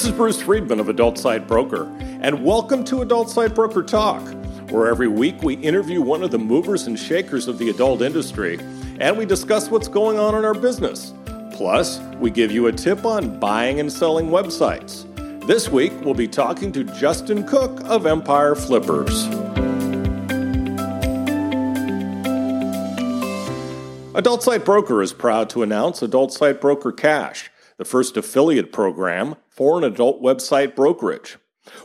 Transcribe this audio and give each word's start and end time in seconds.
This 0.00 0.08
is 0.08 0.16
Bruce 0.16 0.40
Friedman 0.40 0.80
of 0.80 0.88
Adult 0.88 1.18
Site 1.18 1.46
Broker, 1.46 1.84
and 2.22 2.42
welcome 2.42 2.84
to 2.84 3.02
Adult 3.02 3.28
Site 3.28 3.54
Broker 3.54 3.82
Talk, 3.82 4.22
where 4.70 4.88
every 4.88 5.08
week 5.08 5.42
we 5.42 5.56
interview 5.56 6.00
one 6.00 6.22
of 6.22 6.30
the 6.30 6.38
movers 6.38 6.86
and 6.86 6.98
shakers 6.98 7.46
of 7.46 7.58
the 7.58 7.68
adult 7.68 8.00
industry 8.00 8.58
and 8.98 9.18
we 9.18 9.26
discuss 9.26 9.70
what's 9.70 9.88
going 9.88 10.18
on 10.18 10.34
in 10.34 10.42
our 10.42 10.54
business. 10.54 11.12
Plus, 11.52 11.98
we 12.18 12.30
give 12.30 12.50
you 12.50 12.68
a 12.68 12.72
tip 12.72 13.04
on 13.04 13.38
buying 13.38 13.78
and 13.78 13.92
selling 13.92 14.28
websites. 14.28 15.04
This 15.46 15.68
week, 15.68 15.92
we'll 16.02 16.14
be 16.14 16.26
talking 16.26 16.72
to 16.72 16.84
Justin 16.98 17.46
Cook 17.46 17.82
of 17.84 18.06
Empire 18.06 18.54
Flippers. 18.54 19.26
Adult 24.14 24.42
Site 24.42 24.64
Broker 24.64 25.02
is 25.02 25.12
proud 25.12 25.50
to 25.50 25.62
announce 25.62 26.00
Adult 26.00 26.32
Site 26.32 26.58
Broker 26.58 26.90
Cash, 26.90 27.50
the 27.76 27.84
first 27.84 28.16
affiliate 28.16 28.72
program 28.72 29.36
for 29.60 29.76
an 29.76 29.84
adult 29.84 30.22
website 30.22 30.74
brokerage. 30.74 31.36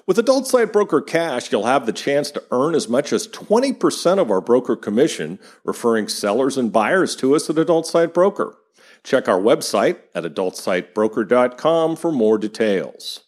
With 0.08 0.18
Adult 0.18 0.48
Site 0.48 0.72
Broker 0.72 1.02
Cash, 1.02 1.52
you'll 1.52 1.66
have 1.66 1.86
the 1.86 1.92
chance 1.92 2.32
to 2.32 2.44
earn 2.50 2.74
as 2.74 2.88
much 2.88 3.12
as 3.12 3.28
20% 3.28 4.18
of 4.18 4.32
our 4.32 4.40
broker 4.40 4.78
commission, 4.78 5.40
referring 5.66 6.08
sellers 6.08 6.58
and 6.58 6.72
buyers 6.72 7.18
to 7.18 7.36
us 7.36 7.50
at 7.50 7.58
Adult 7.58 7.86
Site 7.86 8.14
Broker. 8.14 8.56
Check 9.04 9.28
our 9.28 9.42
website 9.42 9.98
at 10.16 10.24
adultsitebroker.com 10.24 11.98
for 11.98 12.14
more 12.14 12.38
details. 12.38 13.26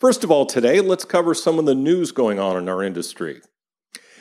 First 0.00 0.24
of 0.24 0.32
all, 0.32 0.44
today, 0.44 0.80
let's 0.80 1.04
cover 1.04 1.32
some 1.32 1.60
of 1.60 1.66
the 1.66 1.76
news 1.76 2.10
going 2.10 2.40
on 2.40 2.56
in 2.56 2.68
our 2.68 2.82
industry. 2.82 3.42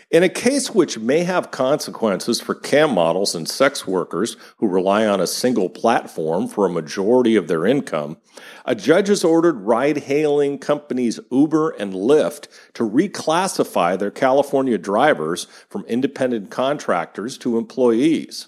In 0.09 0.23
a 0.23 0.29
case 0.29 0.73
which 0.73 0.97
may 0.97 1.25
have 1.25 1.51
consequences 1.51 2.39
for 2.39 2.55
cam 2.55 2.93
models 2.93 3.35
and 3.35 3.45
sex 3.45 3.85
workers 3.85 4.37
who 4.55 4.65
rely 4.65 5.05
on 5.05 5.19
a 5.19 5.27
single 5.27 5.69
platform 5.69 6.47
for 6.47 6.65
a 6.65 6.69
majority 6.69 7.35
of 7.35 7.49
their 7.49 7.65
income, 7.65 8.15
a 8.63 8.73
judge 8.73 9.09
has 9.09 9.25
ordered 9.25 9.59
ride 9.63 9.97
hailing 9.97 10.59
companies 10.59 11.19
Uber 11.29 11.71
and 11.71 11.93
Lyft 11.93 12.47
to 12.75 12.89
reclassify 12.89 13.99
their 13.99 14.09
California 14.09 14.77
drivers 14.77 15.45
from 15.67 15.83
independent 15.87 16.51
contractors 16.51 17.37
to 17.39 17.57
employees. 17.57 18.47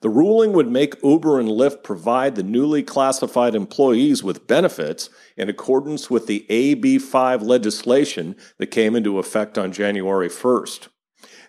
The 0.00 0.08
ruling 0.08 0.54
would 0.54 0.70
make 0.70 1.02
Uber 1.02 1.38
and 1.38 1.50
Lyft 1.50 1.82
provide 1.82 2.34
the 2.34 2.42
newly 2.42 2.82
classified 2.82 3.54
employees 3.54 4.24
with 4.24 4.46
benefits 4.46 5.10
in 5.36 5.50
accordance 5.50 6.08
with 6.08 6.26
the 6.26 6.46
AB5 6.48 7.42
legislation 7.42 8.36
that 8.56 8.68
came 8.68 8.96
into 8.96 9.18
effect 9.18 9.58
on 9.58 9.70
January 9.70 10.30
1st. 10.30 10.88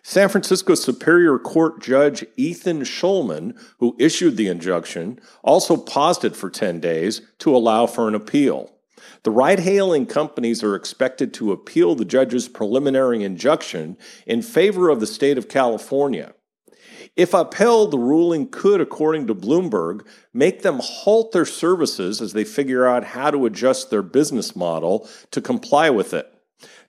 San 0.07 0.29
Francisco 0.29 0.75
Superior 0.75 1.39
Court 1.39 1.81
Judge 1.81 2.23
Ethan 2.37 2.81
Schulman, 2.81 3.59
who 3.79 3.95
issued 3.97 4.37
the 4.37 4.47
injunction, 4.47 5.19
also 5.43 5.75
paused 5.75 6.23
it 6.23 6.35
for 6.35 6.51
10 6.51 6.79
days 6.79 7.23
to 7.39 7.55
allow 7.55 7.87
for 7.87 8.07
an 8.07 8.13
appeal. 8.13 8.71
The 9.23 9.31
ride 9.31 9.61
hailing 9.61 10.05
companies 10.05 10.61
are 10.61 10.75
expected 10.75 11.33
to 11.33 11.51
appeal 11.51 11.95
the 11.95 12.05
judge's 12.05 12.47
preliminary 12.47 13.23
injunction 13.23 13.97
in 14.27 14.43
favor 14.43 14.89
of 14.89 14.99
the 14.99 15.07
state 15.07 15.39
of 15.39 15.49
California. 15.49 16.35
If 17.15 17.33
upheld, 17.33 17.89
the 17.89 17.97
ruling 17.97 18.49
could, 18.49 18.81
according 18.81 19.25
to 19.25 19.33
Bloomberg, 19.33 20.05
make 20.31 20.61
them 20.61 20.81
halt 20.83 21.31
their 21.31 21.45
services 21.45 22.21
as 22.21 22.33
they 22.33 22.43
figure 22.43 22.85
out 22.85 23.05
how 23.05 23.31
to 23.31 23.47
adjust 23.47 23.89
their 23.89 24.03
business 24.03 24.55
model 24.55 25.09
to 25.31 25.41
comply 25.41 25.89
with 25.89 26.13
it. 26.13 26.31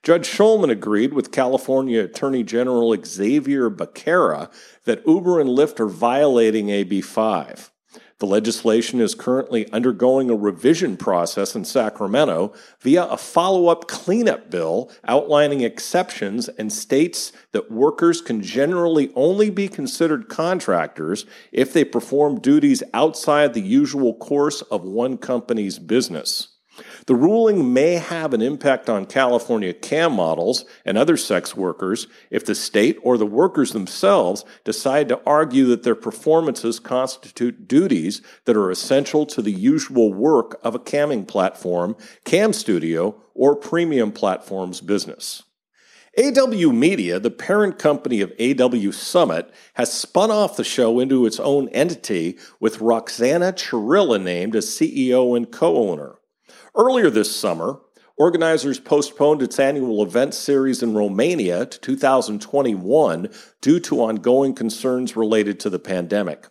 Judge 0.07 0.29
Schulman 0.29 0.71
agreed 0.71 1.13
with 1.13 1.33
California 1.33 2.05
Attorney 2.05 2.45
General 2.45 2.97
Xavier 3.05 3.69
Becerra 3.69 4.53
that 4.85 5.05
Uber 5.05 5.41
and 5.41 5.51
Lyft 5.51 5.81
are 5.81 5.89
violating 5.89 6.71
AB 6.71 7.01
5. 7.01 7.73
The 8.21 8.27
legislation 8.27 9.01
is 9.01 9.17
currently 9.17 9.69
undergoing 9.73 10.31
a 10.31 10.37
revision 10.37 10.97
process 10.97 11.57
in 11.57 11.65
Sacramento 11.65 12.55
via 12.83 13.03
a 13.07 13.17
follow 13.17 13.67
up 13.67 13.89
cleanup 13.89 14.49
bill 14.49 14.93
outlining 15.09 15.63
exceptions 15.63 16.49
and 16.51 16.73
states 16.73 17.33
that 17.51 17.73
workers 17.73 18.21
can 18.21 18.43
generally 18.43 19.11
only 19.17 19.51
be 19.51 19.67
considered 19.67 20.29
contractors 20.29 21.27
if 21.51 21.73
they 21.73 21.85
perform 21.85 22.39
duties 22.39 22.85
outside 22.95 23.55
the 23.55 23.61
usual 23.61 24.15
course 24.15 24.63
of 24.63 24.85
one 24.85 25.19
company's 25.19 25.81
business. 25.81 26.56
The 27.07 27.15
ruling 27.15 27.73
may 27.73 27.95
have 27.95 28.35
an 28.35 28.43
impact 28.43 28.91
on 28.91 29.07
California 29.07 29.73
CAM 29.73 30.13
models 30.13 30.65
and 30.85 30.99
other 30.99 31.17
sex 31.17 31.57
workers 31.57 32.09
if 32.31 32.45
the 32.45 32.55
state 32.57 32.99
or 33.01 33.17
the 33.17 33.25
workers 33.25 33.71
themselves 33.71 34.45
decide 34.65 35.09
to 35.09 35.21
argue 35.25 35.67
that 35.67 35.85
their 35.85 35.95
performances 35.95 36.81
constitute 36.81 37.69
duties 37.69 38.23
that 38.45 38.57
are 38.57 38.73
essential 38.73 39.25
to 39.27 39.41
the 39.41 39.53
usual 39.53 40.13
work 40.13 40.59
of 40.65 40.75
a 40.75 40.81
camming 40.81 41.29
platform, 41.29 41.97
cam 42.25 42.53
studio, 42.53 43.15
or 43.35 43.55
premium 43.55 44.11
platforms 44.11 44.81
business. 44.81 45.45
AW 46.19 46.73
Media, 46.73 47.21
the 47.21 47.31
parent 47.31 47.79
company 47.79 48.21
of 48.21 48.33
AW 48.41 48.91
Summit, 48.91 49.53
has 49.75 49.93
spun 49.93 50.33
off 50.33 50.57
the 50.57 50.65
show 50.65 50.99
into 50.99 51.25
its 51.25 51.39
own 51.39 51.69
entity 51.69 52.37
with 52.59 52.81
Roxana 52.81 53.53
Chirilla 53.53 54.21
named 54.21 54.57
as 54.57 54.67
CEO 54.67 55.37
and 55.37 55.53
co 55.53 55.77
owner. 55.77 56.17
Earlier 56.79 57.09
this 57.09 57.35
summer, 57.35 57.81
organizers 58.19 58.79
postponed 58.79 59.41
its 59.41 59.59
annual 59.59 60.03
event 60.03 60.35
series 60.35 60.83
in 60.83 60.95
Romania 60.95 61.65
to 61.65 61.79
2021 61.79 63.31
due 63.63 63.81
to 63.81 64.03
ongoing 64.03 64.55
concerns 64.55 65.17
related 65.17 65.59
to 65.61 65.71
the 65.71 65.79
pandemic. 65.79 66.49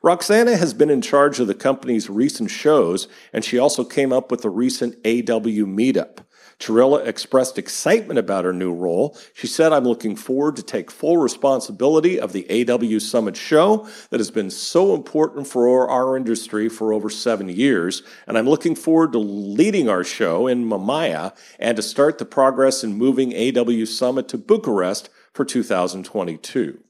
Roxana 0.00 0.56
has 0.56 0.72
been 0.72 0.88
in 0.88 1.02
charge 1.02 1.40
of 1.40 1.46
the 1.46 1.54
company's 1.54 2.08
recent 2.08 2.50
shows, 2.50 3.06
and 3.34 3.44
she 3.44 3.58
also 3.58 3.84
came 3.84 4.14
up 4.14 4.30
with 4.30 4.40
the 4.40 4.48
recent 4.48 4.94
AW 5.04 5.66
meetup. 5.66 6.20
Chirilla 6.58 7.06
expressed 7.06 7.58
excitement 7.58 8.18
about 8.18 8.44
her 8.44 8.52
new 8.52 8.72
role. 8.72 9.16
She 9.34 9.46
said, 9.46 9.72
I'm 9.72 9.84
looking 9.84 10.16
forward 10.16 10.56
to 10.56 10.62
take 10.62 10.90
full 10.90 11.18
responsibility 11.18 12.18
of 12.18 12.32
the 12.32 12.46
AW 12.48 12.98
Summit 12.98 13.36
show 13.36 13.86
that 14.10 14.20
has 14.20 14.30
been 14.30 14.50
so 14.50 14.94
important 14.94 15.46
for 15.46 15.88
our 15.88 16.16
industry 16.16 16.68
for 16.68 16.92
over 16.92 17.10
seven 17.10 17.48
years. 17.48 18.02
And 18.26 18.38
I'm 18.38 18.48
looking 18.48 18.74
forward 18.74 19.12
to 19.12 19.18
leading 19.18 19.88
our 19.88 20.04
show 20.04 20.46
in 20.46 20.64
Mamaia 20.64 21.36
and 21.58 21.76
to 21.76 21.82
start 21.82 22.18
the 22.18 22.24
progress 22.24 22.82
in 22.82 22.94
moving 22.94 23.34
AW 23.34 23.84
Summit 23.84 24.28
to 24.28 24.38
Bucharest 24.38 25.10
for 25.34 25.44
2022. 25.44 26.82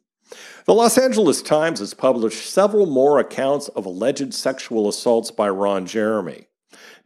The 0.64 0.74
Los 0.74 0.98
Angeles 0.98 1.42
Times 1.42 1.78
has 1.78 1.94
published 1.94 2.50
several 2.50 2.86
more 2.86 3.18
accounts 3.18 3.68
of 3.68 3.86
alleged 3.86 4.34
sexual 4.34 4.88
assaults 4.88 5.30
by 5.30 5.48
Ron 5.48 5.86
Jeremy. 5.86 6.48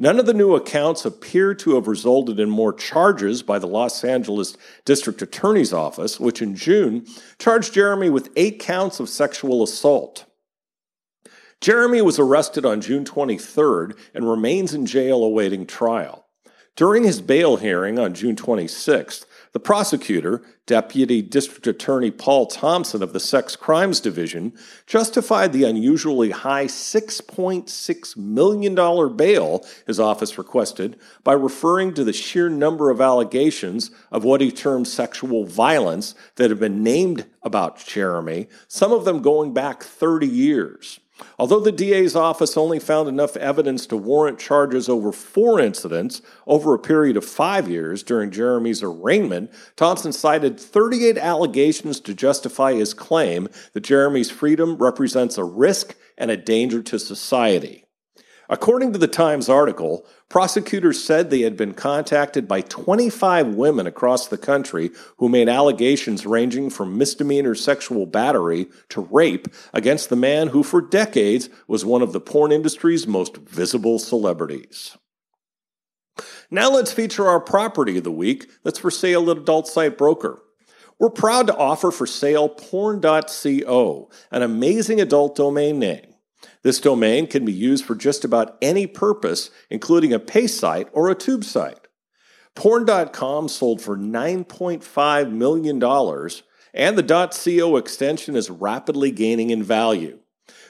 None 0.02 0.18
of 0.18 0.24
the 0.24 0.32
new 0.32 0.54
accounts 0.54 1.04
appear 1.04 1.52
to 1.56 1.74
have 1.74 1.86
resulted 1.86 2.40
in 2.40 2.48
more 2.48 2.72
charges 2.72 3.42
by 3.42 3.58
the 3.58 3.66
Los 3.66 4.02
Angeles 4.02 4.56
District 4.86 5.20
Attorney's 5.20 5.74
Office, 5.74 6.18
which 6.18 6.40
in 6.40 6.56
June 6.56 7.06
charged 7.38 7.74
Jeremy 7.74 8.08
with 8.08 8.30
eight 8.34 8.58
counts 8.58 8.98
of 8.98 9.10
sexual 9.10 9.62
assault. 9.62 10.24
Jeremy 11.60 12.00
was 12.00 12.18
arrested 12.18 12.64
on 12.64 12.80
June 12.80 13.04
23rd 13.04 13.94
and 14.14 14.26
remains 14.26 14.72
in 14.72 14.86
jail 14.86 15.22
awaiting 15.22 15.66
trial. 15.66 16.24
During 16.76 17.04
his 17.04 17.20
bail 17.20 17.58
hearing 17.58 17.98
on 17.98 18.14
June 18.14 18.36
26th, 18.36 19.26
the 19.52 19.60
prosecutor, 19.60 20.42
Deputy 20.66 21.22
District 21.22 21.66
Attorney 21.66 22.10
Paul 22.10 22.46
Thompson 22.46 23.02
of 23.02 23.12
the 23.12 23.18
Sex 23.18 23.56
Crimes 23.56 23.98
Division, 23.98 24.52
justified 24.86 25.52
the 25.52 25.64
unusually 25.64 26.30
high 26.30 26.66
$6.6 26.66 28.16
million 28.16 29.16
bail 29.16 29.66
his 29.86 29.98
office 29.98 30.38
requested 30.38 30.98
by 31.24 31.32
referring 31.32 31.94
to 31.94 32.04
the 32.04 32.12
sheer 32.12 32.48
number 32.48 32.90
of 32.90 33.00
allegations 33.00 33.90
of 34.12 34.22
what 34.22 34.40
he 34.40 34.52
termed 34.52 34.86
sexual 34.86 35.44
violence 35.44 36.14
that 36.36 36.50
have 36.50 36.60
been 36.60 36.84
named 36.84 37.26
about 37.42 37.84
Jeremy, 37.84 38.46
some 38.68 38.92
of 38.92 39.04
them 39.04 39.20
going 39.22 39.52
back 39.52 39.82
30 39.82 40.26
years. 40.26 41.00
Although 41.38 41.60
the 41.60 41.72
DA's 41.72 42.16
office 42.16 42.56
only 42.56 42.78
found 42.78 43.08
enough 43.08 43.36
evidence 43.36 43.86
to 43.86 43.96
warrant 43.96 44.38
charges 44.38 44.88
over 44.88 45.12
four 45.12 45.60
incidents 45.60 46.22
over 46.46 46.74
a 46.74 46.78
period 46.78 47.16
of 47.16 47.24
five 47.24 47.68
years 47.68 48.02
during 48.02 48.30
Jeremy's 48.30 48.82
arraignment, 48.82 49.50
Thompson 49.76 50.12
cited 50.12 50.58
38 50.58 51.18
allegations 51.18 52.00
to 52.00 52.14
justify 52.14 52.74
his 52.74 52.94
claim 52.94 53.48
that 53.72 53.80
Jeremy's 53.80 54.30
freedom 54.30 54.76
represents 54.76 55.38
a 55.38 55.44
risk 55.44 55.94
and 56.16 56.30
a 56.30 56.36
danger 56.36 56.82
to 56.82 56.98
society. 56.98 57.86
According 58.52 58.92
to 58.92 58.98
the 58.98 59.06
Times 59.06 59.48
article, 59.48 60.04
prosecutors 60.28 61.00
said 61.02 61.30
they 61.30 61.42
had 61.42 61.56
been 61.56 61.72
contacted 61.72 62.48
by 62.48 62.62
25 62.62 63.54
women 63.54 63.86
across 63.86 64.26
the 64.26 64.36
country 64.36 64.90
who 65.18 65.28
made 65.28 65.48
allegations 65.48 66.26
ranging 66.26 66.68
from 66.68 66.98
misdemeanor 66.98 67.54
sexual 67.54 68.06
battery 68.06 68.66
to 68.88 69.02
rape 69.02 69.46
against 69.72 70.08
the 70.08 70.16
man 70.16 70.48
who, 70.48 70.64
for 70.64 70.80
decades, 70.80 71.48
was 71.68 71.84
one 71.84 72.02
of 72.02 72.12
the 72.12 72.20
porn 72.20 72.50
industry's 72.50 73.06
most 73.06 73.36
visible 73.36 74.00
celebrities. 74.00 74.98
Now 76.50 76.72
let's 76.72 76.92
feature 76.92 77.28
our 77.28 77.40
property 77.40 77.98
of 77.98 78.04
the 78.04 78.10
week 78.10 78.50
that's 78.64 78.80
for 78.80 78.90
sale 78.90 79.30
at 79.30 79.38
Adult 79.38 79.68
Site 79.68 79.96
Broker. 79.96 80.42
We're 80.98 81.10
proud 81.10 81.46
to 81.46 81.56
offer 81.56 81.92
for 81.92 82.06
sale 82.06 82.48
porn.co, 82.48 84.10
an 84.32 84.42
amazing 84.42 85.00
adult 85.00 85.36
domain 85.36 85.78
name. 85.78 86.09
This 86.62 86.80
domain 86.80 87.26
can 87.26 87.44
be 87.44 87.52
used 87.52 87.84
for 87.84 87.94
just 87.94 88.24
about 88.24 88.56
any 88.60 88.86
purpose, 88.86 89.50
including 89.68 90.12
a 90.12 90.18
pay 90.18 90.46
site 90.46 90.88
or 90.92 91.10
a 91.10 91.14
tube 91.14 91.44
site. 91.44 91.86
Porn.com 92.54 93.48
sold 93.48 93.80
for 93.80 93.96
$9.5 93.96 95.32
million, 95.32 95.82
and 96.74 96.98
the 96.98 97.30
.co 97.44 97.76
extension 97.76 98.36
is 98.36 98.50
rapidly 98.50 99.10
gaining 99.10 99.50
in 99.50 99.62
value. 99.62 100.18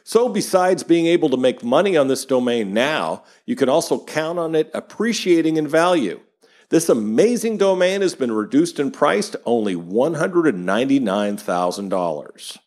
So, 0.04 0.28
besides 0.28 0.82
being 0.82 1.06
able 1.06 1.30
to 1.30 1.36
make 1.36 1.62
money 1.62 1.96
on 1.96 2.08
this 2.08 2.24
domain 2.24 2.74
now, 2.74 3.22
you 3.46 3.54
can 3.56 3.68
also 3.68 4.04
count 4.04 4.38
on 4.38 4.54
it 4.54 4.70
appreciating 4.74 5.56
in 5.56 5.68
value. 5.68 6.20
This 6.68 6.88
amazing 6.88 7.58
domain 7.58 8.00
has 8.00 8.14
been 8.14 8.32
reduced 8.32 8.78
in 8.78 8.92
price 8.92 9.28
to 9.30 9.40
only 9.44 9.74
$199,000. 9.74 12.58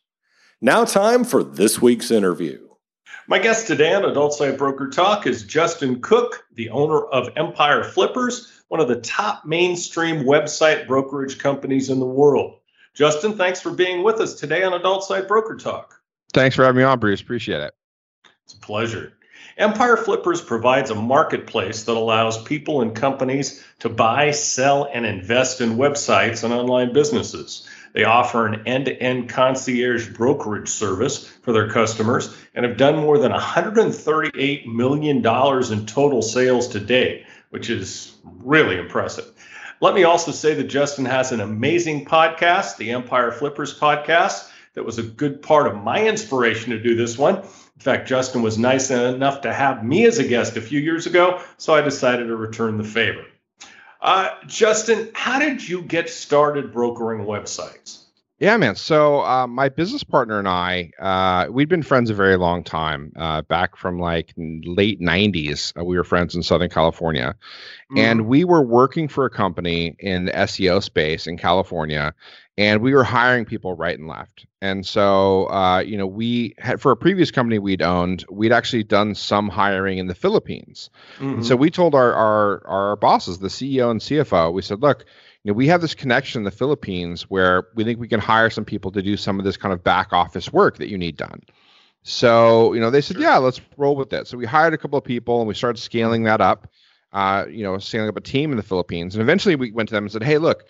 Now, 0.61 0.85
time 0.85 1.23
for 1.23 1.43
this 1.43 1.81
week's 1.81 2.11
interview. 2.11 2.62
My 3.25 3.39
guest 3.39 3.67
today 3.67 3.93
on 3.93 4.03
Adult 4.03 4.33
Site 4.33 4.57
Broker 4.57 4.89
Talk 4.89 5.25
is 5.27 5.43
Justin 5.43 6.01
Cook, 6.01 6.45
the 6.55 6.69
owner 6.71 6.99
of 6.99 7.29
Empire 7.37 7.85
Flippers, 7.85 8.51
one 8.67 8.81
of 8.81 8.89
the 8.89 8.99
top 8.99 9.45
mainstream 9.45 10.25
website 10.25 10.87
brokerage 10.87 11.37
companies 11.39 11.89
in 11.89 11.99
the 11.99 12.05
world. 12.05 12.59
Justin, 12.93 13.37
thanks 13.37 13.61
for 13.61 13.71
being 13.71 14.03
with 14.03 14.19
us 14.19 14.35
today 14.35 14.63
on 14.63 14.73
Adult 14.73 15.05
Site 15.05 15.29
Broker 15.29 15.55
Talk. 15.55 16.01
Thanks 16.33 16.57
for 16.57 16.65
having 16.65 16.79
me 16.79 16.83
on, 16.83 16.99
Bruce. 16.99 17.21
Appreciate 17.21 17.61
it. 17.61 17.73
It's 18.43 18.55
a 18.55 18.59
pleasure. 18.59 19.13
Empire 19.57 19.95
Flippers 19.95 20.41
provides 20.41 20.89
a 20.89 20.95
marketplace 20.95 21.83
that 21.83 21.95
allows 21.95 22.41
people 22.43 22.81
and 22.81 22.93
companies 22.93 23.63
to 23.79 23.87
buy, 23.87 24.31
sell, 24.31 24.89
and 24.91 25.05
invest 25.05 25.61
in 25.61 25.77
websites 25.77 26.43
and 26.43 26.53
online 26.53 26.91
businesses. 26.91 27.69
They 27.93 28.03
offer 28.03 28.47
an 28.47 28.67
end 28.67 28.85
to 28.85 29.01
end 29.01 29.29
concierge 29.29 30.09
brokerage 30.09 30.69
service 30.69 31.27
for 31.27 31.53
their 31.53 31.69
customers 31.69 32.35
and 32.53 32.65
have 32.65 32.77
done 32.77 32.97
more 32.97 33.19
than 33.19 33.31
$138 33.31 34.65
million 34.65 35.17
in 35.17 35.85
total 35.85 36.21
sales 36.21 36.67
to 36.69 36.79
date, 36.79 37.25
which 37.51 37.69
is 37.69 38.15
really 38.23 38.77
impressive. 38.77 39.31
Let 39.79 39.93
me 39.93 40.03
also 40.03 40.31
say 40.31 40.55
that 40.55 40.63
Justin 40.65 41.05
has 41.05 41.31
an 41.31 41.41
amazing 41.41 42.05
podcast, 42.05 42.77
the 42.77 42.91
Empire 42.91 43.31
Flippers 43.31 43.77
podcast, 43.77 44.49
that 44.73 44.85
was 44.85 44.97
a 44.97 45.03
good 45.03 45.41
part 45.41 45.67
of 45.67 45.83
my 45.83 46.07
inspiration 46.07 46.71
to 46.71 46.79
do 46.79 46.95
this 46.95 47.17
one. 47.17 47.37
In 47.37 47.79
fact, 47.79 48.07
Justin 48.07 48.41
was 48.41 48.57
nice 48.57 48.89
enough 48.89 49.41
to 49.41 49.53
have 49.53 49.83
me 49.83 50.05
as 50.05 50.17
a 50.17 50.27
guest 50.27 50.57
a 50.57 50.61
few 50.61 50.79
years 50.79 51.05
ago, 51.05 51.41
so 51.57 51.75
I 51.75 51.81
decided 51.81 52.27
to 52.27 52.35
return 52.35 52.77
the 52.77 52.83
favor. 52.83 53.25
Uh, 54.03 54.29
Justin, 54.47 55.09
how 55.13 55.39
did 55.39 55.67
you 55.67 55.81
get 55.81 56.09
started 56.09 56.73
brokering 56.73 57.25
websites? 57.25 58.03
Yeah, 58.37 58.57
man. 58.57 58.75
So 58.75 59.21
uh, 59.23 59.47
my 59.47 59.69
business 59.69 60.03
partner 60.03 60.37
and 60.37 60.49
I, 60.49 60.91
uh, 60.99 61.49
we'd 61.49 61.69
been 61.69 61.83
friends 61.83 62.09
a 62.09 62.13
very 62.13 62.35
long 62.35 62.61
time. 62.61 63.13
Uh, 63.15 63.41
back 63.43 63.77
from 63.77 63.99
like 63.99 64.33
late 64.37 64.99
'90s, 64.99 65.71
uh, 65.79 65.85
we 65.85 65.95
were 65.95 66.03
friends 66.03 66.35
in 66.35 66.43
Southern 66.43 66.69
California, 66.69 67.35
mm. 67.89 67.99
and 67.99 68.27
we 68.27 68.43
were 68.43 68.61
working 68.61 69.07
for 69.07 69.23
a 69.23 69.29
company 69.29 69.95
in 69.99 70.25
the 70.25 70.33
SEO 70.33 70.83
space 70.83 71.25
in 71.25 71.37
California, 71.37 72.13
and 72.57 72.81
we 72.81 72.93
were 72.93 73.03
hiring 73.03 73.45
people 73.45 73.73
right 73.73 73.97
and 73.97 74.07
left. 74.07 74.45
And 74.61 74.85
so, 74.85 75.49
uh, 75.49 75.79
you 75.79 75.97
know, 75.97 76.05
we 76.05 76.53
had 76.59 76.79
for 76.79 76.91
a 76.91 76.97
previous 76.97 77.31
company 77.31 77.57
we'd 77.57 77.81
owned, 77.81 78.25
we'd 78.29 78.51
actually 78.51 78.83
done 78.83 79.15
some 79.15 79.49
hiring 79.49 79.97
in 79.97 80.07
the 80.07 80.15
Philippines. 80.15 80.89
Mm-hmm. 81.17 81.41
So 81.41 81.55
we 81.55 81.71
told 81.71 81.95
our, 81.95 82.13
our 82.13 82.67
our 82.67 82.95
bosses, 82.95 83.39
the 83.39 83.47
CEO 83.47 83.89
and 83.89 83.99
CFO, 83.99 84.53
we 84.53 84.61
said, 84.61 84.81
look, 84.81 85.05
you 85.43 85.51
know, 85.51 85.55
we 85.55 85.67
have 85.67 85.81
this 85.81 85.95
connection 85.95 86.39
in 86.39 86.45
the 86.45 86.51
Philippines 86.51 87.23
where 87.23 87.67
we 87.75 87.83
think 87.83 87.99
we 87.99 88.07
can 88.07 88.19
hire 88.19 88.49
some 88.49 88.65
people 88.65 88.91
to 88.91 89.01
do 89.01 89.17
some 89.17 89.39
of 89.39 89.45
this 89.45 89.57
kind 89.57 89.73
of 89.73 89.83
back 89.83 90.13
office 90.13 90.53
work 90.53 90.77
that 90.77 90.89
you 90.89 90.97
need 90.97 91.17
done. 91.17 91.41
So, 92.03 92.73
you 92.73 92.81
know, 92.81 92.91
they 92.91 93.01
said, 93.01 93.17
yeah, 93.17 93.37
let's 93.37 93.61
roll 93.77 93.95
with 93.95 94.13
it. 94.13 94.27
So 94.27 94.37
we 94.37 94.45
hired 94.45 94.73
a 94.73 94.77
couple 94.77 94.99
of 94.99 95.05
people 95.05 95.39
and 95.39 95.47
we 95.47 95.53
started 95.53 95.81
scaling 95.81 96.23
that 96.23 96.41
up. 96.41 96.67
Uh, 97.11 97.45
you 97.47 97.61
know, 97.61 97.77
scaling 97.77 98.09
up 98.09 98.17
a 98.17 98.21
team 98.21 98.49
in 98.49 98.57
the 98.57 98.63
Philippines, 98.63 99.13
and 99.13 99.21
eventually 99.21 99.55
we 99.55 99.71
went 99.71 99.87
to 99.87 99.93
them 99.93 100.03
and 100.03 100.11
said, 100.11 100.23
hey, 100.23 100.39
look 100.39 100.63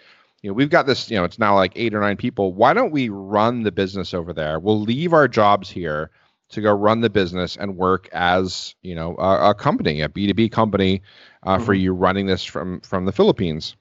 you 0.44 0.50
know, 0.50 0.54
we've 0.54 0.70
got 0.70 0.86
this, 0.86 1.10
you 1.10 1.16
know, 1.16 1.24
it's 1.24 1.40
now 1.40 1.56
like 1.56 1.72
eight 1.76 1.96
or 1.96 2.02
nine 2.02 2.18
people. 2.18 2.54
Why 2.54 2.74
don't 2.74 2.92
we 2.92 3.08
run 3.08 3.64
the 3.64 3.72
business 3.72 4.14
over 4.14 4.34
there? 4.34 4.60
We'll 4.60 4.82
leave 4.82 5.14
our 5.14 5.28
jobs 5.28 5.70
here 5.70 6.12
to 6.50 6.62
go 6.62 6.72
run 6.74 7.00
the 7.00 7.10
business 7.10 7.56
and 7.56 7.78
work 7.78 8.10
as, 8.12 8.76
you 8.82 8.94
know, 8.94 9.16
a, 9.18 9.52
a 9.52 9.56
company, 9.56 10.02
a 10.02 10.10
B2B 10.10 10.52
company 10.52 11.02
uh, 11.44 11.56
mm-hmm. 11.56 11.66
for 11.66 11.74
you 11.74 11.94
running 11.94 12.28
this 12.28 12.44
from 12.44 12.82
from 12.82 13.06
the 13.06 13.14
Philippines. 13.14 13.78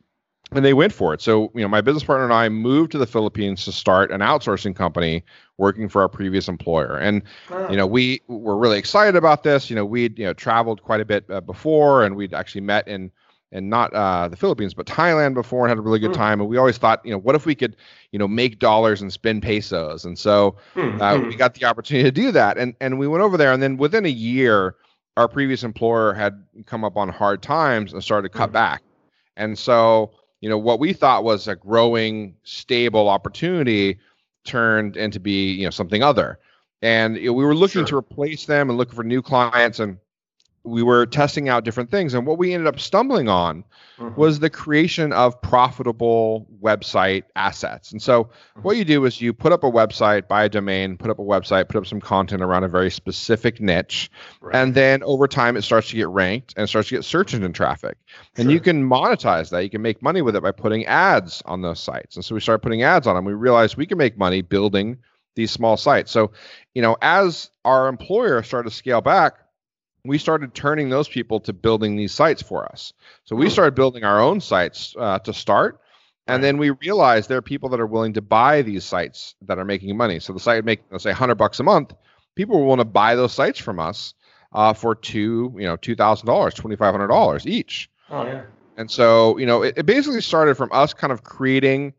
And 0.53 0.65
they 0.65 0.75
went 0.75 0.93
for 0.93 1.15
it. 1.15 1.21
So, 1.21 1.51
you 1.55 1.63
know, 1.63 1.69
my 1.69 1.81
business 1.81 2.05
partner 2.05 2.25
and 2.25 2.33
I 2.33 2.49
moved 2.49 2.93
to 2.93 2.99
the 2.99 3.07
Philippines 3.07 3.65
to 3.65 3.73
start 3.73 4.11
an 4.11 4.21
outsourcing 4.21 4.77
company 4.77 5.25
working 5.57 5.89
for 5.89 6.03
our 6.03 6.11
previous 6.11 6.47
employer. 6.47 6.99
And, 6.99 7.23
wow. 7.51 7.71
you 7.71 7.77
know, 7.77 7.87
we 7.87 8.21
were 8.29 8.59
really 8.59 8.79
excited 8.79 9.17
about 9.17 9.45
this. 9.45 9.71
You 9.71 9.77
know, 9.77 9.87
we'd, 9.87 10.19
you 10.19 10.27
know, 10.27 10.35
traveled 10.35 10.83
quite 10.83 11.01
a 11.01 11.07
bit 11.07 11.25
uh, 11.31 11.41
before 11.41 12.05
and 12.05 12.17
we'd 12.17 12.35
actually 12.35 12.61
met 12.61 12.87
in 12.87 13.11
and 13.53 13.69
not 13.69 13.93
uh, 13.95 14.29
the 14.29 14.37
Philippines, 14.37 14.75
but 14.75 14.87
Thailand 14.87 15.35
before 15.35 15.65
and 15.65 15.71
had 15.71 15.79
a 15.79 15.83
really 15.83 15.99
good 15.99 16.11
mm. 16.11 16.17
time. 16.17 16.41
And 16.41 16.49
we 16.49 16.57
always 16.57 16.79
thought, 16.79 17.05
you 17.05 17.13
know, 17.13 17.19
what 17.19 17.35
if 17.35 17.47
we 17.47 17.55
could, 17.55 17.77
you 18.11 18.19
know, 18.19 18.27
make 18.27 18.59
dollars 18.59 19.03
and 19.03 19.13
spend 19.13 19.43
pesos? 19.43 20.05
And 20.05 20.19
so 20.19 20.57
mm. 20.75 21.01
uh, 21.01 21.25
we 21.29 21.37
got 21.37 21.55
the 21.55 21.67
opportunity 21.67 22.05
to 22.05 22.11
do 22.11 22.33
that. 22.33 22.59
And 22.59 22.75
and 22.81 22.99
we 22.99 23.07
went 23.07 23.23
over 23.23 23.37
there, 23.37 23.53
and 23.53 23.63
then 23.63 23.77
within 23.77 24.07
a 24.07 24.11
year, 24.11 24.75
our 25.17 25.29
previous 25.29 25.63
employer 25.63 26.15
had 26.15 26.43
come 26.67 26.85
up 26.85 26.97
on 26.97 27.09
hard 27.11 27.43
times 27.43 27.93
and 27.93 28.03
started 28.03 28.33
to 28.33 28.39
cut 28.39 28.51
mm. 28.51 28.55
back. 28.55 28.83
And 29.37 29.59
so, 29.59 30.13
you 30.41 30.49
know, 30.49 30.59
what 30.59 30.81
we 30.81 30.93
thought 30.93 31.25
was 31.25 31.49
a 31.49 31.57
growing, 31.57 32.35
stable 32.45 33.09
opportunity 33.09 33.99
turned 34.45 34.97
into 34.97 35.21
be, 35.21 35.53
you 35.53 35.65
know, 35.65 35.71
something 35.71 36.03
other. 36.03 36.39
And 36.81 37.17
you 37.17 37.27
know, 37.27 37.33
we 37.33 37.45
were 37.45 37.55
looking 37.55 37.87
sure. 37.87 37.87
to 37.87 37.97
replace 37.99 38.47
them 38.47 38.69
and 38.69 38.77
looking 38.77 38.97
for 38.97 39.05
new 39.05 39.23
clients 39.23 39.79
and 39.79 39.99
we 40.65 40.83
were 40.83 41.07
testing 41.07 41.49
out 41.49 41.65
different 41.65 41.91
things. 41.91 42.15
And 42.15 42.27
what 42.27 42.39
we 42.39 42.55
ended 42.55 42.69
up 42.69 42.79
stumbling 42.79 43.29
on 43.29 43.65
mm-hmm. 43.99 44.19
was 44.19 44.39
the 44.39 44.51
creation 44.51 45.13
of 45.13 45.41
profitable 45.43 46.47
website 46.63 47.25
assets. 47.35 47.91
And 47.91 48.01
so 48.01 48.25
mm-hmm. 48.25 48.63
what 48.63 48.77
you 48.77 48.85
do 48.85 49.05
is 49.05 49.21
you 49.21 49.33
put 49.33 49.53
up 49.53 49.65
a 49.65 49.71
website 49.71 50.29
buy 50.29 50.45
a 50.45 50.49
domain 50.49 50.97
put 50.97 51.11
up 51.11 51.19
a 51.19 51.23
website 51.23 51.69
put 51.69 51.79
up 51.79 51.87
some 51.87 52.01
content 52.01 52.43
around 52.43 52.63
a 52.65 52.69
very 52.69 52.91
specific 52.91 53.61
niche. 53.61 54.11
Right. 54.41 54.55
and 54.55 54.75
then 54.75 55.03
over 55.03 55.27
time 55.27 55.57
it 55.57 55.63
starts 55.63 55.89
to 55.91 55.97
get 55.97 56.09
ranked 56.09 56.55
and 56.57 56.69
starts 56.69 56.89
to 56.89 56.97
get 56.97 57.05
search 57.05 57.35
engine 57.35 57.53
traffic. 57.53 57.97
And 58.37 58.51
you 58.51 58.61
can 58.61 58.89
monetize 58.89 59.51
that. 59.51 59.65
You 59.65 59.71
can 59.71 59.83
make 59.83 60.01
money 60.01 60.23
with 60.23 60.37
it 60.37 60.43
by 60.43 60.53
putting 60.53 60.87
ads 60.87 61.43
on 61.45 61.63
those 61.63 61.81
sites. 61.81 62.17
And 62.17 62.25
so 62.25 62.35
we 62.35 62.41
started 62.41 62.61
putting 62.61 62.83
ads 62.83 63.07
on 63.07 63.17
them. 63.17 63.25
We 63.25 63.35
realized 63.35 63.77
we 63.77 63.87
can 63.87 63.99
make 63.99 64.17
money 64.17 64.43
building 64.43 64.99
these 65.35 65.51
small 65.51 65.77
sites. 65.77 66.13
So 66.13 66.31
you 66.75 66.83
know 66.83 66.97
as 67.03 67.51
our 67.65 67.89
employer 67.89 68.43
started 68.45 68.71
to 68.71 68.77
scale 68.77 69.01
back 69.01 69.35
we 70.05 70.19
started 70.19 70.55
turning 70.55 70.89
those 70.89 71.09
people 71.09 71.41
to 71.41 71.53
building 71.53 71.97
these 71.97 72.13
sites 72.13 72.43
for 72.43 72.67
us. 72.67 72.93
So 73.25 73.37
we 73.37 73.47
hmm. 73.47 73.53
started 73.53 73.75
building 73.75 74.05
our 74.05 74.21
own 74.21 74.41
sites 74.41 74.95
uh, 74.99 75.19
to 75.21 75.33
start. 75.33 75.79
And 76.29 76.43
then 76.43 76.57
we 76.57 76.71
realized 76.71 77.29
there 77.29 77.39
are 77.39 77.43
people 77.43 77.69
that 77.71 77.81
are 77.81 77.87
willing 77.87 78.13
to 78.13 78.23
buy 78.23 78.63
these 78.63 78.85
sites 78.85 79.35
that 79.43 79.59
are 79.59 79.65
making 79.65 79.97
money. 79.97 80.21
So 80.21 80.33
the 80.33 80.39
site 80.39 80.59
would 80.59 80.65
make, 80.65 80.81
let's 80.91 81.03
say, 81.03 81.11
100 81.11 81.35
bucks 81.35 81.59
a 81.59 81.65
month. 81.65 81.93
People 82.37 82.61
will 82.61 82.67
want 82.67 82.81
to 82.81 82.85
buy 82.85 83.17
those 83.17 83.33
sites 83.33 83.59
from 83.59 83.81
us 83.81 84.15
uh, 84.53 84.73
for 84.73 84.95
two, 84.95 85.53
you 85.57 85.65
know, 85.65 85.77
two 85.77 85.95
thousand 85.97 86.27
dollars, 86.27 86.55
twenty 86.55 86.77
five 86.77 86.93
hundred 86.93 87.09
dollars 87.09 87.47
each. 87.47 87.91
Oh 88.11 88.25
yeah. 88.25 88.43
And 88.77 88.91
so, 88.91 89.37
you 89.39 89.47
know, 89.47 89.63
it, 89.63 89.75
it 89.77 89.87
basically 89.87 90.21
started 90.21 90.57
from 90.57 90.71
us 90.73 90.95
kind 90.95 91.13
of 91.13 91.25
creating, 91.25 91.93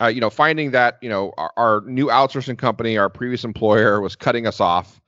uh, 0.00 0.06
you 0.06 0.20
know, 0.20 0.30
finding 0.30 0.70
that 0.72 0.98
you 1.00 1.08
know 1.08 1.32
our, 1.38 1.52
our 1.56 1.80
new 1.86 2.06
outsourcing 2.06 2.58
company, 2.58 2.98
our 2.98 3.08
previous 3.08 3.44
employer, 3.44 4.00
was 4.00 4.14
cutting 4.14 4.46
us 4.46 4.60
off 4.60 5.00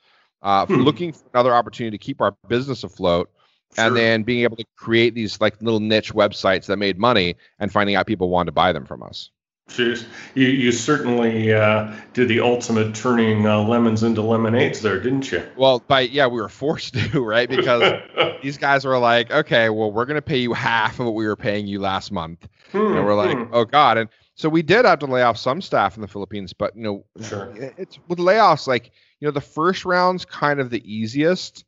uh, 0.43 0.67
hmm. 0.67 0.75
looking 0.77 1.13
for 1.13 1.25
another 1.35 1.55
opportunity 1.55 1.97
to 1.97 2.05
keep 2.05 2.21
our 2.21 2.37
business 2.49 2.85
afloat, 2.85 3.31
sure. 3.75 3.87
and 3.87 3.97
then 3.97 4.23
being 4.23 4.43
able 4.43 4.57
to 4.57 4.65
create 4.77 5.15
these 5.15 5.41
like 5.41 5.61
little 5.63 5.81
niche 5.81 6.13
websites 6.13 6.67
that 6.67 6.77
made 6.77 6.99
money, 6.99 7.37
and 7.59 7.73
finding 7.73 7.97
out 7.97 8.07
people 8.07 8.29
wanted 8.29 8.47
to 8.47 8.53
buy 8.53 8.73
them 8.73 8.85
from 8.85 9.03
us. 9.03 9.31
Jeez, 9.69 10.05
you 10.35 10.49
you 10.49 10.73
certainly 10.73 11.53
uh, 11.53 11.95
did 12.13 12.29
the 12.29 12.41
ultimate 12.41 12.95
turning 12.95 13.47
uh, 13.47 13.63
lemons 13.63 14.03
into 14.03 14.21
lemonades 14.21 14.83
there, 14.83 15.01
didn't 15.01 15.31
you? 15.31 15.47
Well, 15.57 15.79
by 15.87 16.01
yeah, 16.01 16.27
we 16.27 16.41
were 16.41 16.49
forced 16.49 16.95
to, 16.95 17.21
right? 17.25 17.49
Because 17.49 18.03
these 18.43 18.59
guys 18.59 18.85
were 18.85 18.99
like, 18.99 19.31
okay, 19.31 19.71
well, 19.71 19.91
we're 19.91 20.05
going 20.05 20.17
to 20.17 20.23
pay 20.23 20.39
you 20.39 20.53
half 20.53 20.99
of 20.99 21.07
what 21.07 21.15
we 21.15 21.27
were 21.27 21.37
paying 21.37 21.67
you 21.67 21.81
last 21.81 22.13
month, 22.13 22.47
hmm, 22.73 22.79
and 22.79 23.05
we're 23.07 23.15
like, 23.15 23.37
hmm. 23.37 23.55
oh 23.55 23.65
god, 23.65 23.99
and 23.99 24.11
so 24.35 24.49
we 24.49 24.63
did 24.63 24.85
have 24.85 24.99
to 25.01 25.07
lay 25.07 25.23
off 25.23 25.37
some 25.37 25.61
staff 25.61 25.97
in 25.97 26.01
the 26.01 26.09
Philippines, 26.09 26.53
but 26.53 26.75
you 26.77 26.83
know, 26.83 27.05
sure. 27.23 27.53
it's 27.77 27.99
with 28.09 28.19
layoffs 28.19 28.67
like 28.67 28.91
you 29.21 29.29
know 29.29 29.33
the 29.33 29.41
first 29.41 29.85
round's 29.85 30.25
kind 30.25 30.61
of 30.61 30.71
the 30.71 30.83
easiest. 30.93 31.65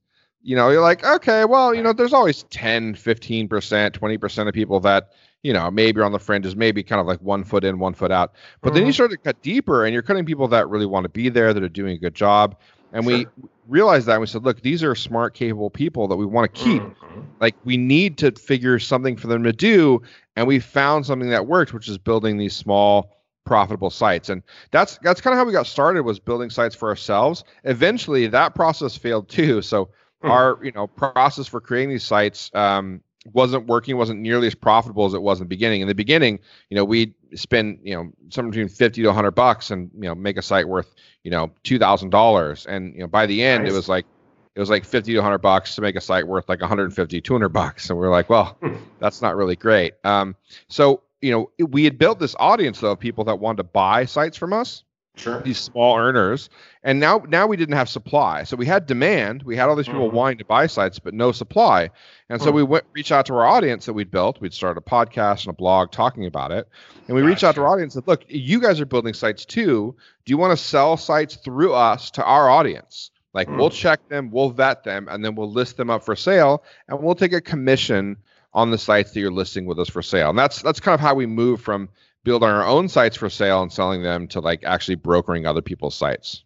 You 0.46 0.56
know, 0.56 0.68
you're 0.68 0.82
like, 0.82 1.02
okay, 1.02 1.46
well, 1.46 1.72
you 1.72 1.82
know, 1.82 1.94
there's 1.94 2.12
always 2.12 2.42
10, 2.50 2.96
15%, 2.96 3.48
20% 3.48 4.48
of 4.48 4.52
people 4.52 4.78
that, 4.80 5.12
you 5.42 5.54
know, 5.54 5.70
maybe 5.70 6.00
are 6.00 6.04
on 6.04 6.12
the 6.12 6.18
fringes, 6.18 6.54
maybe 6.54 6.82
kind 6.82 7.00
of 7.00 7.06
like 7.06 7.18
one 7.20 7.44
foot 7.44 7.64
in, 7.64 7.78
one 7.78 7.94
foot 7.94 8.12
out. 8.12 8.34
But 8.60 8.68
mm-hmm. 8.68 8.74
then 8.74 8.82
you 8.82 8.90
mm-hmm. 8.90 8.94
start 8.94 9.10
to 9.12 9.16
cut 9.16 9.40
deeper 9.40 9.86
and 9.86 9.94
you're 9.94 10.02
cutting 10.02 10.26
people 10.26 10.46
that 10.48 10.68
really 10.68 10.84
want 10.84 11.04
to 11.04 11.08
be 11.08 11.30
there, 11.30 11.54
that 11.54 11.62
are 11.62 11.68
doing 11.70 11.92
a 11.92 11.98
good 11.98 12.14
job. 12.14 12.58
And 12.92 13.04
sure. 13.04 13.16
we 13.16 13.26
realized 13.66 14.06
that 14.06 14.12
and 14.12 14.20
we 14.20 14.26
said, 14.26 14.44
look, 14.44 14.60
these 14.60 14.82
are 14.82 14.94
smart, 14.94 15.32
capable 15.32 15.70
people 15.70 16.08
that 16.08 16.16
we 16.16 16.26
want 16.26 16.52
to 16.52 16.60
keep. 16.60 16.82
Mm-hmm. 16.82 17.20
Like 17.40 17.56
we 17.64 17.78
need 17.78 18.18
to 18.18 18.30
figure 18.32 18.78
something 18.78 19.16
for 19.16 19.28
them 19.28 19.44
to 19.44 19.52
do. 19.52 20.02
And 20.36 20.46
we 20.46 20.58
found 20.58 21.06
something 21.06 21.30
that 21.30 21.46
worked, 21.46 21.72
which 21.72 21.88
is 21.88 21.98
building 21.98 22.38
these 22.38 22.54
small 22.54 23.12
profitable 23.44 23.90
sites. 23.90 24.28
And 24.28 24.42
that's 24.70 24.98
that's 25.02 25.20
kind 25.20 25.32
of 25.32 25.38
how 25.38 25.44
we 25.44 25.52
got 25.52 25.66
started 25.66 26.02
was 26.02 26.18
building 26.18 26.50
sites 26.50 26.74
for 26.74 26.88
ourselves. 26.88 27.44
Eventually 27.64 28.26
that 28.28 28.54
process 28.54 28.96
failed 28.96 29.28
too. 29.28 29.62
So 29.62 29.90
hmm. 30.22 30.30
our 30.30 30.58
you 30.62 30.72
know 30.72 30.86
process 30.86 31.46
for 31.46 31.60
creating 31.60 31.90
these 31.90 32.04
sites 32.04 32.50
um, 32.54 33.00
wasn't 33.32 33.66
working 33.66 33.96
wasn't 33.96 34.20
nearly 34.20 34.46
as 34.46 34.54
profitable 34.54 35.04
as 35.04 35.14
it 35.14 35.22
was 35.22 35.38
in 35.40 35.44
the 35.44 35.48
beginning. 35.48 35.82
In 35.82 35.88
the 35.88 35.94
beginning 35.94 36.40
you 36.70 36.74
know 36.74 36.84
we'd 36.84 37.14
spend 37.34 37.78
you 37.82 37.94
know 37.94 38.10
somewhere 38.30 38.50
between 38.50 38.68
50 38.68 39.02
to 39.02 39.08
100 39.08 39.30
bucks 39.32 39.70
and 39.70 39.90
you 39.94 40.08
know 40.08 40.14
make 40.14 40.36
a 40.36 40.42
site 40.42 40.68
worth 40.68 40.94
you 41.22 41.30
know 41.30 41.50
$2000 41.64 42.66
and 42.66 42.94
you 42.94 43.00
know 43.00 43.06
by 43.06 43.26
the 43.26 43.42
end 43.42 43.64
nice. 43.64 43.72
it 43.72 43.76
was 43.76 43.88
like 43.88 44.06
it 44.54 44.60
was 44.60 44.70
like 44.70 44.84
50 44.84 45.12
to 45.12 45.18
100 45.18 45.38
bucks 45.38 45.74
to 45.74 45.80
make 45.80 45.96
a 45.96 46.00
site 46.00 46.26
worth 46.26 46.48
like 46.48 46.60
150 46.60 47.20
200 47.20 47.48
bucks 47.48 47.90
and 47.90 47.98
we 47.98 48.06
are 48.06 48.10
like 48.10 48.28
well 48.28 48.56
hmm. 48.60 48.76
that's 48.98 49.20
not 49.22 49.36
really 49.36 49.56
great 49.56 49.94
um, 50.04 50.36
so 50.68 51.02
you 51.24 51.30
know, 51.30 51.66
we 51.66 51.84
had 51.84 51.96
built 51.96 52.18
this 52.18 52.36
audience 52.38 52.80
though 52.80 52.92
of 52.92 53.00
people 53.00 53.24
that 53.24 53.36
wanted 53.36 53.56
to 53.56 53.64
buy 53.64 54.04
sites 54.04 54.36
from 54.36 54.52
us. 54.52 54.84
Sure. 55.16 55.40
These 55.40 55.58
small 55.58 55.96
earners, 55.96 56.50
and 56.82 56.98
now 56.98 57.22
now 57.28 57.46
we 57.46 57.56
didn't 57.56 57.76
have 57.76 57.88
supply, 57.88 58.42
so 58.42 58.56
we 58.56 58.66
had 58.66 58.84
demand. 58.84 59.44
We 59.44 59.56
had 59.56 59.68
all 59.68 59.76
these 59.76 59.86
people 59.86 60.08
mm-hmm. 60.08 60.16
wanting 60.16 60.38
to 60.38 60.44
buy 60.44 60.66
sites, 60.66 60.98
but 60.98 61.14
no 61.14 61.30
supply, 61.30 61.90
and 62.28 62.42
so 62.42 62.48
mm-hmm. 62.48 62.56
we 62.56 62.62
went 62.64 62.84
reach 62.92 63.12
out 63.12 63.26
to 63.26 63.34
our 63.34 63.46
audience 63.46 63.86
that 63.86 63.92
we'd 63.92 64.10
built. 64.10 64.40
We'd 64.40 64.52
started 64.52 64.76
a 64.76 64.82
podcast 64.82 65.44
and 65.44 65.50
a 65.50 65.56
blog 65.56 65.92
talking 65.92 66.26
about 66.26 66.50
it, 66.50 66.68
and 67.06 67.14
we 67.14 67.22
gotcha. 67.22 67.28
reached 67.28 67.44
out 67.44 67.54
to 67.54 67.60
our 67.60 67.68
audience 67.68 67.94
and 67.94 68.02
said, 68.02 68.08
"Look, 68.08 68.24
you 68.26 68.60
guys 68.60 68.80
are 68.80 68.86
building 68.86 69.14
sites 69.14 69.44
too. 69.44 69.94
Do 70.24 70.30
you 70.32 70.36
want 70.36 70.50
to 70.50 70.62
sell 70.62 70.96
sites 70.96 71.36
through 71.36 71.74
us 71.74 72.10
to 72.10 72.24
our 72.24 72.50
audience? 72.50 73.12
Like 73.34 73.48
mm-hmm. 73.48 73.58
we'll 73.58 73.70
mm. 73.70 73.74
check 73.74 74.08
them, 74.08 74.30
we'll 74.30 74.50
vet 74.50 74.84
them, 74.84 75.08
and 75.10 75.24
then 75.24 75.34
we'll 75.34 75.50
list 75.50 75.76
them 75.76 75.90
up 75.90 76.04
for 76.04 76.16
sale, 76.16 76.64
and 76.88 77.02
we'll 77.02 77.14
take 77.14 77.32
a 77.32 77.40
commission 77.40 78.16
on 78.54 78.70
the 78.70 78.78
sites 78.78 79.12
that 79.12 79.20
you're 79.20 79.32
listing 79.32 79.66
with 79.66 79.78
us 79.78 79.88
for 79.88 80.00
sale. 80.00 80.30
And 80.30 80.38
that's 80.38 80.62
that's 80.62 80.80
kind 80.80 80.94
of 80.94 81.00
how 81.00 81.14
we 81.14 81.26
move 81.26 81.60
from 81.60 81.88
building 82.22 82.48
our 82.48 82.64
own 82.64 82.88
sites 82.88 83.16
for 83.16 83.28
sale 83.28 83.62
and 83.62 83.72
selling 83.72 84.02
them 84.02 84.28
to 84.28 84.40
like 84.40 84.64
actually 84.64 84.94
brokering 84.94 85.46
other 85.46 85.62
people's 85.62 85.94
sites. 85.94 86.44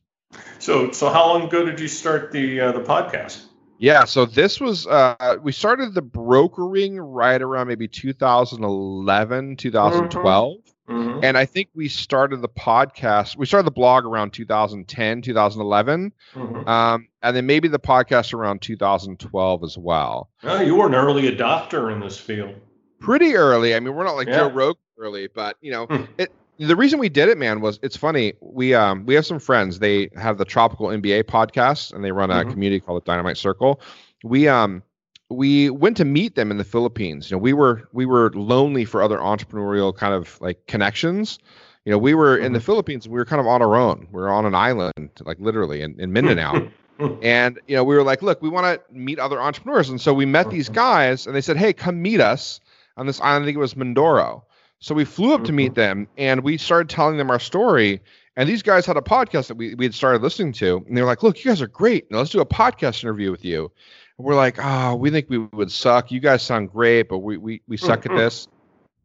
So 0.58 0.90
so 0.90 1.10
how 1.10 1.26
long 1.26 1.42
ago 1.42 1.64
did 1.64 1.78
you 1.78 1.88
start 1.88 2.32
the 2.32 2.60
uh, 2.60 2.72
the 2.72 2.80
podcast? 2.80 3.44
Yeah, 3.80 4.06
so 4.06 4.24
this 4.26 4.60
was 4.60 4.86
uh, 4.88 5.36
we 5.40 5.52
started 5.52 5.94
the 5.94 6.02
brokering 6.02 6.98
right 6.98 7.40
around 7.40 7.68
maybe 7.68 7.86
2011, 7.86 9.56
2012. 9.56 10.52
Mm-hmm. 10.52 10.70
Mm-hmm. 10.88 11.20
And 11.22 11.36
I 11.36 11.44
think 11.44 11.68
we 11.74 11.88
started 11.88 12.40
the 12.40 12.48
podcast, 12.48 13.36
we 13.36 13.46
started 13.46 13.66
the 13.66 13.72
blog 13.72 14.04
around 14.04 14.32
2010, 14.32 15.22
2011. 15.22 16.12
Mm-hmm. 16.34 16.68
Um, 16.68 17.08
and 17.22 17.36
then 17.36 17.46
maybe 17.46 17.68
the 17.68 17.78
podcast 17.78 18.32
around 18.32 18.62
2012 18.62 19.64
as 19.64 19.76
well. 19.76 20.30
Oh, 20.42 20.60
you 20.60 20.76
were 20.76 20.86
an 20.86 20.94
early 20.94 21.30
adopter 21.30 21.92
in 21.92 22.00
this 22.00 22.18
field. 22.18 22.54
Pretty 23.00 23.34
early. 23.34 23.74
I 23.74 23.80
mean, 23.80 23.94
we're 23.94 24.04
not 24.04 24.16
like 24.16 24.28
yeah. 24.28 24.38
Joe 24.38 24.50
Rogan 24.50 24.80
early, 24.98 25.28
but 25.28 25.56
you 25.60 25.70
know, 25.70 25.86
mm. 25.86 26.08
it 26.16 26.32
the 26.58 26.74
reason 26.74 26.98
we 26.98 27.08
did 27.08 27.28
it, 27.28 27.38
man, 27.38 27.60
was 27.60 27.78
it's 27.82 27.96
funny. 27.96 28.34
We 28.40 28.74
um 28.74 29.06
we 29.06 29.14
have 29.14 29.24
some 29.24 29.38
friends. 29.38 29.78
They 29.78 30.10
have 30.16 30.38
the 30.38 30.44
Tropical 30.44 30.88
MBA 30.88 31.24
podcast 31.24 31.92
and 31.92 32.04
they 32.04 32.12
run 32.12 32.30
a 32.30 32.34
mm-hmm. 32.34 32.50
community 32.50 32.80
called 32.80 33.02
the 33.02 33.06
Dynamite 33.06 33.36
Circle. 33.36 33.80
We 34.24 34.48
um 34.48 34.82
we 35.30 35.68
went 35.70 35.96
to 35.98 36.04
meet 36.04 36.34
them 36.34 36.50
in 36.50 36.56
the 36.56 36.64
Philippines. 36.64 37.30
You 37.30 37.36
know, 37.36 37.40
we 37.40 37.52
were 37.52 37.88
we 37.92 38.06
were 38.06 38.30
lonely 38.30 38.84
for 38.84 39.02
other 39.02 39.18
entrepreneurial 39.18 39.94
kind 39.94 40.14
of 40.14 40.40
like 40.40 40.66
connections. 40.66 41.38
You 41.84 41.92
know, 41.92 41.98
we 41.98 42.14
were 42.14 42.36
in 42.36 42.52
the 42.52 42.58
mm-hmm. 42.58 42.66
Philippines 42.66 43.06
and 43.06 43.12
we 43.12 43.18
were 43.18 43.24
kind 43.24 43.40
of 43.40 43.46
on 43.46 43.62
our 43.62 43.76
own. 43.76 44.08
We 44.10 44.20
were 44.20 44.30
on 44.30 44.46
an 44.46 44.54
island, 44.54 45.10
like 45.24 45.38
literally 45.40 45.82
in, 45.82 45.98
in 46.00 46.12
Mindanao. 46.12 46.68
and 47.22 47.58
you 47.66 47.76
know, 47.76 47.84
we 47.84 47.94
were 47.94 48.02
like, 48.02 48.22
look, 48.22 48.42
we 48.42 48.48
want 48.48 48.66
to 48.66 48.94
meet 48.94 49.18
other 49.18 49.40
entrepreneurs. 49.40 49.88
And 49.88 50.00
so 50.00 50.12
we 50.12 50.26
met 50.26 50.50
these 50.50 50.66
mm-hmm. 50.66 50.74
guys 50.74 51.26
and 51.26 51.36
they 51.36 51.40
said, 51.40 51.56
Hey, 51.56 51.72
come 51.72 52.00
meet 52.00 52.20
us 52.20 52.60
on 52.96 53.06
this 53.06 53.20
island. 53.20 53.44
I 53.44 53.46
think 53.46 53.56
it 53.56 53.60
was 53.60 53.74
Mindoro. 53.74 54.42
So 54.80 54.94
we 54.94 55.04
flew 55.04 55.34
up 55.34 55.44
to 55.44 55.52
meet 55.52 55.72
mm-hmm. 55.72 55.80
them 55.80 56.08
and 56.16 56.42
we 56.42 56.56
started 56.56 56.88
telling 56.88 57.18
them 57.18 57.30
our 57.30 57.40
story. 57.40 58.00
And 58.36 58.48
these 58.48 58.62
guys 58.62 58.86
had 58.86 58.96
a 58.96 59.02
podcast 59.02 59.48
that 59.48 59.56
we, 59.56 59.74
we 59.74 59.84
had 59.84 59.94
started 59.94 60.22
listening 60.22 60.52
to. 60.54 60.84
And 60.86 60.96
they 60.96 61.00
were 61.00 61.08
like, 61.08 61.24
look, 61.24 61.44
you 61.44 61.50
guys 61.50 61.60
are 61.60 61.66
great. 61.66 62.08
Now 62.10 62.18
let's 62.18 62.30
do 62.30 62.40
a 62.40 62.46
podcast 62.46 63.02
interview 63.02 63.30
with 63.30 63.44
you 63.44 63.72
we're 64.18 64.34
like, 64.34 64.56
oh, 64.60 64.96
we 64.96 65.10
think 65.10 65.30
we 65.30 65.38
would 65.38 65.70
suck. 65.70 66.10
You 66.10 66.20
guys 66.20 66.42
sound 66.42 66.72
great, 66.72 67.08
but 67.08 67.18
we 67.18 67.36
we, 67.36 67.62
we 67.68 67.76
suck 67.76 68.04
at 68.04 68.12
this. 68.12 68.48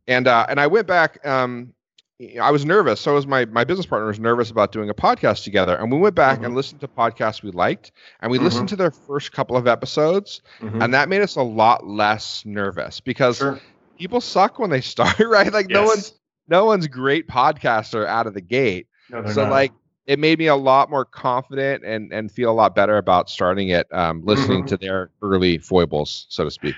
And 0.08 0.28
uh, 0.28 0.46
and 0.50 0.60
I 0.60 0.68
went 0.68 0.88
back. 0.88 1.26
Um, 1.26 1.74
I 2.42 2.52
was 2.52 2.66
nervous. 2.66 3.00
So 3.00 3.14
was 3.14 3.28
my 3.28 3.46
my 3.46 3.64
business 3.64 3.86
partner 3.86 4.08
was 4.08 4.20
nervous 4.20 4.50
about 4.50 4.72
doing 4.72 4.90
a 4.90 4.94
podcast 4.94 5.44
together. 5.44 5.76
And 5.76 5.92
we 5.92 5.98
went 5.98 6.16
back 6.16 6.38
mm-hmm. 6.38 6.46
and 6.46 6.56
listened 6.56 6.82
to 6.82 6.88
podcasts 6.88 7.44
we 7.44 7.52
liked, 7.52 7.92
and 8.22 8.32
we 8.32 8.38
mm-hmm. 8.38 8.46
listened 8.46 8.70
to 8.70 8.76
their 8.76 8.92
first 8.92 9.32
couple 9.32 9.56
of 9.56 9.68
episodes, 9.68 10.42
mm-hmm. 10.60 10.82
and 10.82 10.94
that 10.94 11.10
made 11.10 11.22
us 11.22 11.36
a 11.36 11.44
lot 11.44 11.86
less 11.86 12.44
nervous 12.46 13.00
because 13.00 13.38
sure. 13.38 13.60
people 13.98 14.20
suck 14.20 14.60
when 14.60 14.72
they 14.72 14.82
start, 14.82 15.20
right? 15.20 15.54
Like 15.54 15.70
yes. 15.70 15.76
no 15.76 15.84
one's 15.84 16.14
no 16.48 16.66
one's 16.66 16.88
great 16.88 17.28
podcaster 17.28 18.06
out 18.06 18.26
of 18.26 18.34
the 18.34 18.42
gate. 18.42 18.88
No, 19.10 19.26
so 19.28 19.44
not. 19.44 19.52
like 19.52 19.72
it 20.06 20.20
made 20.20 20.40
me 20.40 20.48
a 20.48 20.56
lot 20.56 20.90
more 20.90 21.06
confident 21.06 21.84
and 21.84 22.12
and 22.12 22.32
feel 22.32 22.52
a 22.52 22.54
lot 22.54 22.76
better 22.76 22.98
about 22.98 23.30
starting 23.30 23.70
it 23.70 23.88
um, 23.94 24.24
listening 24.24 24.60
mm-hmm. 24.60 24.68
to 24.68 24.78
their 24.78 25.10
early 25.22 25.58
foibles 25.58 26.26
so 26.30 26.44
to 26.44 26.52
speak. 26.52 26.76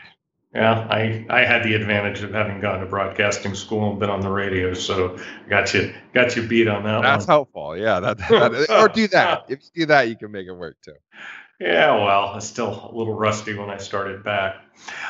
Yeah 0.53 0.87
i 0.89 1.25
i 1.29 1.41
had 1.41 1.63
the 1.63 1.73
advantage 1.73 2.21
of 2.23 2.31
having 2.31 2.61
gone 2.61 2.79
to 2.79 2.85
broadcasting 2.85 3.55
school 3.55 3.89
and 3.89 3.99
been 3.99 4.09
on 4.09 4.21
the 4.21 4.29
radio 4.29 4.73
so 4.73 5.17
got 5.49 5.73
you 5.73 5.93
got 6.13 6.35
you 6.35 6.43
beat 6.47 6.67
on 6.67 6.83
that 6.83 7.01
that's 7.01 7.27
one. 7.27 7.33
helpful 7.33 7.77
yeah 7.77 7.99
that, 7.99 8.17
that 8.17 8.69
or 8.81 8.87
do 8.87 9.07
that. 9.07 9.45
If 9.49 9.59
you 9.73 9.81
do 9.81 9.85
that 9.87 10.07
you 10.07 10.15
can 10.15 10.31
make 10.31 10.47
it 10.47 10.53
work 10.53 10.77
too. 10.81 10.95
Yeah 11.59 11.95
well 11.95 12.27
i 12.27 12.39
still 12.39 12.89
a 12.91 12.95
little 12.95 13.15
rusty 13.15 13.53
when 13.53 13.69
i 13.69 13.77
started 13.77 14.23
back. 14.23 14.57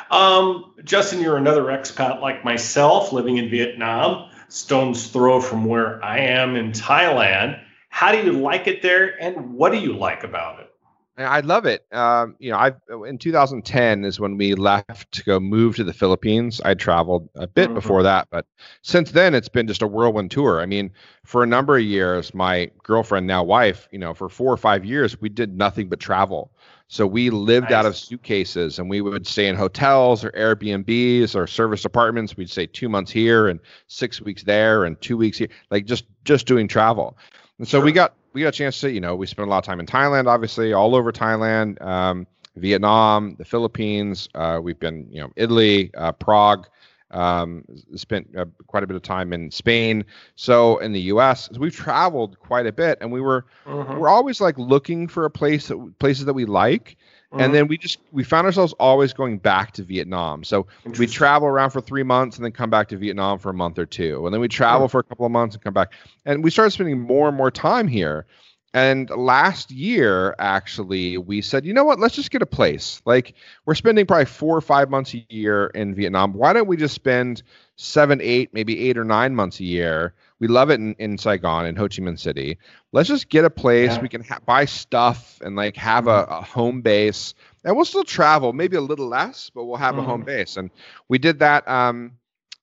Um, 0.10 0.74
justin 0.84 1.22
you're 1.22 1.38
another 1.38 1.64
expat 1.64 2.22
like 2.22 2.44
myself 2.44 3.12
living 3.14 3.38
in 3.38 3.50
vietnam. 3.50 4.32
Stone's 4.48 5.08
throw 5.08 5.42
from 5.42 5.66
where 5.66 6.04
i 6.04 6.20
am 6.20 6.56
in 6.56 6.72
thailand 6.72 7.60
how 7.96 8.12
do 8.12 8.18
you 8.18 8.34
like 8.34 8.68
it 8.68 8.82
there, 8.82 9.16
and 9.24 9.54
what 9.54 9.72
do 9.72 9.78
you 9.78 9.94
like 9.94 10.25
about 10.25 10.60
it? 10.60 10.70
I 11.18 11.40
love 11.40 11.66
it. 11.66 11.86
Um, 11.94 12.36
you 12.40 12.52
know, 12.52 12.58
I 12.58 12.74
in 13.08 13.18
2010 13.18 14.04
is 14.04 14.20
when 14.20 14.36
we 14.36 14.54
left 14.54 15.14
to 15.14 15.24
go 15.24 15.40
move 15.40 15.78
to 15.78 15.86
the 15.86 15.94
Philippines. 15.94 16.60
I 16.66 16.74
traveled 16.74 17.30
a 17.36 17.48
bit 17.48 17.68
mm-hmm. 17.68 17.75
before 17.75 18.04
that, 18.04 18.28
but 18.32 18.48
since 18.82 19.12
then 19.12 19.34
it's 19.34 19.48
been 19.48 19.66
just 19.66 19.82
a 19.82 19.88
whirlwind 19.88 20.32
tour. 20.32 20.60
I 20.60 20.66
mean, 20.66 20.92
for 21.24 21.42
a 21.42 21.48
number 21.48 21.78
of 21.78 21.84
years, 21.84 22.34
my 22.34 22.70
girlfriend, 22.84 23.28
now 23.28 23.46
wife, 23.46 23.88
you 23.94 24.00
know, 24.00 24.14
for 24.14 24.28
four 24.28 24.52
or 24.52 24.58
five 24.58 24.84
years, 24.84 25.22
we 25.22 25.30
did 25.30 25.58
nothing 25.58 25.88
but 25.88 26.02
travel. 26.02 26.52
So 26.90 27.08
we 27.08 27.30
lived 27.30 27.70
nice. 27.70 27.74
out 27.75 27.86
of 27.86 27.96
suitcases, 27.96 28.78
and 28.78 28.90
we 28.90 29.00
would 29.00 29.25
stay 29.25 29.48
in 29.48 29.56
hotels 29.56 30.25
or 30.25 30.32
Airbnbs 30.32 31.34
or 31.34 31.48
service 31.48 31.86
apartments. 31.86 32.36
We'd 32.36 32.50
stay 32.50 32.68
two 32.68 32.90
months 32.90 33.10
here 33.10 33.48
and 33.48 33.62
six 33.88 34.22
weeks 34.22 34.44
there 34.44 34.84
and 34.84 35.00
two 35.00 35.16
weeks 35.16 35.38
here, 35.38 35.48
like 35.72 35.86
just 35.86 36.04
just 36.25 36.46
doing 36.46 36.68
travel. 36.68 37.18
And 37.58 37.68
so 37.68 37.78
sure. 37.78 37.86
we 37.86 37.92
got 37.92 38.16
we 38.34 38.42
got 38.42 38.50
a 38.50 38.52
chance 38.52 38.80
to, 38.82 38.92
you 38.92 39.00
know, 39.00 39.16
we 39.16 39.28
spent 39.28 39.48
a 39.48 39.50
lot 39.50 39.60
of 39.60 39.64
time 39.64 39.80
in 39.80 39.86
Thailand, 39.86 40.28
obviously, 40.28 40.74
all 40.74 40.96
over 40.96 41.12
Thailand, 41.12 41.82
um, 41.82 42.28
Vietnam, 42.58 43.36
the 43.38 43.46
Philippines. 43.46 44.28
Uh, 44.36 44.60
we've 44.62 44.80
been, 44.80 45.08
you 45.10 45.22
know, 45.22 45.32
Italy, 45.36 45.92
uh, 45.96 46.12
Prague. 46.12 46.68
Um, 47.12 47.64
spent 47.96 48.36
uh, 48.36 48.46
quite 48.68 48.84
a 48.84 48.88
bit 48.88 48.96
of 48.98 49.02
time 49.04 49.32
in 49.32 49.50
Spain. 49.52 50.04
So 50.36 50.80
in 50.80 50.92
the 50.92 51.00
U.S., 51.02 51.48
so 51.54 51.60
we've 51.60 51.74
traveled 51.74 52.38
quite 52.40 52.66
a 52.66 52.74
bit, 52.74 52.98
and 53.00 53.10
we 53.10 53.22
were 53.22 53.46
mm-hmm. 53.66 54.00
we're 54.00 54.10
always 54.10 54.42
like 54.42 54.58
looking 54.58 55.08
for 55.08 55.24
a 55.24 55.30
place 55.30 55.68
that 55.68 56.00
places 56.00 56.26
that 56.26 56.34
we 56.34 56.46
like. 56.46 56.98
Mm-hmm. 57.36 57.44
And 57.44 57.54
then 57.54 57.68
we 57.68 57.77
just 57.77 58.00
we 58.13 58.24
found 58.24 58.48
ourselves 58.48 58.74
always 58.80 59.12
going 59.12 59.39
back 59.39 59.74
to 59.74 59.84
Vietnam. 59.84 60.46
So 60.46 60.68
we 60.98 61.06
travel 61.06 61.50
around 61.50 61.72
for 61.72 61.82
three 61.82 62.04
months 62.04 62.38
and 62.38 62.46
then 62.46 62.54
come 62.54 62.70
back 62.70 62.88
to 62.89 62.98
Vietnam 62.98 63.39
for 63.39 63.50
a 63.50 63.54
month 63.54 63.77
or 63.77 63.86
two, 63.86 64.25
and 64.25 64.34
then 64.34 64.39
we 64.39 64.48
travel 64.48 64.88
mm-hmm. 64.88 64.92
for 64.92 65.00
a 65.00 65.04
couple 65.04 65.25
of 65.25 65.34
months 65.34 65.54
and 65.54 65.62
come 65.62 65.74
back. 65.74 65.92
And 66.24 66.46
we 66.46 66.50
started 66.50 66.72
spending 66.72 66.98
more 66.98 67.27
and 67.27 67.36
more 67.36 67.51
time 67.51 67.89
here. 67.89 68.25
And 68.74 69.10
last 69.10 69.70
year, 69.70 70.34
actually, 70.39 71.18
we 71.18 71.42
said, 71.42 71.65
you 71.65 71.74
know 71.74 71.84
what? 71.84 72.00
Let's 72.00 72.15
just 72.15 72.32
get 72.32 72.42
a 72.42 72.46
place. 72.46 73.01
Like 73.06 73.34
we're 73.65 73.75
spending 73.75 74.06
probably 74.06 74.25
four 74.25 74.56
or 74.56 74.62
five 74.62 74.89
months 74.89 75.13
a 75.13 75.25
year 75.30 75.68
in 75.68 75.94
Vietnam. 75.94 76.34
Why 76.34 76.54
don't 76.54 76.68
we 76.68 76.77
just 76.77 76.96
spend 76.96 77.44
seven, 77.75 78.22
eight, 78.22 78.54
maybe 78.54 78.89
eight 78.89 78.98
or 78.98 79.04
nine 79.04 79.36
months 79.36 79.60
a 79.60 79.65
year? 79.65 80.13
We 80.39 80.48
love 80.48 80.70
it 80.70 80.80
in, 80.80 80.96
in 81.00 81.18
Saigon 81.18 81.65
in 81.65 81.75
Ho 81.75 81.84
Chi 81.84 82.01
Minh 82.01 82.20
City. 82.20 82.58
Let's 82.92 83.08
just 83.08 83.30
get 83.30 83.46
a 83.46 83.50
place 83.50 83.96
yeah. 83.96 84.01
we 84.01 84.10
can 84.10 84.24
ha- 84.24 84.39
buy 84.46 84.65
stuff 84.65 85.39
and 85.42 85.56
like 85.56 85.77
have 85.77 86.08
a, 86.08 86.25
a, 86.30 86.42
home 86.42 86.82
base, 86.82 87.34
and 87.63 87.75
we'll 87.75 87.86
still 87.86 88.04
travel, 88.04 88.51
maybe 88.51 88.75
a 88.75 88.82
little 88.82 89.08
less, 89.08 89.50
but 89.50 89.65
we'll 89.65 89.77
have 89.77 89.96
mm. 89.96 90.00
a 90.00 90.01
home 90.04 90.24
mm. 90.24 90.25
base. 90.25 90.58
And 90.58 90.72
we 91.08 91.18
did 91.20 91.39
that. 91.39 91.68
Um, 91.68 92.13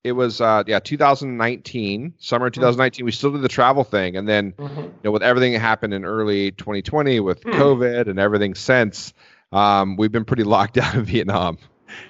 it 0.05 0.13
was 0.13 0.41
uh 0.41 0.65
yeah 0.67 0.81
2019 0.81 2.15
summer 2.19 2.51
2019 2.51 3.05
we 3.05 3.13
still 3.13 3.31
did 3.31 3.43
the 3.43 3.49
travel 3.49 3.85
thing 3.85 4.17
and 4.17 4.29
then 4.29 4.53
mm-hmm. 4.53 4.81
you 4.81 4.93
know 5.05 5.11
with 5.11 5.23
everything 5.23 5.53
that 5.53 5.61
happened 5.61 5.95
in 5.95 6.05
early 6.05 6.51
2020 6.51 7.21
with 7.21 7.41
mm. 7.43 7.53
covid 7.53 8.09
and 8.09 8.19
everything 8.19 8.55
since 8.55 9.13
um, 9.53 9.97
we've 9.97 10.11
been 10.11 10.25
pretty 10.25 10.45
locked 10.45 10.75
down 10.75 10.97
in 10.97 11.05
vietnam 11.05 11.59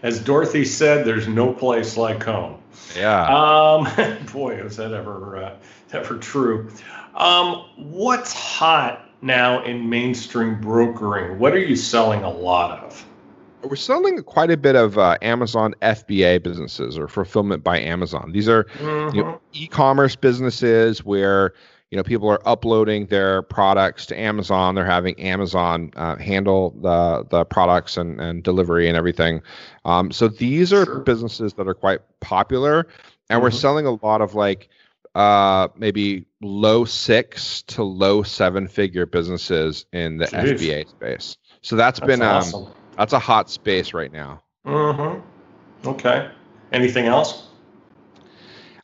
as 0.03 0.21
dorothy 0.21 0.65
said 0.65 1.07
there's 1.07 1.29
no 1.29 1.53
place 1.53 1.97
like 1.97 2.23
home. 2.23 2.61
Yeah. 2.97 3.25
Um 3.27 4.27
boy 4.33 4.57
is 4.57 4.77
that 4.77 4.93
ever 4.93 5.37
uh, 5.37 5.57
ever 5.93 6.19
true? 6.19 6.71
Um 7.15 7.65
what's 7.77 8.33
hot 8.33 9.09
now 9.23 9.63
in 9.65 9.89
mainstream 9.89 10.61
brokering? 10.61 11.39
What 11.39 11.53
are 11.55 11.61
you 11.61 11.77
selling 11.77 12.23
a 12.23 12.31
lot 12.31 12.83
of? 12.85 13.07
We're 13.63 13.77
selling 13.77 14.21
quite 14.25 14.51
a 14.51 14.57
bit 14.57 14.75
of 14.75 14.99
uh, 14.99 15.19
Amazon 15.23 15.73
FBA 15.83 16.43
businesses 16.43 16.99
or 16.99 17.07
fulfillment 17.07 17.63
by 17.63 17.79
Amazon. 17.79 18.33
These 18.33 18.49
are 18.49 18.65
mm-hmm. 18.65 19.17
you 19.17 19.23
know, 19.23 19.41
e-commerce 19.53 20.17
businesses 20.17 21.05
where 21.05 21.55
you 21.93 21.97
know 21.97 22.03
people 22.03 22.27
are 22.31 22.41
uploading 22.49 23.05
their 23.07 23.43
products 23.43 24.07
to 24.07 24.19
Amazon. 24.19 24.75
They're 24.75 24.87
having 24.87 25.21
Amazon 25.21 25.93
uh, 25.95 26.17
handle 26.17 26.71
the 26.81 27.27
the 27.29 27.45
products 27.45 27.99
and, 27.99 28.19
and 28.19 28.43
delivery 28.43 28.89
and 28.89 28.97
everything. 28.97 29.43
Um, 29.85 30.11
so 30.11 30.27
these 30.27 30.73
are 30.73 30.87
sure. 30.87 31.01
businesses 31.01 31.53
that 31.53 31.69
are 31.69 31.75
quite 31.75 32.01
popular, 32.21 32.89
and 33.29 33.37
mm-hmm. 33.37 33.43
we're 33.43 33.51
selling 33.51 33.85
a 33.85 34.03
lot 34.03 34.23
of 34.23 34.35
like 34.35 34.71
uh, 35.15 35.69
maybe 35.77 36.25
low 36.41 36.87
six 36.87 37.61
to 37.65 37.83
low 37.83 38.23
seven 38.23 38.67
figure 38.69 39.05
businesses 39.05 39.85
in 39.93 40.17
the 40.17 40.25
Jeez. 40.29 40.55
FBA 40.55 40.89
space. 40.89 41.37
So 41.61 41.77
that's, 41.77 42.01
that's 42.01 42.07
been 42.07 42.23
um, 42.23 42.37
awesome. 42.37 42.65
um, 42.65 42.73
that's 42.97 43.13
a 43.13 43.19
hot 43.19 43.51
space 43.51 43.93
right 43.93 44.11
now. 44.11 44.43
Mm-hmm. 44.67 45.89
Okay. 45.89 46.31
Anything 46.73 47.05
else? 47.05 47.49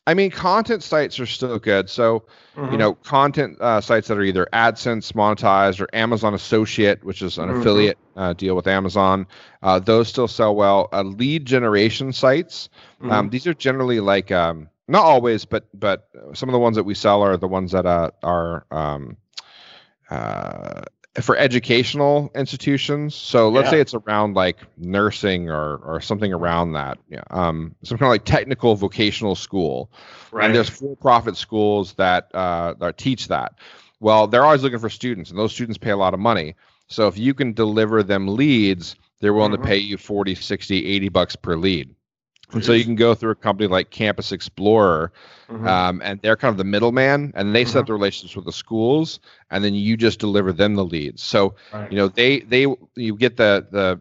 I 0.08 0.14
mean, 0.14 0.30
content 0.30 0.82
sites 0.82 1.20
are 1.20 1.26
still 1.26 1.58
good. 1.58 1.90
So, 1.90 2.24
mm-hmm. 2.56 2.72
you 2.72 2.78
know, 2.78 2.94
content 2.94 3.60
uh, 3.60 3.82
sites 3.82 4.08
that 4.08 4.16
are 4.16 4.22
either 4.22 4.48
AdSense 4.54 5.12
monetized 5.12 5.82
or 5.82 5.88
Amazon 5.92 6.32
Associate, 6.32 7.04
which 7.04 7.20
is 7.20 7.36
an 7.36 7.50
mm-hmm. 7.50 7.60
affiliate 7.60 7.98
uh, 8.16 8.32
deal 8.32 8.56
with 8.56 8.66
Amazon, 8.66 9.26
uh, 9.62 9.78
those 9.78 10.08
still 10.08 10.26
sell 10.26 10.56
well. 10.56 10.88
Uh, 10.94 11.02
lead 11.02 11.44
generation 11.44 12.14
sites, 12.14 12.70
um, 13.02 13.10
mm-hmm. 13.10 13.28
these 13.28 13.46
are 13.46 13.52
generally 13.52 14.00
like, 14.00 14.32
um, 14.32 14.70
not 14.88 15.04
always, 15.04 15.44
but 15.44 15.68
but 15.74 16.08
some 16.32 16.48
of 16.48 16.54
the 16.54 16.58
ones 16.58 16.76
that 16.76 16.84
we 16.84 16.94
sell 16.94 17.20
are 17.20 17.36
the 17.36 17.46
ones 17.46 17.72
that 17.72 17.84
uh, 17.84 18.10
are 18.22 18.64
um, 18.70 19.18
uh, 20.08 20.84
for 21.22 21.36
educational 21.36 22.30
institutions. 22.34 23.14
So 23.14 23.48
let's 23.48 23.66
yeah. 23.66 23.70
say 23.70 23.80
it's 23.80 23.94
around 23.94 24.34
like 24.34 24.58
nursing 24.76 25.48
or 25.50 25.76
or 25.76 26.00
something 26.00 26.32
around 26.32 26.72
that. 26.72 26.98
Yeah. 27.08 27.22
Um, 27.30 27.74
some 27.82 27.98
kind 27.98 28.08
of 28.08 28.12
like 28.12 28.24
technical 28.24 28.74
vocational 28.74 29.34
school. 29.34 29.90
Right. 30.30 30.46
And 30.46 30.54
there's 30.54 30.68
for-profit 30.68 31.36
schools 31.36 31.94
that 31.94 32.34
uh, 32.34 32.74
that 32.80 32.98
teach 32.98 33.28
that. 33.28 33.54
Well, 34.00 34.26
they're 34.26 34.44
always 34.44 34.62
looking 34.62 34.78
for 34.78 34.90
students, 34.90 35.30
and 35.30 35.38
those 35.38 35.52
students 35.52 35.78
pay 35.78 35.90
a 35.90 35.96
lot 35.96 36.14
of 36.14 36.20
money. 36.20 36.54
So 36.88 37.08
if 37.08 37.18
you 37.18 37.34
can 37.34 37.52
deliver 37.52 38.02
them 38.02 38.28
leads, 38.28 38.96
they're 39.20 39.34
willing 39.34 39.52
mm-hmm. 39.52 39.62
to 39.62 39.68
pay 39.68 39.76
you 39.76 39.96
40, 39.96 40.34
60, 40.34 40.86
80 40.86 41.08
bucks 41.08 41.36
per 41.36 41.56
lead. 41.56 41.94
And 42.52 42.64
so 42.64 42.72
you 42.72 42.84
can 42.84 42.94
go 42.94 43.14
through 43.14 43.32
a 43.32 43.34
company 43.34 43.68
like 43.68 43.90
Campus 43.90 44.32
Explorer, 44.32 45.12
mm-hmm. 45.50 45.68
um, 45.68 46.00
and 46.02 46.20
they're 46.22 46.36
kind 46.36 46.50
of 46.50 46.56
the 46.56 46.64
middleman, 46.64 47.32
and 47.34 47.54
they 47.54 47.64
mm-hmm. 47.64 47.72
set 47.72 47.86
the 47.86 47.92
relationships 47.92 48.34
with 48.34 48.46
the 48.46 48.52
schools, 48.52 49.20
and 49.50 49.62
then 49.62 49.74
you 49.74 49.98
just 49.98 50.18
deliver 50.18 50.52
them 50.52 50.74
the 50.74 50.84
leads. 50.84 51.22
So 51.22 51.56
right. 51.74 51.90
you 51.92 51.98
know 51.98 52.08
they 52.08 52.40
they 52.40 52.66
you 52.94 53.16
get 53.16 53.36
the 53.36 53.66
the 53.70 54.00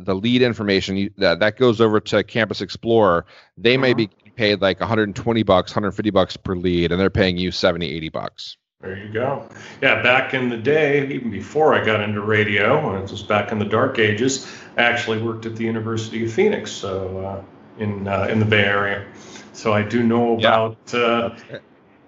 the 0.00 0.14
lead 0.14 0.42
information 0.42 0.96
you, 0.96 1.10
that 1.18 1.38
that 1.38 1.56
goes 1.56 1.80
over 1.80 2.00
to 2.00 2.24
Campus 2.24 2.60
Explorer. 2.60 3.26
They 3.56 3.74
mm-hmm. 3.74 3.82
may 3.82 3.94
be 3.94 4.10
paid 4.34 4.60
like 4.60 4.80
120 4.80 5.42
bucks, 5.44 5.70
150 5.70 6.10
bucks 6.10 6.36
per 6.36 6.56
lead, 6.56 6.90
and 6.90 7.00
they're 7.00 7.10
paying 7.10 7.36
you 7.36 7.52
70, 7.52 7.88
80 7.88 8.08
bucks. 8.08 8.56
There 8.80 8.98
you 8.98 9.12
go. 9.12 9.48
Yeah, 9.80 10.02
back 10.02 10.34
in 10.34 10.48
the 10.48 10.56
day, 10.58 11.08
even 11.14 11.30
before 11.30 11.74
I 11.74 11.84
got 11.84 12.00
into 12.00 12.20
radio, 12.20 13.00
it 13.00 13.08
was 13.08 13.22
back 13.22 13.52
in 13.52 13.60
the 13.60 13.64
dark 13.64 14.00
ages, 14.00 14.50
I 14.76 14.82
actually 14.82 15.22
worked 15.22 15.46
at 15.46 15.54
the 15.54 15.64
University 15.64 16.24
of 16.24 16.32
Phoenix. 16.32 16.72
So. 16.72 17.18
Uh, 17.18 17.53
in 17.78 18.08
uh, 18.08 18.28
in 18.30 18.38
the 18.38 18.44
Bay 18.44 18.64
Area. 18.64 19.06
So 19.52 19.72
I 19.72 19.82
do 19.82 20.02
know 20.02 20.38
about 20.38 20.76
yeah. 20.92 20.98
uh, 21.00 21.38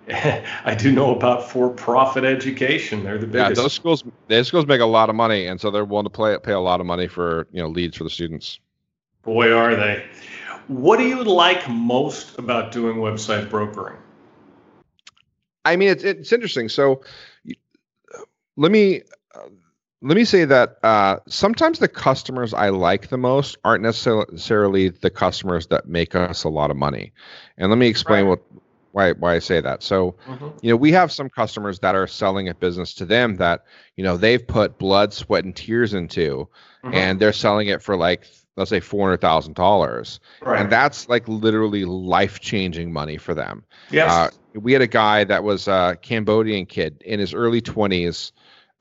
I 0.64 0.74
do 0.74 0.92
know 0.92 1.14
about 1.14 1.50
for-profit 1.50 2.24
education. 2.24 3.02
They're 3.02 3.18
the 3.18 3.26
biggest. 3.26 3.56
Yeah, 3.56 3.62
those 3.62 3.72
schools 3.72 4.04
those 4.28 4.48
schools 4.48 4.66
make 4.66 4.80
a 4.80 4.86
lot 4.86 5.10
of 5.10 5.16
money, 5.16 5.46
and 5.46 5.60
so 5.60 5.70
they're 5.70 5.84
willing 5.84 6.04
to 6.04 6.10
play, 6.10 6.36
pay 6.38 6.52
a 6.52 6.60
lot 6.60 6.80
of 6.80 6.86
money 6.86 7.08
for 7.08 7.48
you 7.52 7.62
know 7.62 7.68
leads 7.68 7.96
for 7.96 8.04
the 8.04 8.10
students. 8.10 8.60
Boy, 9.22 9.52
are 9.52 9.74
they! 9.74 10.04
What 10.68 10.98
do 10.98 11.04
you 11.04 11.24
like 11.24 11.68
most 11.68 12.38
about 12.38 12.72
doing 12.72 12.98
website 12.98 13.50
brokering? 13.50 13.96
I 15.64 15.74
mean, 15.74 15.88
it's 15.88 16.04
it's 16.04 16.32
interesting. 16.32 16.68
So, 16.68 17.02
let 18.56 18.70
me 18.70 19.02
let 20.06 20.16
me 20.16 20.24
say 20.24 20.44
that 20.44 20.78
uh, 20.84 21.16
sometimes 21.26 21.80
the 21.80 21.88
customers 21.88 22.54
I 22.54 22.68
like 22.68 23.08
the 23.08 23.18
most 23.18 23.56
aren't 23.64 23.82
necessarily 23.82 24.90
the 24.90 25.10
customers 25.10 25.66
that 25.66 25.88
make 25.88 26.14
us 26.14 26.44
a 26.44 26.48
lot 26.48 26.70
of 26.70 26.76
money. 26.76 27.12
And 27.58 27.70
let 27.70 27.78
me 27.78 27.88
explain 27.88 28.24
right. 28.26 28.30
what 28.30 28.42
why 28.92 29.12
why 29.12 29.34
I 29.34 29.40
say 29.40 29.60
that. 29.60 29.82
So, 29.82 30.14
mm-hmm. 30.26 30.48
you 30.62 30.70
know, 30.70 30.76
we 30.76 30.92
have 30.92 31.10
some 31.10 31.28
customers 31.28 31.80
that 31.80 31.96
are 31.96 32.06
selling 32.06 32.48
a 32.48 32.54
business 32.54 32.94
to 32.94 33.04
them 33.04 33.36
that, 33.36 33.64
you 33.96 34.04
know, 34.04 34.16
they've 34.16 34.46
put 34.46 34.78
blood, 34.78 35.12
sweat, 35.12 35.44
and 35.44 35.56
tears 35.56 35.92
into, 35.92 36.48
mm-hmm. 36.84 36.94
and 36.94 37.18
they're 37.18 37.32
selling 37.32 37.66
it 37.66 37.82
for 37.82 37.96
like 37.96 38.28
let's 38.56 38.70
say 38.70 38.80
four 38.80 39.08
hundred 39.08 39.20
thousand 39.20 39.54
dollars, 39.54 40.20
right. 40.40 40.60
and 40.60 40.70
that's 40.70 41.08
like 41.08 41.26
literally 41.26 41.84
life 41.84 42.38
changing 42.38 42.92
money 42.92 43.16
for 43.16 43.34
them. 43.34 43.64
Yes. 43.90 44.10
Uh, 44.10 44.30
we 44.60 44.72
had 44.72 44.82
a 44.82 44.86
guy 44.86 45.24
that 45.24 45.42
was 45.42 45.66
a 45.66 45.98
Cambodian 46.00 46.64
kid 46.64 47.02
in 47.04 47.18
his 47.18 47.34
early 47.34 47.60
twenties 47.60 48.32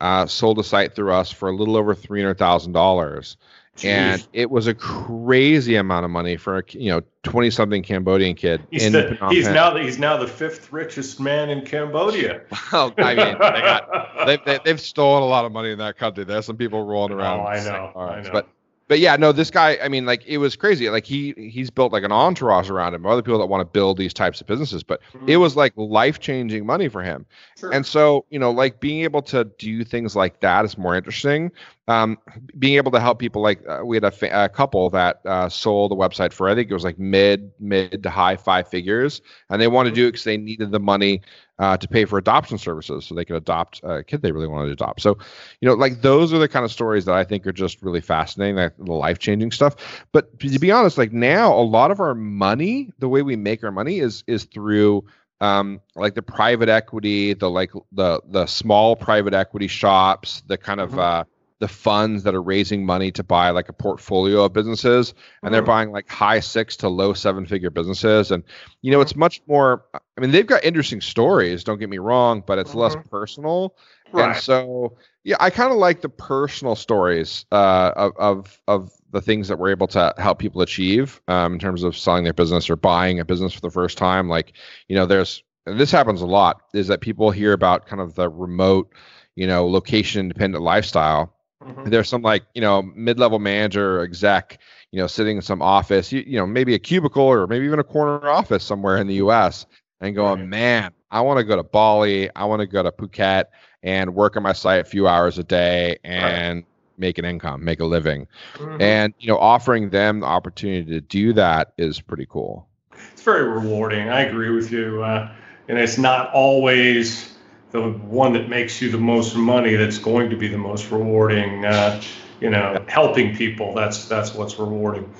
uh, 0.02 0.26
sold 0.26 0.60
a 0.60 0.64
site 0.64 0.96
through 0.96 1.14
us 1.14 1.32
for 1.32 1.50
a 1.50 1.56
little 1.56 1.78
over 1.78 1.96
three 1.96 2.22
hundred 2.22 2.38
thousand 2.38 2.74
dollars, 2.74 3.38
and 3.84 4.26
it 4.34 4.50
was 4.50 4.68
a 4.68 4.74
crazy 4.74 5.76
amount 5.76 6.06
of 6.06 6.12
money 6.12 6.38
for 6.38 6.60
a 6.60 6.64
you 6.70 6.90
know 6.90 7.02
twenty 7.24 7.50
something 7.50 7.84
Cambodian 7.84 8.36
kid. 8.36 8.62
He's, 8.72 8.92
the, 8.92 9.18
he's 9.30 9.48
now 9.48 9.72
the, 9.72 9.82
he's 9.82 9.98
now 9.98 10.18
the 10.18 10.28
fifth 10.28 10.72
richest 10.72 11.20
man 11.20 11.50
in 11.50 11.66
Cambodia. 11.66 12.42
well, 12.72 12.94
I 12.98 13.16
mean, 13.16 13.36
they 13.40 13.62
got 13.62 13.90
they, 14.26 14.38
they, 14.46 14.60
they've 14.64 14.82
stolen 14.82 15.24
a 15.24 15.28
lot 15.28 15.46
of 15.46 15.52
money 15.52 15.72
in 15.72 15.78
that 15.80 15.98
country. 15.98 16.24
There's 16.24 16.46
some 16.46 16.58
people 16.58 16.86
rolling 16.86 17.14
around. 17.14 17.42
Oh, 17.42 17.46
I 17.46 17.64
know, 17.64 17.92
I 17.96 18.22
know. 18.22 18.30
But 18.32 18.48
but 18.88 19.00
yeah, 19.00 19.16
no, 19.16 19.32
this 19.32 19.50
guy, 19.50 19.80
I 19.82 19.88
mean, 19.88 20.06
like 20.06 20.24
it 20.28 20.38
was 20.38 20.56
crazy. 20.56 20.90
Like 20.90 21.06
he 21.06 21.34
he's 21.38 21.72
built 21.72 21.92
like 21.92 22.04
an 22.04 22.12
entourage 22.12 22.70
around 22.70 22.94
him, 22.94 23.06
other 23.06 23.24
people 23.24 23.40
that 23.40 23.48
want 23.48 23.62
to 23.62 23.66
build 23.66 23.98
these 23.98 24.14
types 24.14 24.42
of 24.42 24.48
businesses. 24.48 24.84
But 24.84 25.02
mm-hmm. 25.14 25.28
it 25.28 25.38
was 25.38 25.56
like 25.56 25.74
life 25.76 26.20
changing 26.20 26.66
money 26.66 26.88
for 26.88 27.02
him. 27.02 27.26
Sure. 27.58 27.74
And 27.74 27.86
so, 27.86 28.26
you 28.30 28.38
know, 28.38 28.52
like 28.52 28.80
being 28.80 29.02
able 29.02 29.24
to 29.24 29.46
do 29.58 29.84
things 29.84 30.16
like 30.16 30.40
that 30.42 30.66
is 30.66 30.78
more 30.78 30.96
interesting. 30.96 31.52
Um, 31.88 32.18
being 32.58 32.78
able 32.78 32.92
to 32.92 33.00
help 33.00 33.20
people, 33.20 33.42
like 33.42 33.62
uh, 33.68 33.82
we 33.84 33.96
had 33.96 34.04
a, 34.04 34.12
fa- 34.12 34.44
a 34.46 34.50
couple 34.50 34.90
that 34.92 35.22
uh, 35.26 35.50
sold 35.50 35.92
a 35.92 35.96
website 35.96 36.34
for 36.34 36.48
I 36.48 36.56
think 36.56 36.70
it 36.70 36.74
was 36.74 36.84
like 36.84 37.00
mid 37.00 37.52
mid 37.60 38.04
to 38.04 38.10
high 38.10 38.36
five 38.36 38.68
figures, 38.68 39.22
and 39.50 39.60
they 39.62 39.68
wanted 39.68 39.92
to 39.92 39.96
do 39.96 40.08
it 40.08 40.12
because 40.12 40.24
they 40.24 40.38
needed 40.38 40.72
the 40.72 40.80
money 40.80 41.22
uh, 41.60 41.78
to 41.78 41.88
pay 41.88 42.06
for 42.06 42.18
adoption 42.18 42.58
services 42.58 43.06
so 43.06 43.16
they 43.16 43.26
could 43.26 43.36
adopt 43.36 43.80
a 43.84 44.04
kid 44.04 44.22
they 44.22 44.32
really 44.32 44.48
wanted 44.48 44.68
to 44.68 44.74
adopt. 44.74 45.02
So, 45.02 45.18
you 45.62 45.68
know, 45.68 45.74
like 45.74 46.02
those 46.02 46.34
are 46.34 46.38
the 46.38 46.48
kind 46.48 46.66
of 46.66 46.72
stories 46.72 47.06
that 47.06 47.16
I 47.16 47.24
think 47.24 47.48
are 47.48 47.54
just 47.54 47.82
really 47.82 48.02
fascinating, 48.02 48.56
like 48.56 48.76
the 48.78 48.92
life 48.92 49.20
changing 49.20 49.52
stuff. 49.52 50.06
But 50.12 50.38
to 50.40 50.60
be 50.60 50.72
honest, 50.72 50.98
like 50.98 51.14
now, 51.14 51.54
a 51.54 51.62
lot 51.64 51.92
of 51.92 52.00
our 52.00 52.16
money, 52.16 52.92
the 53.00 53.08
way 53.08 53.22
we 53.22 53.36
make 53.36 53.64
our 53.64 53.72
money 53.72 54.00
is 54.00 54.24
is 54.28 54.44
through 54.46 55.06
um, 55.42 55.82
like 55.96 56.16
the 56.16 56.22
private 56.22 56.70
equity, 56.70 57.34
the 57.34 57.50
like 57.50 57.72
the 57.92 58.22
the 58.28 58.46
small 58.46 58.96
private 58.96 59.34
equity 59.34 59.68
shops, 59.68 60.44
the 60.48 60.58
kind 60.58 60.80
of 60.80 60.92
mm-hmm. 60.92 61.00
uh, 61.00 61.24
the 61.66 61.70
funds 61.70 62.22
that 62.22 62.36
are 62.36 62.44
raising 62.44 62.86
money 62.86 63.10
to 63.10 63.24
buy 63.24 63.50
like 63.50 63.70
a 63.70 63.74
portfolio 63.74 64.44
of 64.44 64.54
businesses 64.54 65.10
and 65.10 65.18
mm-hmm. 65.18 65.52
they're 65.52 65.64
buying 65.64 65.92
like 65.92 66.08
high 66.08 66.40
six 66.40 66.78
to 66.78 66.88
low 66.88 67.12
seven 67.12 67.44
figure 67.44 67.72
businesses 67.72 68.30
and 68.30 68.44
you 68.84 68.92
know 68.92 69.02
it's 69.02 69.14
mm-hmm. 69.14 69.22
much 69.22 69.42
more 69.48 69.84
i 69.96 70.22
mean 70.22 70.30
they've 70.30 70.46
got 70.46 70.64
interesting 70.64 71.02
stories 71.02 71.64
don't 71.64 71.80
get 71.80 71.90
me 71.90 71.98
wrong 71.98 72.44
but 72.46 72.60
it's 72.60 72.70
mm-hmm. 72.70 72.82
less 72.82 72.96
personal 73.10 73.76
right. 74.12 74.28
and 74.28 74.38
so 74.38 74.96
yeah 75.24 75.38
i 75.40 75.50
kind 75.50 75.72
of 75.72 75.80
like 75.80 76.02
the 76.02 76.10
personal 76.10 76.76
stories 76.76 77.48
uh, 77.52 77.92
of, 77.96 78.14
of 78.18 78.62
of 78.68 78.92
the 79.10 79.22
things 79.22 79.48
that 79.48 79.58
we're 79.58 79.72
able 79.72 79.88
to 79.88 80.14
help 80.20 80.38
people 80.38 80.62
achieve 80.62 81.20
um, 81.28 81.54
in 81.54 81.60
terms 81.60 81.82
of 81.82 81.98
selling 81.98 82.24
their 82.24 82.34
business 82.34 82.70
or 82.70 82.76
buying 82.76 83.20
a 83.20 83.26
business 83.26 83.54
for 83.54 83.62
the 83.62 83.72
first 83.72 83.98
time 83.98 84.30
like 84.30 84.54
you 84.88 84.96
know 84.96 85.08
there's 85.08 85.42
and 85.66 85.80
this 85.80 85.90
happens 85.90 86.22
a 86.22 86.28
lot 86.28 86.62
is 86.76 86.86
that 86.90 87.02
people 87.02 87.32
hear 87.32 87.54
about 87.54 87.88
kind 87.88 88.04
of 88.04 88.14
the 88.14 88.30
remote 88.30 88.94
you 89.36 89.48
know 89.48 89.66
location 89.66 90.20
independent 90.20 90.64
lifestyle 90.64 91.35
Mm-hmm. 91.64 91.90
There's 91.90 92.10
some 92.10 92.22
like 92.22 92.44
you 92.54 92.62
know 92.62 92.82
mid-level 92.82 93.40
manager 93.40 94.02
exec, 94.02 94.60
you 94.92 95.00
know, 95.00 95.08
sitting 95.08 95.38
in 95.38 95.42
some 95.42 95.62
office, 95.62 96.12
you, 96.12 96.24
you 96.26 96.38
know, 96.38 96.46
maybe 96.46 96.74
a 96.74 96.80
cubicle 96.80 97.24
or 97.24 97.48
maybe 97.48 97.66
even 97.66 97.80
a 97.80 97.84
corner 97.84 98.28
office 98.30 98.64
somewhere 98.64 98.98
in 98.98 99.08
the 99.08 99.16
U.S. 99.16 99.66
and 100.00 100.16
going, 100.16 100.40
right. 100.40 100.48
man, 100.48 100.92
I 101.12 101.22
want 101.22 101.38
to 101.40 101.44
go 101.44 101.56
to 101.56 101.64
Bali, 101.64 102.34
I 102.36 102.46
want 102.46 102.62
to 102.62 102.66
go 102.66 102.84
to 102.84 102.92
Phuket 102.92 103.46
and 103.84 104.16
work 104.16 104.36
on 104.38 104.44
my 104.44 104.54
site 104.54 104.82
a 104.82 104.84
few 104.84 105.08
hours 105.08 105.38
a 105.38 105.44
day 105.44 105.98
and 106.04 106.58
right. 106.60 106.66
make 106.98 107.18
an 107.18 107.26
income, 107.26 107.64
make 107.64 107.80
a 107.80 107.86
living, 107.86 108.28
mm-hmm. 108.54 108.82
and 108.82 109.14
you 109.20 109.28
know, 109.28 109.38
offering 109.38 109.90
them 109.90 110.22
the 110.22 110.26
opportunity 110.26 110.92
to 110.92 111.02
do 111.02 111.34
that 111.34 111.74
is 111.78 112.02
pretty 112.02 112.26
cool. 112.30 112.68
It's 113.12 113.22
very 113.22 113.48
rewarding. 113.48 114.10
I 114.10 114.22
agree 114.22 114.50
with 114.50 114.72
you, 114.72 115.04
uh, 115.04 115.30
and 115.68 115.78
it's 115.78 115.98
not 115.98 116.32
always 116.34 117.35
the 117.72 117.82
one 117.82 118.34
that 118.34 118.50
makes 118.50 118.82
you 118.82 118.90
the 118.90 118.98
most 118.98 119.36
money 119.36 119.76
that's 119.76 119.98
going 119.98 120.30
to 120.30 120.38
be 120.38 120.48
the 120.48 120.58
most 120.58 120.92
rewarding 120.92 121.66
uh, 121.66 122.02
you 122.40 122.50
know 122.50 122.84
helping 122.88 123.36
people. 123.36 123.74
That's 123.74 124.08
that's 124.08 124.34
what's 124.34 124.58
rewarding. 124.60 125.14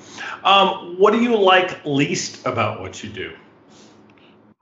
Um, 0.44 0.98
what 0.98 1.12
do 1.12 1.22
you 1.22 1.36
like 1.36 1.84
least 1.84 2.46
about 2.46 2.80
what 2.80 3.02
you 3.02 3.10
do? 3.10 3.32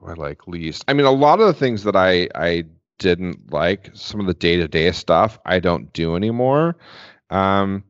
I 0.05 0.13
like 0.15 0.47
least. 0.47 0.85
I 0.89 0.93
mean 0.93 1.07
a 1.07 1.11
lot 1.11 1.41
of 1.41 1.47
the 1.47 1.55
things 1.55 1.85
that 1.85 1.97
i 1.97 2.29
i 2.35 2.65
didn't 2.99 3.53
like 3.53 3.91
some 3.95 4.21
of 4.21 4.27
the 4.27 4.35
day-to-day 4.35 4.93
stuff 4.93 5.39
i 5.45 5.59
don't 5.59 5.93
do 5.93 6.17
anymore. 6.17 6.77
Um, 7.31 7.85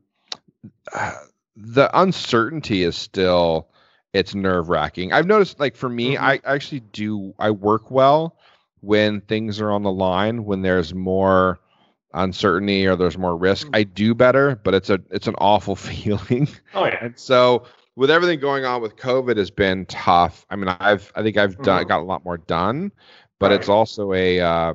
the 1.55 1.89
uncertainty 1.99 2.83
is 2.83 2.95
still 2.95 3.69
it's 4.13 4.33
nerve 4.33 4.69
wracking. 4.69 5.11
I've 5.11 5.27
noticed, 5.27 5.59
like 5.59 5.75
for 5.75 5.89
me, 5.89 6.15
mm-hmm. 6.15 6.23
I 6.23 6.39
actually 6.45 6.79
do 6.79 7.33
I 7.37 7.51
work 7.51 7.91
well 7.91 8.37
when 8.81 9.21
things 9.21 9.59
are 9.59 9.71
on 9.71 9.83
the 9.83 9.91
line, 9.91 10.45
when 10.45 10.61
there's 10.61 10.93
more 10.93 11.59
uncertainty 12.13 12.87
or 12.87 12.95
there's 12.95 13.17
more 13.17 13.35
risk. 13.35 13.67
Mm-hmm. 13.67 13.75
I 13.75 13.83
do 13.83 14.15
better, 14.15 14.59
but 14.63 14.73
it's 14.73 14.89
a 14.89 14.99
it's 15.11 15.27
an 15.27 15.35
awful 15.37 15.75
feeling. 15.75 16.47
Oh 16.73 16.85
yeah. 16.85 17.05
And 17.05 17.19
so 17.19 17.65
with 17.95 18.11
everything 18.11 18.39
going 18.39 18.65
on 18.65 18.81
with 18.81 18.95
COVID 18.95 19.37
has 19.37 19.51
been 19.51 19.85
tough. 19.85 20.45
I 20.49 20.55
mean, 20.55 20.69
I've 20.79 21.11
I 21.15 21.23
think 21.23 21.37
I've 21.37 21.57
done 21.61 21.81
mm-hmm. 21.81 21.89
got 21.89 21.99
a 21.99 22.03
lot 22.03 22.25
more 22.25 22.37
done, 22.37 22.91
but 23.39 23.51
right. 23.51 23.59
it's 23.59 23.69
also 23.69 24.13
a 24.13 24.39
uh, 24.39 24.73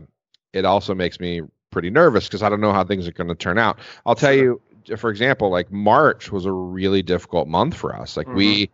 it 0.52 0.64
also 0.64 0.94
makes 0.94 1.20
me 1.20 1.42
pretty 1.70 1.90
nervous 1.90 2.26
because 2.26 2.42
I 2.42 2.48
don't 2.48 2.60
know 2.60 2.72
how 2.72 2.84
things 2.84 3.06
are 3.06 3.12
going 3.12 3.28
to 3.28 3.34
turn 3.34 3.58
out. 3.58 3.78
I'll 4.04 4.14
tell 4.14 4.32
you, 4.32 4.60
for 4.96 5.10
example, 5.10 5.50
like 5.50 5.70
March 5.70 6.32
was 6.32 6.44
a 6.44 6.52
really 6.52 7.02
difficult 7.02 7.48
month 7.48 7.74
for 7.74 7.94
us. 7.94 8.16
Like 8.16 8.26
mm-hmm. 8.26 8.36
we 8.36 8.70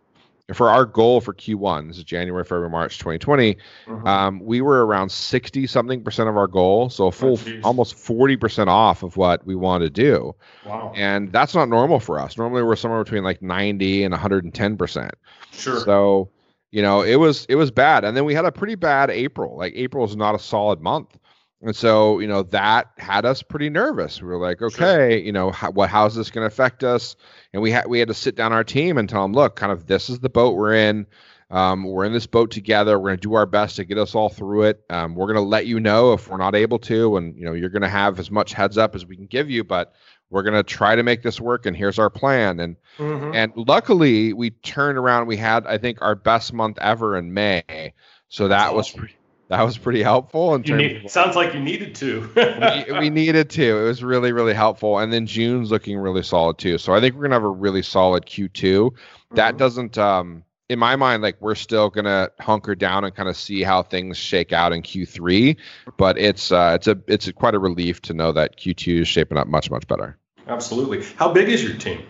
for 0.53 0.69
our 0.69 0.85
goal 0.85 1.19
for 1.19 1.33
Q1, 1.33 1.89
this 1.89 1.97
is 1.97 2.03
January, 2.05 2.43
February, 2.43 2.69
March 2.69 2.99
2020, 2.99 3.57
mm-hmm. 3.85 4.07
um, 4.07 4.39
we 4.39 4.61
were 4.61 4.85
around 4.85 5.11
60 5.11 5.67
something 5.67 6.01
percent 6.03 6.29
of 6.29 6.37
our 6.37 6.47
goal. 6.47 6.89
So 6.89 7.07
a 7.07 7.11
full 7.11 7.37
oh, 7.45 7.59
almost 7.63 7.95
40% 7.95 8.67
off 8.67 9.03
of 9.03 9.17
what 9.17 9.45
we 9.45 9.55
want 9.55 9.83
to 9.83 9.89
do. 9.89 10.33
Wow. 10.65 10.93
And 10.95 11.33
that's 11.33 11.53
not 11.53 11.67
normal 11.67 11.99
for 11.99 12.17
us. 12.17 12.37
Normally 12.37 12.63
we're 12.63 12.77
somewhere 12.77 13.03
between 13.03 13.23
like 13.23 13.41
90 13.41 14.05
and 14.05 14.13
110%. 14.13 15.11
Sure. 15.51 15.79
So, 15.81 16.29
you 16.71 16.81
know, 16.81 17.01
it 17.01 17.15
was 17.15 17.45
it 17.49 17.55
was 17.55 17.69
bad. 17.69 18.05
And 18.05 18.15
then 18.15 18.23
we 18.23 18.33
had 18.33 18.45
a 18.45 18.51
pretty 18.51 18.75
bad 18.75 19.09
April. 19.09 19.57
Like 19.57 19.73
April 19.75 20.05
is 20.05 20.15
not 20.15 20.33
a 20.33 20.39
solid 20.39 20.81
month. 20.81 21.17
And 21.61 21.75
so, 21.75 22.19
you 22.19 22.27
know, 22.27 22.43
that 22.43 22.91
had 22.97 23.25
us 23.25 23.41
pretty 23.41 23.69
nervous. 23.69 24.21
We 24.21 24.27
were 24.27 24.37
like, 24.37 24.61
okay, 24.61 24.75
sure. 24.75 25.09
you 25.09 25.31
know, 25.31 25.49
how, 25.49 25.71
what 25.71 25.89
how's 25.89 26.15
this 26.15 26.29
going 26.29 26.43
to 26.43 26.53
affect 26.53 26.83
us? 26.83 27.15
And 27.51 27.61
we 27.61 27.71
had 27.71 27.87
we 27.87 27.99
had 27.99 28.09
to 28.09 28.13
sit 28.13 28.35
down 28.35 28.53
our 28.53 28.63
team 28.63 28.97
and 28.97 29.09
tell 29.09 29.23
them, 29.23 29.33
look, 29.33 29.55
kind 29.55 29.71
of 29.71 29.87
this 29.87 30.09
is 30.09 30.19
the 30.19 30.29
boat 30.29 30.55
we're 30.55 30.75
in. 30.75 31.07
Um, 31.49 31.85
we're 31.85 32.03
in 32.03 32.13
this 32.13 32.27
boat 32.27 32.51
together. 32.51 32.99
We're 32.99 33.09
going 33.09 33.19
to 33.19 33.27
do 33.27 33.33
our 33.35 33.45
best 33.45 33.77
to 33.77 33.85
get 33.85 33.97
us 33.97 34.13
all 34.13 34.29
through 34.29 34.63
it. 34.63 34.83
Um, 34.89 35.15
we're 35.15 35.27
going 35.27 35.37
to 35.37 35.41
let 35.41 35.65
you 35.65 35.79
know 35.79 36.13
if 36.13 36.27
we're 36.27 36.37
not 36.37 36.55
able 36.55 36.77
to, 36.79 37.15
and 37.17 37.35
you 37.37 37.45
know, 37.45 37.53
you're 37.53 37.69
going 37.69 37.81
to 37.83 37.89
have 37.89 38.19
as 38.19 38.29
much 38.29 38.53
heads 38.53 38.77
up 38.77 38.95
as 38.95 39.05
we 39.05 39.15
can 39.15 39.27
give 39.27 39.49
you. 39.49 39.63
But 39.63 39.93
we're 40.29 40.43
going 40.43 40.55
to 40.55 40.63
try 40.63 40.95
to 40.95 41.03
make 41.03 41.23
this 41.23 41.39
work, 41.39 41.65
and 41.65 41.75
here's 41.75 41.97
our 41.97 42.09
plan. 42.09 42.59
And 42.59 42.75
mm-hmm. 42.97 43.33
and 43.33 43.53
luckily, 43.55 44.33
we 44.33 44.51
turned 44.51 44.97
around. 44.97 45.25
We 45.25 45.37
had, 45.37 45.65
I 45.65 45.77
think, 45.77 46.01
our 46.01 46.15
best 46.15 46.53
month 46.53 46.77
ever 46.81 47.17
in 47.17 47.33
May. 47.33 47.93
So 48.29 48.49
that 48.49 48.75
was 48.75 48.91
pretty, 48.91 49.15
that 49.49 49.61
was 49.61 49.77
pretty 49.77 50.03
helpful. 50.03 50.55
In 50.55 50.63
terms 50.63 50.77
need, 50.77 51.05
of, 51.05 51.11
sounds 51.11 51.35
like 51.35 51.53
you 51.53 51.59
needed 51.59 51.95
to. 51.95 52.29
we, 52.35 52.99
we, 52.99 53.09
needed 53.09 53.49
to. 53.51 53.79
It 53.79 53.83
was 53.83 54.03
really, 54.03 54.33
really 54.33 54.53
helpful. 54.53 54.99
And 54.99 55.11
then 55.11 55.25
June's 55.25 55.71
looking 55.71 55.97
really 55.97 56.23
solid 56.23 56.57
too. 56.57 56.77
So 56.77 56.93
I 56.93 56.99
think 56.99 57.15
we're 57.15 57.23
gonna 57.23 57.35
have 57.35 57.43
a 57.43 57.49
really 57.49 57.81
solid 57.81 58.25
Q2. 58.25 58.51
Mm-hmm. 58.51 59.35
That 59.35 59.57
doesn't, 59.57 59.97
um, 59.97 60.43
in 60.69 60.79
my 60.79 60.97
mind, 60.97 61.23
like 61.23 61.37
we're 61.39 61.55
still 61.55 61.89
gonna 61.89 62.29
hunker 62.41 62.75
down 62.75 63.05
and 63.05 63.15
kind 63.15 63.29
of 63.29 63.37
see 63.37 63.63
how 63.63 63.83
things 63.83 64.17
shake 64.17 64.51
out 64.51 64.73
in 64.73 64.81
Q3. 64.81 65.55
But 65.95 66.17
it's 66.17 66.51
uh, 66.51 66.73
it's 66.75 66.87
a 66.87 66.99
it's 67.07 67.27
a, 67.27 67.33
quite 67.33 67.55
a 67.55 67.59
relief 67.59 68.01
to 68.03 68.13
know 68.13 68.33
that 68.33 68.57
Q2 68.57 69.01
is 69.01 69.07
shaping 69.07 69.37
up 69.37 69.47
much 69.47 69.71
much 69.71 69.87
better. 69.87 70.17
Absolutely. 70.47 71.05
How 71.15 71.31
big 71.31 71.47
is 71.47 71.63
your 71.63 71.77
team? 71.77 72.05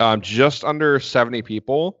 Um, 0.00 0.20
just 0.20 0.64
under 0.64 0.98
seventy 0.98 1.42
people. 1.42 2.00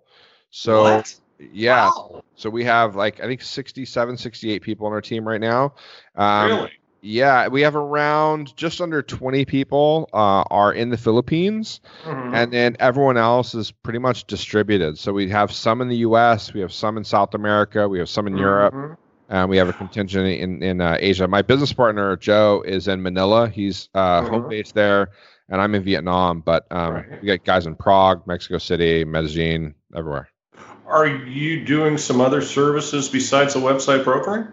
So. 0.50 0.82
What? 0.82 1.14
Yeah. 1.52 1.86
Wow. 1.86 2.24
So 2.36 2.50
we 2.50 2.64
have 2.64 2.96
like 2.96 3.20
I 3.20 3.26
think 3.26 3.42
67, 3.42 4.16
68 4.16 4.62
people 4.62 4.86
on 4.86 4.92
our 4.92 5.00
team 5.00 5.26
right 5.26 5.40
now. 5.40 5.74
Um, 6.16 6.50
really? 6.50 6.72
Yeah, 7.04 7.48
we 7.48 7.62
have 7.62 7.74
around 7.74 8.56
just 8.56 8.80
under 8.80 9.02
20 9.02 9.44
people 9.44 10.08
uh, 10.12 10.44
are 10.50 10.72
in 10.72 10.88
the 10.88 10.96
Philippines, 10.96 11.80
mm-hmm. 12.04 12.32
and 12.32 12.52
then 12.52 12.76
everyone 12.78 13.16
else 13.16 13.56
is 13.56 13.72
pretty 13.72 13.98
much 13.98 14.24
distributed. 14.28 14.96
So 14.96 15.12
we 15.12 15.28
have 15.28 15.50
some 15.50 15.80
in 15.80 15.88
the 15.88 15.96
U.S., 15.96 16.54
we 16.54 16.60
have 16.60 16.72
some 16.72 16.96
in 16.96 17.02
South 17.02 17.34
America, 17.34 17.88
we 17.88 17.98
have 17.98 18.08
some 18.08 18.28
in 18.28 18.34
mm-hmm. 18.34 18.42
Europe, 18.42 18.98
and 19.28 19.50
we 19.50 19.56
have 19.56 19.68
a 19.68 19.72
contingent 19.72 20.28
in 20.28 20.62
in 20.62 20.80
uh, 20.80 20.96
Asia. 21.00 21.26
My 21.26 21.42
business 21.42 21.72
partner 21.72 22.16
Joe 22.16 22.62
is 22.64 22.86
in 22.86 23.02
Manila. 23.02 23.48
He's 23.48 23.88
uh, 23.94 24.20
mm-hmm. 24.20 24.34
home 24.34 24.48
based 24.48 24.74
there, 24.74 25.08
and 25.48 25.60
I'm 25.60 25.74
in 25.74 25.82
Vietnam. 25.82 26.40
But 26.40 26.66
um, 26.70 26.94
right. 26.94 27.20
we 27.20 27.26
got 27.26 27.44
guys 27.44 27.66
in 27.66 27.74
Prague, 27.74 28.24
Mexico 28.28 28.58
City, 28.58 29.04
Medellin, 29.04 29.74
everywhere. 29.92 30.31
Are 30.86 31.06
you 31.06 31.64
doing 31.64 31.98
some 31.98 32.20
other 32.20 32.42
services 32.42 33.08
besides 33.08 33.54
the 33.54 33.60
website 33.60 34.04
brokering? 34.04 34.48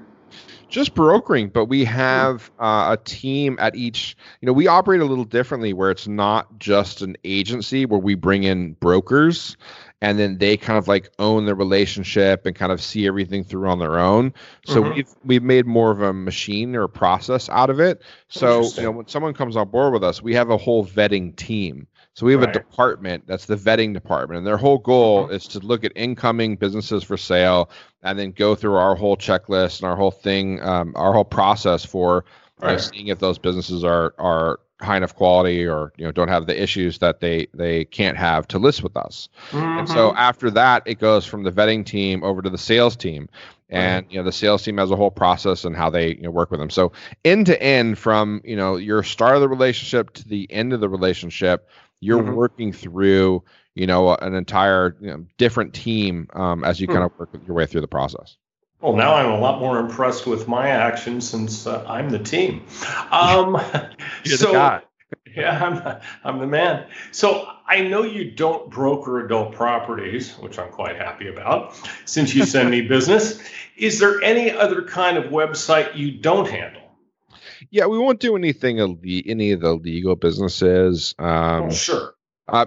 Just 0.70 0.94
brokering, 0.94 1.50
but 1.50 1.66
we 1.66 1.84
have 1.86 2.52
uh, 2.60 2.96
a 2.96 3.04
team 3.04 3.58
at 3.60 3.76
each. 3.76 4.16
You 4.40 4.46
know, 4.46 4.54
we 4.54 4.68
operate 4.68 5.02
a 5.02 5.06
little 5.06 5.24
differently 5.24 5.74
where 5.74 5.90
it's 5.90 6.08
not 6.08 6.60
just 6.60 7.02
an 7.02 7.18
agency 7.24 7.88
where 7.88 8.00
we 8.00 8.14
bring 8.14 8.44
in 8.44 8.74
brokers 8.74 9.58
and 10.02 10.18
then 10.18 10.38
they 10.38 10.56
kind 10.56 10.78
of 10.78 10.88
like 10.88 11.10
own 11.20 11.46
the 11.46 11.56
relationship 11.56 12.46
and 12.46 12.56
kind 12.56 12.72
of 12.72 12.82
see 12.82 13.06
everything 13.06 13.44
through 13.44 13.68
on 13.68 13.80
their 13.80 14.00
own. 14.00 14.34
So 14.66 14.82
mm-hmm. 14.82 14.96
we've 14.96 15.10
we've 15.26 15.44
made 15.44 15.66
more 15.66 15.92
of 15.92 16.02
a 16.02 16.14
machine 16.14 16.76
or 16.76 16.84
a 16.84 16.90
process 16.90 17.50
out 17.50 17.70
of 17.70 17.80
it. 17.80 18.02
So 18.30 18.64
you 18.76 18.84
know 18.84 18.92
when 18.92 19.08
someone 19.08 19.34
comes 19.34 19.56
on 19.56 19.70
board 19.70 19.94
with 19.94 20.04
us, 20.04 20.22
we 20.22 20.34
have 20.36 20.50
a 20.50 20.58
whole 20.58 20.86
vetting 20.86 21.36
team. 21.36 21.88
So 22.14 22.26
we 22.26 22.34
have 22.34 22.42
right. 22.42 22.56
a 22.56 22.60
department 22.60 23.26
that's 23.28 23.46
the 23.46 23.56
vetting 23.56 23.94
department, 23.94 24.40
and 24.40 24.48
their 24.48 24.58
whole 24.58 24.80
goal 24.80 25.26
mm-hmm. 25.26 25.34
is 25.34 25.48
to 25.48 25.60
look 25.60 25.84
at 25.84 25.92
incoming 25.96 26.56
businesses 26.56 27.04
for 27.04 27.18
sale 27.18 27.70
and 28.04 28.18
then 28.18 28.32
go 28.32 28.56
through 28.56 28.76
our 28.76 28.96
whole 28.96 29.18
checklist 29.18 29.82
and 29.82 29.90
our 29.90 29.96
whole 29.96 30.12
thing, 30.12 30.62
um, 30.62 30.94
our 30.96 31.14
whole 31.14 31.26
process 31.26 31.86
for 31.86 32.26
right. 32.62 32.74
know, 32.74 32.78
seeing 32.78 33.08
if 33.08 33.20
those 33.20 33.38
businesses 33.38 33.84
are 33.84 34.14
are 34.18 34.60
high 34.82 34.98
enough 34.98 35.16
quality 35.16 35.66
or 35.66 35.92
you 35.98 36.06
know 36.06 36.12
don't 36.12 36.30
have 36.30 36.48
the 36.48 36.62
issues 36.62 37.00
that 37.00 37.20
they 37.20 37.48
they 37.54 37.86
can't 37.86 38.18
have 38.18 38.48
to 38.48 38.60
list 38.60 38.84
with 38.84 38.96
us. 38.96 39.30
Mm-hmm. 39.52 39.80
And 39.80 39.90
so 39.90 40.10
mm-hmm. 40.10 40.18
after 40.18 40.50
that, 40.52 40.84
it 40.86 41.00
goes 41.00 41.26
from 41.26 41.44
the 41.44 41.52
vetting 41.52 41.86
team 41.86 42.24
over 42.24 42.42
to 42.42 42.50
the 42.50 42.58
sales 42.58 42.96
team 42.96 43.30
and 43.70 44.06
you 44.10 44.18
know 44.18 44.24
the 44.24 44.32
sales 44.32 44.64
team 44.64 44.78
has 44.78 44.92
a 44.92 44.96
whole 44.96 45.12
process 45.12 45.64
and 45.64 45.76
how 45.76 45.90
they 45.90 46.16
you 46.16 46.24
know, 46.24 46.32
work 46.32 46.52
with 46.52 46.60
them 46.60 46.70
so 46.70 46.92
end 47.24 47.46
to 47.46 47.62
end 47.62 47.98
from 47.98 48.42
you 48.44 48.56
know 48.56 48.76
your 48.76 49.04
start 49.04 49.36
of 49.36 49.42
the 49.42 49.48
relationship 49.48 50.12
to 50.14 50.28
the 50.28 50.52
end 50.52 50.74
of 50.74 50.80
the 50.80 50.90
relationship 50.90 51.70
you're 52.00 52.22
mm-hmm. 52.22 52.34
working 52.34 52.74
through 52.74 53.44
you 53.76 53.88
know 53.88 54.16
an 54.16 54.34
entire 54.34 54.96
you 55.00 55.08
know, 55.08 55.26
different 55.38 55.74
team 55.74 56.28
um, 56.34 56.64
as 56.64 56.80
you 56.80 56.88
hmm. 56.88 56.94
kind 56.94 57.06
of 57.06 57.12
work 57.20 57.30
your 57.46 57.56
way 57.56 57.66
through 57.66 57.82
the 57.82 57.88
process 57.88 58.38
well, 58.82 58.94
now 58.94 59.14
I'm 59.14 59.30
a 59.30 59.40
lot 59.40 59.60
more 59.60 59.80
impressed 59.80 60.26
with 60.26 60.48
my 60.48 60.70
action 60.70 61.20
since 61.20 61.68
uh, 61.68 61.86
I'm 61.88 62.10
the 62.10 62.20
team. 62.20 62.66
Um, 63.12 63.62
so, 64.26 64.52
yeah, 65.36 65.66
I'm, 65.66 66.02
I'm 66.24 66.40
the 66.40 66.48
man. 66.48 66.86
So 67.12 67.48
I 67.68 67.82
know 67.82 68.04
you 68.04 68.32
don't 68.32 68.70
broker 68.70 69.26
adult 69.26 69.54
properties, 69.54 70.34
which 70.38 70.58
I'm 70.58 70.70
quite 70.70 70.96
happy 70.96 71.28
about, 71.28 71.80
since 72.06 72.34
you 72.34 72.46
send 72.46 72.72
me 72.72 72.82
business. 72.88 73.42
Is 73.76 74.00
there 74.00 74.22
any 74.22 74.52
other 74.52 74.84
kind 74.84 75.18
of 75.18 75.26
website 75.26 75.96
you 75.96 76.12
don't 76.12 76.50
handle? 76.50 76.82
Yeah, 77.72 77.88
we 77.88 78.00
won't 78.00 78.22
do 78.22 78.38
anything 78.38 78.80
any 78.80 79.52
of 79.52 79.60
the 79.60 79.74
legal 79.74 80.16
businesses. 80.16 81.14
Um, 81.20 81.64
oh, 81.64 81.70
sure. 81.70 82.14
Uh, 82.48 82.66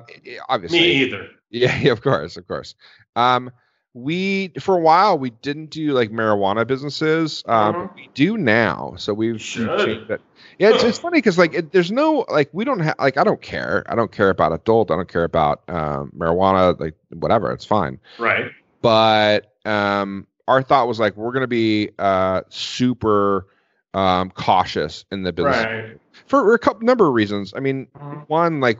obviously. 0.48 0.78
Me 0.78 0.92
either. 1.04 1.28
Yeah, 1.50 1.90
of 1.90 2.02
course, 2.02 2.36
of 2.36 2.46
course. 2.46 2.74
Um, 3.16 3.50
we 3.94 4.48
for 4.60 4.76
a 4.76 4.80
while 4.80 5.18
we 5.18 5.30
didn't 5.30 5.66
do 5.66 5.92
like 5.92 6.10
marijuana 6.10 6.66
businesses. 6.66 7.42
Um, 7.46 7.74
mm-hmm. 7.74 7.96
we 7.96 8.10
do 8.14 8.38
now, 8.38 8.94
so 8.96 9.12
we've, 9.12 9.38
changed 9.38 10.10
it. 10.10 10.20
Yeah, 10.58 10.70
it's, 10.70 10.84
it's 10.84 10.98
funny 10.98 11.18
because 11.18 11.38
like 11.38 11.54
it, 11.54 11.72
there's 11.72 11.92
no 11.92 12.24
like 12.28 12.48
we 12.52 12.64
don't 12.64 12.80
have 12.80 12.94
like 12.98 13.16
I 13.16 13.24
don't 13.24 13.42
care. 13.42 13.84
I 13.86 13.94
don't 13.94 14.10
care 14.10 14.30
about 14.30 14.52
adult. 14.52 14.90
I 14.90 14.96
don't 14.96 15.08
care 15.08 15.24
about 15.24 15.62
um, 15.68 16.12
marijuana. 16.16 16.78
Like 16.78 16.94
whatever, 17.10 17.52
it's 17.52 17.64
fine. 17.64 18.00
Right. 18.18 18.50
But 18.80 19.52
um, 19.64 20.26
our 20.48 20.62
thought 20.62 20.88
was 20.88 20.98
like 20.98 21.16
we're 21.16 21.32
gonna 21.32 21.46
be 21.46 21.90
uh 21.98 22.42
super 22.48 23.46
um, 23.94 24.30
cautious 24.30 25.04
in 25.10 25.22
the 25.22 25.32
business 25.32 25.64
right. 25.64 25.98
for 26.26 26.54
a 26.54 26.58
couple 26.58 26.86
number 26.86 27.06
of 27.06 27.14
reasons. 27.14 27.52
I 27.56 27.60
mean, 27.60 27.86
mm-hmm. 27.96 28.20
one 28.26 28.60
like 28.60 28.78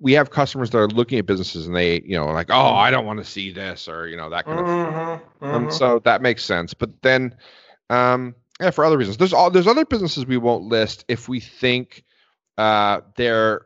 we 0.00 0.12
have 0.14 0.30
customers 0.30 0.70
that 0.70 0.78
are 0.78 0.88
looking 0.88 1.18
at 1.18 1.26
businesses 1.26 1.66
and 1.66 1.76
they 1.76 2.00
you 2.02 2.16
know 2.16 2.26
like 2.26 2.50
oh 2.50 2.74
I 2.74 2.90
don't 2.90 3.06
want 3.06 3.18
to 3.18 3.24
see 3.24 3.52
this 3.52 3.88
or 3.88 4.08
you 4.08 4.16
know 4.16 4.30
that 4.30 4.46
kind 4.46 4.60
mm-hmm. 4.60 4.98
of 4.98 5.20
mm-hmm. 5.20 5.44
Um, 5.44 5.70
so 5.70 5.98
that 6.00 6.22
makes 6.22 6.44
sense. 6.44 6.74
But 6.74 7.02
then 7.02 7.34
um, 7.90 8.34
yeah, 8.60 8.70
for 8.70 8.84
other 8.84 8.96
reasons, 8.96 9.16
there's 9.16 9.32
all 9.32 9.50
there's 9.50 9.66
other 9.66 9.84
businesses 9.84 10.26
we 10.26 10.36
won't 10.36 10.64
list 10.64 11.04
if 11.08 11.28
we 11.28 11.40
think 11.40 12.04
uh, 12.56 13.00
they're 13.16 13.62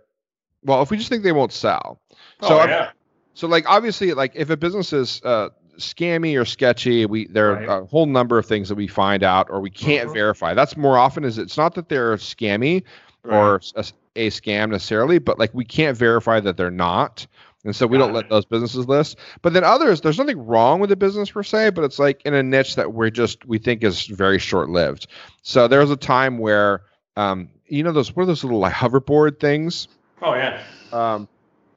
well 0.63 0.83
if 0.83 0.91
we 0.91 0.97
just 0.97 1.09
think 1.09 1.23
they 1.23 1.33
won't 1.33 1.53
sell. 1.53 2.01
So 2.41 2.61
oh, 2.61 2.65
yeah. 2.65 2.91
So 3.35 3.47
like 3.49 3.69
obviously 3.69 4.13
like 4.15 4.33
if 4.35 4.51
a 4.51 4.57
business 4.57 4.93
is 4.93 5.21
uh, 5.25 5.51
scammy 5.79 6.41
or 6.41 6.45
sketchy. 6.45 7.07
We 7.07 7.27
there 7.27 7.53
right. 7.53 7.69
are 7.69 7.83
a 7.83 7.87
whole 7.87 8.07
number 8.07 8.39
of 8.39 8.47
things 8.47 8.69
that 8.69 8.75
we 8.75 8.87
find 8.87 9.23
out 9.23 9.49
or 9.51 9.61
we 9.61 9.71
can't 9.71 10.07
mm-hmm. 10.07 10.15
verify. 10.15 10.55
That's 10.55 10.77
more 10.77 10.99
often 10.99 11.25
is 11.25 11.39
it's 11.39 11.57
not 11.57 11.75
that 11.75 11.89
they're 11.89 12.17
scammy 12.17 12.83
right. 13.23 13.37
or 13.37 13.61
a, 13.77 13.85
a, 14.17 14.31
scam 14.31 14.71
necessarily, 14.71 15.19
but 15.19 15.39
like 15.39 15.53
we 15.55 15.65
can't 15.65 15.97
verify 15.97 16.41
that 16.41 16.57
they're 16.57 16.71
not. 16.71 17.27
And 17.65 17.75
so 17.75 17.87
we 17.87 17.97
Got 17.97 18.07
don't 18.07 18.11
it. 18.11 18.19
let 18.19 18.29
those 18.29 18.45
businesses 18.45 18.87
list. 18.87 19.19
But 19.41 19.55
then 19.55 19.65
others, 19.65 20.03
there's 20.03 20.19
nothing 20.19 20.45
wrong 20.45 20.81
with 20.81 20.91
the 20.91 20.97
business 20.97 21.31
per 21.31 21.43
se, 21.43 21.71
but 21.71 21.83
it's 21.83 21.99
like 21.99 22.21
in 22.25 22.35
a 22.35 22.43
niche 22.43 22.77
that 22.77 22.93
we're 22.93 23.11
just 23.11 23.45
we 23.47 23.59
think 23.59 23.83
is 23.83 24.07
very 24.07 24.39
short 24.39 24.69
lived. 24.69 25.07
So 25.43 25.67
there 25.67 25.81
was 25.81 25.91
a 25.91 25.97
time 25.97 26.39
where 26.39 26.83
um, 27.17 27.49
you 27.67 27.83
know 27.83 27.93
those 27.93 28.15
what 28.15 28.25
are 28.25 28.27
those 28.27 28.45
little 28.45 28.59
like 28.59 28.75
hoverboard 28.75 29.41
things? 29.41 29.89
Oh 30.21 30.35
yeah. 30.35 30.63
Um, 30.93 31.29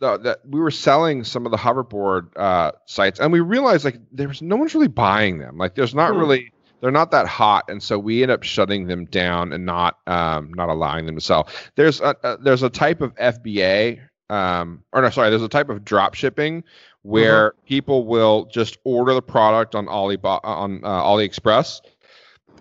uh, 0.02 0.18
that 0.18 0.40
we 0.48 0.60
were 0.60 0.72
selling 0.72 1.24
some 1.24 1.46
of 1.46 1.52
the 1.52 1.58
hoverboard 1.58 2.36
uh, 2.36 2.72
sites, 2.86 3.20
and 3.20 3.32
we 3.32 3.40
realized 3.40 3.86
like 3.86 4.00
there's 4.12 4.42
no 4.42 4.56
one's 4.56 4.74
really 4.74 4.88
buying 4.88 5.40
them. 5.40 5.58
Like 5.58 5.76
there's 5.76 5.96
not 5.96 6.14
hmm. 6.14 6.20
really 6.20 6.54
they're 6.82 6.92
not 6.92 7.12
that 7.12 7.28
hot, 7.28 7.66
and 7.70 7.82
so 7.82 7.98
we 7.98 8.22
end 8.24 8.32
up 8.32 8.44
shutting 8.44 8.88
them 8.88 9.06
down 9.06 9.54
and 9.54 9.66
not 9.66 9.98
um, 10.08 10.52
not 10.54 10.70
allowing 10.70 11.06
them 11.06 11.16
to 11.16 11.22
sell. 11.22 11.48
There's 11.76 12.02
a, 12.02 12.16
a 12.24 12.38
there's 12.38 12.64
a 12.64 12.70
type 12.70 13.02
of 13.02 13.16
FBA, 13.16 14.00
um, 14.30 14.84
or 14.94 15.02
no, 15.02 15.10
sorry, 15.10 15.30
there's 15.30 15.42
a 15.42 15.50
type 15.50 15.70
of 15.70 15.84
drop 15.84 16.14
shipping 16.14 16.64
where 17.04 17.52
mm-hmm. 17.52 17.66
people 17.66 18.06
will 18.06 18.46
just 18.46 18.78
order 18.84 19.14
the 19.14 19.22
product 19.22 19.76
on 19.76 19.88
Alibaba 19.88 20.46
on 20.46 20.84
uh, 20.84 21.04
AliExpress 21.04 21.82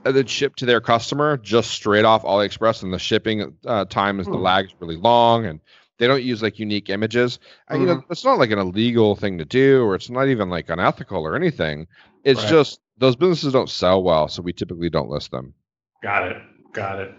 and 0.06 0.16
then 0.16 0.26
ship 0.26 0.54
to 0.56 0.66
their 0.66 0.80
customer 0.80 1.36
just 1.36 1.70
straight 1.70 2.04
off 2.04 2.22
AliExpress, 2.22 2.82
and 2.82 2.92
the 2.92 2.98
shipping 2.98 3.56
uh, 3.66 3.84
time 3.86 4.20
is 4.20 4.26
mm. 4.28 4.32
the 4.32 4.38
lag 4.38 4.66
is 4.66 4.74
really 4.78 4.96
long, 4.96 5.46
and 5.46 5.60
they 5.98 6.06
don't 6.06 6.22
use 6.22 6.42
like 6.42 6.58
unique 6.58 6.90
images. 6.90 7.38
Mm-hmm. 7.70 7.80
You 7.80 7.86
know, 7.86 8.04
it's 8.10 8.24
not 8.24 8.38
like 8.38 8.50
an 8.50 8.58
illegal 8.58 9.16
thing 9.16 9.38
to 9.38 9.44
do, 9.44 9.82
or 9.84 9.94
it's 9.94 10.10
not 10.10 10.28
even 10.28 10.50
like 10.50 10.68
unethical 10.68 11.22
or 11.22 11.36
anything. 11.36 11.86
It's 12.24 12.42
right. 12.42 12.50
just 12.50 12.80
those 12.98 13.16
businesses 13.16 13.52
don't 13.52 13.70
sell 13.70 14.02
well, 14.02 14.28
so 14.28 14.42
we 14.42 14.52
typically 14.52 14.90
don't 14.90 15.08
list 15.08 15.30
them. 15.30 15.54
Got 16.02 16.28
it. 16.28 16.42
Got 16.72 17.00
it. 17.00 17.14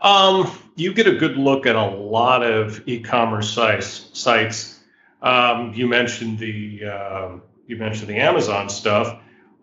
Um, 0.00 0.50
you 0.76 0.92
get 0.92 1.06
a 1.06 1.16
good 1.16 1.36
look 1.36 1.66
at 1.66 1.76
a 1.76 1.86
lot 1.86 2.42
of 2.42 2.82
e-commerce 2.86 3.50
sites. 3.50 4.10
Sites. 4.12 4.80
Um, 5.22 5.72
you 5.72 5.88
mentioned 5.88 6.38
the 6.38 6.84
uh, 6.84 7.30
you 7.66 7.76
mentioned 7.76 8.08
the 8.08 8.16
Amazon 8.16 8.68
stuff. 8.68 9.18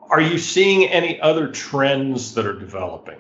Are 0.10 0.20
you 0.20 0.40
seeing 0.40 0.90
any 0.90 1.22
other 1.22 1.48
trends 1.48 2.34
that 2.34 2.46
are 2.46 2.58
developing? 2.58 3.20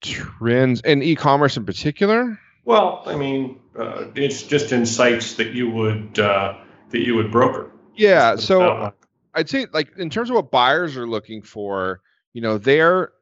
Trends 0.00 0.80
in 0.80 1.02
e-commerce 1.02 1.56
in 1.56 1.66
particular? 1.66 2.40
Well, 2.68 3.02
I 3.06 3.16
mean, 3.16 3.58
uh, 3.78 4.08
it's 4.14 4.42
just 4.42 4.72
in 4.72 4.84
sites 4.84 5.36
that 5.36 5.54
you 5.54 5.70
would 5.70 6.18
uh, 6.18 6.54
that 6.90 6.98
you 6.98 7.14
would 7.14 7.32
broker. 7.32 7.72
Yeah. 7.96 8.36
So 8.36 8.92
I'd 9.32 9.48
say 9.48 9.64
like 9.72 9.96
in 9.96 10.10
terms 10.10 10.28
of 10.28 10.36
what 10.36 10.50
buyers 10.50 10.94
are 10.94 11.08
looking 11.08 11.40
for, 11.40 12.02
you 12.34 12.42
know, 12.42 12.58
they're 12.58 13.12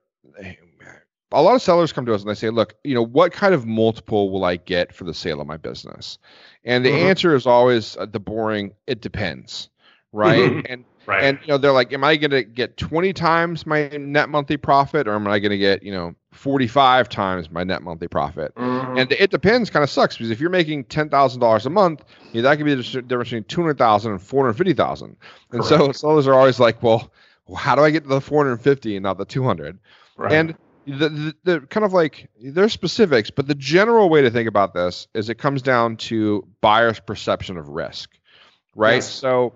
a 1.30 1.40
lot 1.40 1.54
of 1.54 1.62
sellers 1.62 1.92
come 1.92 2.04
to 2.06 2.12
us 2.12 2.22
and 2.22 2.28
they 2.28 2.34
say, 2.34 2.50
look, 2.50 2.74
you 2.82 2.92
know, 2.92 3.04
what 3.04 3.30
kind 3.30 3.54
of 3.54 3.66
multiple 3.66 4.30
will 4.30 4.44
I 4.44 4.56
get 4.56 4.92
for 4.92 5.04
the 5.04 5.14
sale 5.14 5.40
of 5.40 5.46
my 5.46 5.56
business? 5.56 6.18
And 6.64 6.84
the 6.84 6.90
mm-hmm. 6.90 7.06
answer 7.06 7.36
is 7.36 7.46
always 7.46 7.96
uh, 7.98 8.06
the 8.06 8.18
boring, 8.18 8.72
it 8.88 9.00
depends. 9.00 9.68
Right. 10.12 10.66
and 10.68 10.84
Right. 11.06 11.22
And 11.22 11.38
you 11.42 11.48
know, 11.48 11.58
they're 11.58 11.72
like, 11.72 11.92
am 11.92 12.02
I 12.02 12.16
going 12.16 12.32
to 12.32 12.42
get 12.42 12.76
20 12.76 13.12
times 13.12 13.64
my 13.64 13.88
net 13.88 14.28
monthly 14.28 14.56
profit, 14.56 15.06
or 15.06 15.14
am 15.14 15.26
I 15.28 15.38
going 15.38 15.50
to 15.50 15.58
get 15.58 15.82
you 15.82 15.92
know 15.92 16.14
45 16.32 17.08
times 17.08 17.50
my 17.50 17.64
net 17.64 17.82
monthly 17.82 18.08
profit? 18.08 18.54
Mm-hmm. 18.56 18.98
And 18.98 19.12
it 19.12 19.30
depends. 19.30 19.70
Kind 19.70 19.82
of 19.82 19.90
sucks 19.90 20.16
because 20.16 20.30
if 20.30 20.40
you're 20.40 20.50
making 20.50 20.84
ten 20.84 21.08
thousand 21.08 21.40
dollars 21.40 21.64
a 21.66 21.70
month, 21.70 22.04
you 22.32 22.42
know, 22.42 22.48
that 22.48 22.56
could 22.56 22.66
be 22.66 22.74
the 22.74 22.82
difference 22.82 23.30
between 23.30 23.44
200,000 23.44 24.12
and 24.12 24.22
450,000. 24.22 25.16
And 25.52 25.64
so 25.64 25.92
sellers 25.92 26.26
are 26.26 26.34
always 26.34 26.58
like, 26.58 26.82
well, 26.82 27.12
how 27.56 27.74
do 27.74 27.82
I 27.82 27.90
get 27.90 28.02
to 28.02 28.08
the 28.08 28.20
450 28.20 28.96
and 28.96 29.02
not 29.02 29.18
the 29.18 29.24
200? 29.24 29.78
Right. 30.16 30.32
And 30.32 30.56
the, 30.86 31.08
the, 31.08 31.36
the, 31.44 31.60
kind 31.60 31.84
of 31.84 31.92
like 31.92 32.28
there's 32.40 32.72
specifics, 32.72 33.30
but 33.30 33.46
the 33.46 33.54
general 33.54 34.08
way 34.08 34.22
to 34.22 34.30
think 34.30 34.48
about 34.48 34.74
this 34.74 35.08
is 35.14 35.28
it 35.28 35.36
comes 35.36 35.62
down 35.62 35.96
to 35.96 36.46
buyer's 36.60 37.00
perception 37.00 37.56
of 37.56 37.68
risk, 37.68 38.10
right? 38.74 38.96
Yes. 38.96 39.10
So 39.10 39.52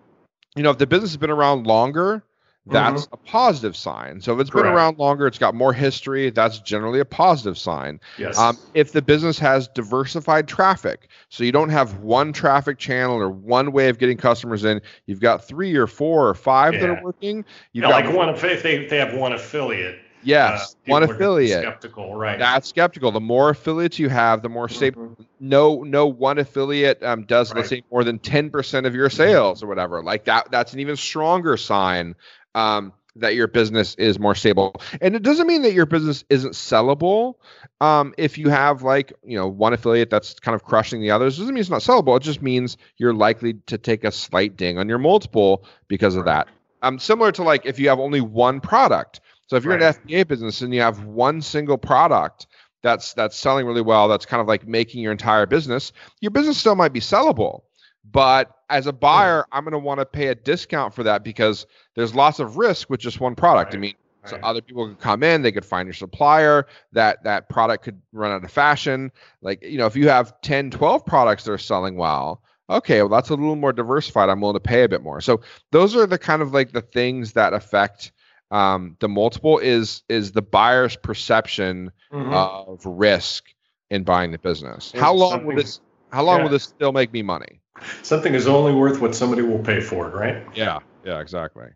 you 0.56 0.62
know, 0.62 0.70
if 0.70 0.78
the 0.78 0.86
business 0.86 1.10
has 1.10 1.16
been 1.16 1.30
around 1.30 1.66
longer, 1.66 2.22
that's 2.66 3.06
mm-hmm. 3.06 3.14
a 3.14 3.16
positive 3.16 3.74
sign. 3.74 4.20
So 4.20 4.34
if 4.34 4.40
it's 4.40 4.50
Correct. 4.50 4.66
been 4.66 4.74
around 4.74 4.98
longer, 4.98 5.26
it's 5.26 5.38
got 5.38 5.54
more 5.54 5.72
history, 5.72 6.30
that's 6.30 6.58
generally 6.60 7.00
a 7.00 7.04
positive 7.04 7.56
sign. 7.56 8.00
Yes. 8.18 8.38
Um, 8.38 8.58
if 8.74 8.92
the 8.92 9.00
business 9.00 9.38
has 9.38 9.68
diversified 9.68 10.46
traffic, 10.46 11.08
so 11.30 11.42
you 11.42 11.52
don't 11.52 11.70
have 11.70 11.98
one 11.98 12.32
traffic 12.32 12.78
channel 12.78 13.16
or 13.16 13.30
one 13.30 13.72
way 13.72 13.88
of 13.88 13.98
getting 13.98 14.16
customers 14.16 14.64
in, 14.64 14.80
you've 15.06 15.20
got 15.20 15.44
three 15.44 15.74
or 15.74 15.86
four 15.86 16.28
or 16.28 16.34
five 16.34 16.74
yeah. 16.74 16.80
that 16.80 16.90
are 16.90 17.02
working. 17.02 17.44
You've 17.72 17.84
yeah, 17.84 17.90
got 17.90 18.04
like 18.04 18.14
one 18.14 18.28
if 18.28 18.62
they, 18.62 18.86
they 18.86 18.98
have 18.98 19.14
one 19.14 19.32
affiliate 19.32 19.98
Yes, 20.22 20.74
uh, 20.74 20.90
one 20.90 21.02
affiliate. 21.02 21.62
Skeptical, 21.62 22.14
right? 22.14 22.38
That's 22.38 22.68
skeptical. 22.68 23.10
The 23.10 23.20
more 23.20 23.50
affiliates 23.50 23.98
you 23.98 24.08
have, 24.08 24.42
the 24.42 24.48
more 24.48 24.68
stable. 24.68 25.02
Mm-hmm. 25.02 25.22
No, 25.40 25.82
no 25.82 26.06
one 26.06 26.38
affiliate 26.38 27.02
um, 27.02 27.24
does 27.24 27.50
right. 27.50 27.58
let's 27.58 27.68
say 27.70 27.82
more 27.90 28.04
than 28.04 28.18
ten 28.18 28.50
percent 28.50 28.86
of 28.86 28.94
your 28.94 29.08
mm-hmm. 29.08 29.16
sales 29.16 29.62
or 29.62 29.66
whatever. 29.66 30.02
Like 30.02 30.24
that. 30.24 30.50
That's 30.50 30.72
an 30.72 30.80
even 30.80 30.96
stronger 30.96 31.56
sign 31.56 32.14
um, 32.54 32.92
that 33.16 33.34
your 33.34 33.48
business 33.48 33.94
is 33.96 34.18
more 34.18 34.34
stable. 34.34 34.80
And 35.00 35.14
it 35.14 35.22
doesn't 35.22 35.46
mean 35.46 35.62
that 35.62 35.72
your 35.72 35.86
business 35.86 36.24
isn't 36.28 36.52
sellable. 36.52 37.34
Um, 37.80 38.14
if 38.18 38.36
you 38.36 38.50
have 38.50 38.82
like 38.82 39.12
you 39.24 39.36
know 39.36 39.48
one 39.48 39.72
affiliate 39.72 40.10
that's 40.10 40.38
kind 40.38 40.54
of 40.54 40.64
crushing 40.64 41.00
the 41.00 41.10
others, 41.10 41.38
doesn't 41.38 41.54
mean 41.54 41.60
it's 41.60 41.70
not 41.70 41.80
sellable. 41.80 42.16
It 42.16 42.22
just 42.22 42.42
means 42.42 42.76
you're 42.98 43.14
likely 43.14 43.54
to 43.66 43.78
take 43.78 44.04
a 44.04 44.12
slight 44.12 44.56
ding 44.56 44.78
on 44.78 44.88
your 44.88 44.98
multiple 44.98 45.64
because 45.88 46.16
of 46.16 46.24
right. 46.24 46.46
that. 46.46 46.48
Um, 46.82 46.98
similar 46.98 47.30
to 47.32 47.42
like 47.42 47.66
if 47.66 47.78
you 47.78 47.88
have 47.88 47.98
only 47.98 48.20
one 48.20 48.60
product 48.60 49.20
so 49.50 49.56
if 49.56 49.64
you're 49.64 49.76
right. 49.76 49.82
an 49.82 50.06
FBA 50.06 50.28
business 50.28 50.62
and 50.62 50.72
you 50.72 50.80
have 50.80 51.02
one 51.02 51.42
single 51.42 51.76
product 51.76 52.46
that's 52.82 53.14
that's 53.14 53.36
selling 53.36 53.66
really 53.66 53.82
well, 53.82 54.06
that's 54.06 54.24
kind 54.24 54.40
of 54.40 54.46
like 54.46 54.64
making 54.64 55.02
your 55.02 55.10
entire 55.10 55.44
business, 55.44 55.92
your 56.20 56.30
business 56.30 56.56
still 56.56 56.76
might 56.76 56.92
be 56.92 57.00
sellable. 57.00 57.62
But 58.04 58.56
as 58.68 58.86
a 58.86 58.92
buyer, 58.92 59.44
I'm 59.50 59.64
going 59.64 59.72
to 59.72 59.78
want 59.80 59.98
to 59.98 60.06
pay 60.06 60.28
a 60.28 60.36
discount 60.36 60.94
for 60.94 61.02
that 61.02 61.24
because 61.24 61.66
there's 61.96 62.14
lots 62.14 62.38
of 62.38 62.58
risk 62.58 62.90
with 62.90 63.00
just 63.00 63.18
one 63.18 63.34
product. 63.34 63.72
Right. 63.72 63.78
I 63.78 63.80
mean, 63.80 63.94
so 64.24 64.38
other 64.44 64.62
people 64.62 64.86
could 64.86 65.00
come 65.00 65.24
in, 65.24 65.42
they 65.42 65.50
could 65.50 65.64
find 65.64 65.88
your 65.88 65.94
supplier, 65.94 66.68
that 66.92 67.24
that 67.24 67.48
product 67.48 67.82
could 67.82 68.00
run 68.12 68.30
out 68.30 68.44
of 68.44 68.52
fashion. 68.52 69.10
Like, 69.42 69.64
you 69.64 69.78
know, 69.78 69.86
if 69.86 69.96
you 69.96 70.08
have 70.10 70.40
10, 70.42 70.70
12 70.70 71.04
products 71.04 71.42
that 71.42 71.52
are 71.52 71.58
selling 71.58 71.96
well, 71.96 72.40
okay, 72.68 73.02
well 73.02 73.08
that's 73.08 73.30
a 73.30 73.34
little 73.34 73.56
more 73.56 73.72
diversified. 73.72 74.28
I'm 74.28 74.40
willing 74.40 74.54
to 74.54 74.60
pay 74.60 74.84
a 74.84 74.88
bit 74.88 75.02
more. 75.02 75.20
So 75.20 75.40
those 75.72 75.96
are 75.96 76.06
the 76.06 76.18
kind 76.18 76.40
of 76.40 76.54
like 76.54 76.70
the 76.70 76.82
things 76.82 77.32
that 77.32 77.52
affect 77.52 78.12
um, 78.50 78.96
the 79.00 79.08
multiple 79.08 79.58
is 79.58 80.02
is 80.08 80.32
the 80.32 80.42
buyer's 80.42 80.96
perception 80.96 81.92
mm-hmm. 82.12 82.32
of 82.32 82.84
risk 82.84 83.44
in 83.90 84.04
buying 84.04 84.32
the 84.32 84.38
business. 84.38 84.92
how 84.92 85.12
long 85.12 85.44
will 85.44 85.56
this 85.56 85.80
how 86.12 86.22
long 86.22 86.38
yeah. 86.38 86.44
will 86.44 86.50
this 86.50 86.64
still 86.64 86.92
make 86.92 87.12
me 87.12 87.22
money? 87.22 87.60
Something 88.02 88.34
is 88.34 88.46
only 88.46 88.74
worth 88.74 89.00
what 89.00 89.14
somebody 89.14 89.42
will 89.42 89.60
pay 89.60 89.80
for 89.80 90.08
it, 90.08 90.14
right? 90.14 90.44
Yeah, 90.54 90.80
yeah, 91.04 91.20
exactly. 91.20 91.68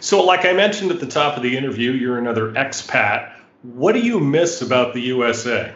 So, 0.00 0.22
like 0.22 0.44
I 0.44 0.52
mentioned 0.52 0.90
at 0.90 1.00
the 1.00 1.06
top 1.06 1.36
of 1.36 1.42
the 1.42 1.56
interview, 1.56 1.92
you're 1.92 2.18
another 2.18 2.52
expat. 2.52 3.32
What 3.62 3.92
do 3.92 4.00
you 4.00 4.20
miss 4.20 4.60
about 4.60 4.92
the 4.92 5.00
USA? 5.02 5.72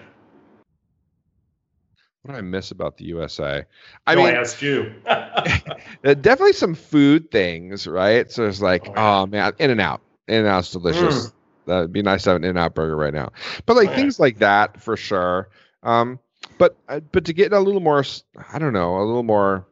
What 2.22 2.33
do 2.33 2.38
I 2.38 2.42
miss 2.42 2.72
about 2.72 2.96
the 2.96 3.05
USA? 3.05 3.64
I 4.07 4.14
no, 4.14 4.25
mean, 4.25 4.35
I 4.35 4.38
asked 4.38 4.61
you. 4.61 4.92
definitely 6.03 6.55
some 6.55 6.75
food 6.75 7.31
things, 7.31 7.87
right? 7.87 8.31
So 8.31 8.46
it's 8.46 8.61
like, 8.61 8.88
oh, 8.88 8.92
oh 8.96 9.27
man, 9.27 9.53
In 9.59 9.70
and 9.70 9.81
Out. 9.81 10.03
In 10.28 10.40
and 10.40 10.48
Out's 10.48 10.72
delicious. 10.72 11.28
Mm. 11.28 11.32
That'd 11.66 11.92
be 11.92 12.02
nice 12.02 12.24
to 12.24 12.30
have 12.30 12.36
an 12.36 12.44
In 12.44 12.56
Out 12.56 12.74
burger 12.74 12.96
right 12.96 13.14
now. 13.14 13.32
But 13.66 13.76
like 13.76 13.90
oh, 13.90 13.94
things 13.94 14.20
like 14.20 14.38
that 14.38 14.80
for 14.80 14.96
sure. 14.96 15.48
Um, 15.82 16.18
but 16.58 16.76
uh, 16.88 17.00
but 17.12 17.24
to 17.24 17.32
get 17.32 17.52
a 17.52 17.60
little 17.60 17.80
more, 17.80 18.04
I 18.52 18.58
don't 18.58 18.72
know, 18.72 18.96
a 18.96 19.04
little 19.04 19.22
more 19.22 19.66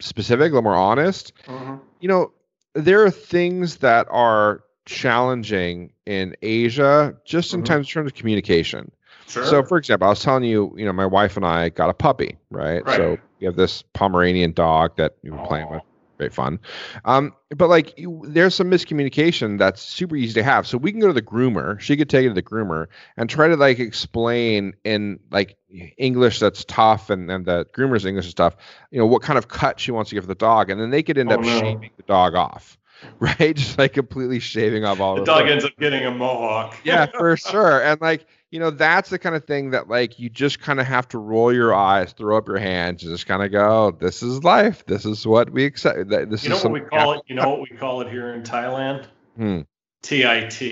specific, 0.00 0.52
a 0.52 0.54
little 0.54 0.62
more 0.62 0.74
honest. 0.74 1.32
Mm-hmm. 1.46 1.76
You 2.00 2.08
know, 2.08 2.32
there 2.74 3.02
are 3.04 3.10
things 3.10 3.76
that 3.76 4.06
are 4.10 4.62
challenging 4.84 5.92
in 6.04 6.36
Asia, 6.42 7.16
just 7.24 7.52
in 7.52 7.60
mm-hmm. 7.60 7.66
terms, 7.66 7.88
in 7.88 7.92
terms 7.92 8.10
of 8.12 8.14
communication. 8.14 8.90
Sure. 9.26 9.44
So, 9.44 9.62
for 9.64 9.76
example, 9.76 10.06
I 10.06 10.10
was 10.10 10.22
telling 10.22 10.44
you, 10.44 10.72
you 10.76 10.84
know, 10.84 10.92
my 10.92 11.06
wife 11.06 11.36
and 11.36 11.44
I 11.44 11.70
got 11.70 11.90
a 11.90 11.94
puppy, 11.94 12.36
right? 12.50 12.84
right. 12.84 12.96
So 12.96 13.18
we 13.40 13.46
have 13.46 13.56
this 13.56 13.82
Pomeranian 13.92 14.52
dog 14.52 14.96
that 14.98 15.16
we 15.22 15.30
were 15.30 15.44
playing 15.46 15.68
with 15.68 15.82
great 16.16 16.32
fun. 16.32 16.58
Um, 17.04 17.34
but 17.50 17.68
like, 17.68 17.98
you, 17.98 18.22
there's 18.26 18.54
some 18.54 18.70
miscommunication 18.70 19.58
that's 19.58 19.82
super 19.82 20.16
easy 20.16 20.34
to 20.34 20.42
have. 20.42 20.66
So 20.66 20.78
we 20.78 20.90
can 20.90 21.00
go 21.00 21.06
to 21.06 21.12
the 21.12 21.22
groomer. 21.22 21.78
She 21.80 21.96
could 21.96 22.08
take 22.08 22.24
it 22.26 22.28
to 22.28 22.34
the 22.34 22.42
groomer 22.42 22.86
and 23.16 23.28
try 23.28 23.48
to 23.48 23.56
like 23.56 23.78
explain 23.78 24.74
in 24.84 25.20
like 25.30 25.56
English 25.98 26.38
that's 26.38 26.64
tough, 26.64 27.10
and 27.10 27.30
and 27.30 27.44
the 27.44 27.66
groomer's 27.72 28.04
English 28.04 28.26
is 28.26 28.34
tough. 28.34 28.56
You 28.90 28.98
know 28.98 29.06
what 29.06 29.22
kind 29.22 29.38
of 29.38 29.48
cut 29.48 29.80
she 29.80 29.90
wants 29.90 30.10
to 30.10 30.16
give 30.16 30.26
the 30.26 30.34
dog, 30.34 30.70
and 30.70 30.80
then 30.80 30.90
they 30.90 31.02
could 31.02 31.18
end 31.18 31.32
oh, 31.32 31.36
up 31.36 31.40
no. 31.42 31.60
shaving 31.60 31.90
the 31.96 32.02
dog 32.04 32.34
off. 32.34 32.78
Right, 33.20 33.54
just 33.54 33.76
like 33.76 33.92
completely 33.92 34.40
shaving 34.40 34.86
off 34.86 35.00
all 35.00 35.16
the 35.16 35.24
dog 35.24 35.46
ends 35.48 35.66
up 35.66 35.72
getting 35.78 36.06
a 36.06 36.10
mohawk. 36.10 36.76
yeah, 36.82 37.04
for 37.04 37.36
sure. 37.36 37.82
And 37.82 38.00
like 38.00 38.26
you 38.56 38.60
know, 38.60 38.70
that's 38.70 39.10
the 39.10 39.18
kind 39.18 39.36
of 39.36 39.44
thing 39.44 39.72
that 39.72 39.86
like 39.86 40.18
you 40.18 40.30
just 40.30 40.60
kind 40.60 40.80
of 40.80 40.86
have 40.86 41.06
to 41.08 41.18
roll 41.18 41.52
your 41.52 41.74
eyes, 41.74 42.14
throw 42.14 42.38
up 42.38 42.48
your 42.48 42.56
hands, 42.56 43.02
and 43.02 43.12
just 43.12 43.26
kind 43.26 43.42
of 43.42 43.52
go, 43.52 43.90
"This 43.90 44.22
is 44.22 44.42
life. 44.44 44.82
This 44.86 45.04
is 45.04 45.26
what 45.26 45.50
we 45.50 45.66
accept." 45.66 46.08
This 46.08 46.42
you 46.42 46.48
know 46.48 46.56
what 46.56 46.72
we 46.72 46.80
call 46.80 47.12
it. 47.12 47.22
You 47.26 47.34
know 47.34 47.50
what 47.50 47.60
we 47.60 47.76
call 47.76 48.00
it 48.00 48.08
here 48.08 48.32
in 48.32 48.42
Thailand? 48.44 49.08
Hmm. 49.36 49.60
TIT. 50.00 50.62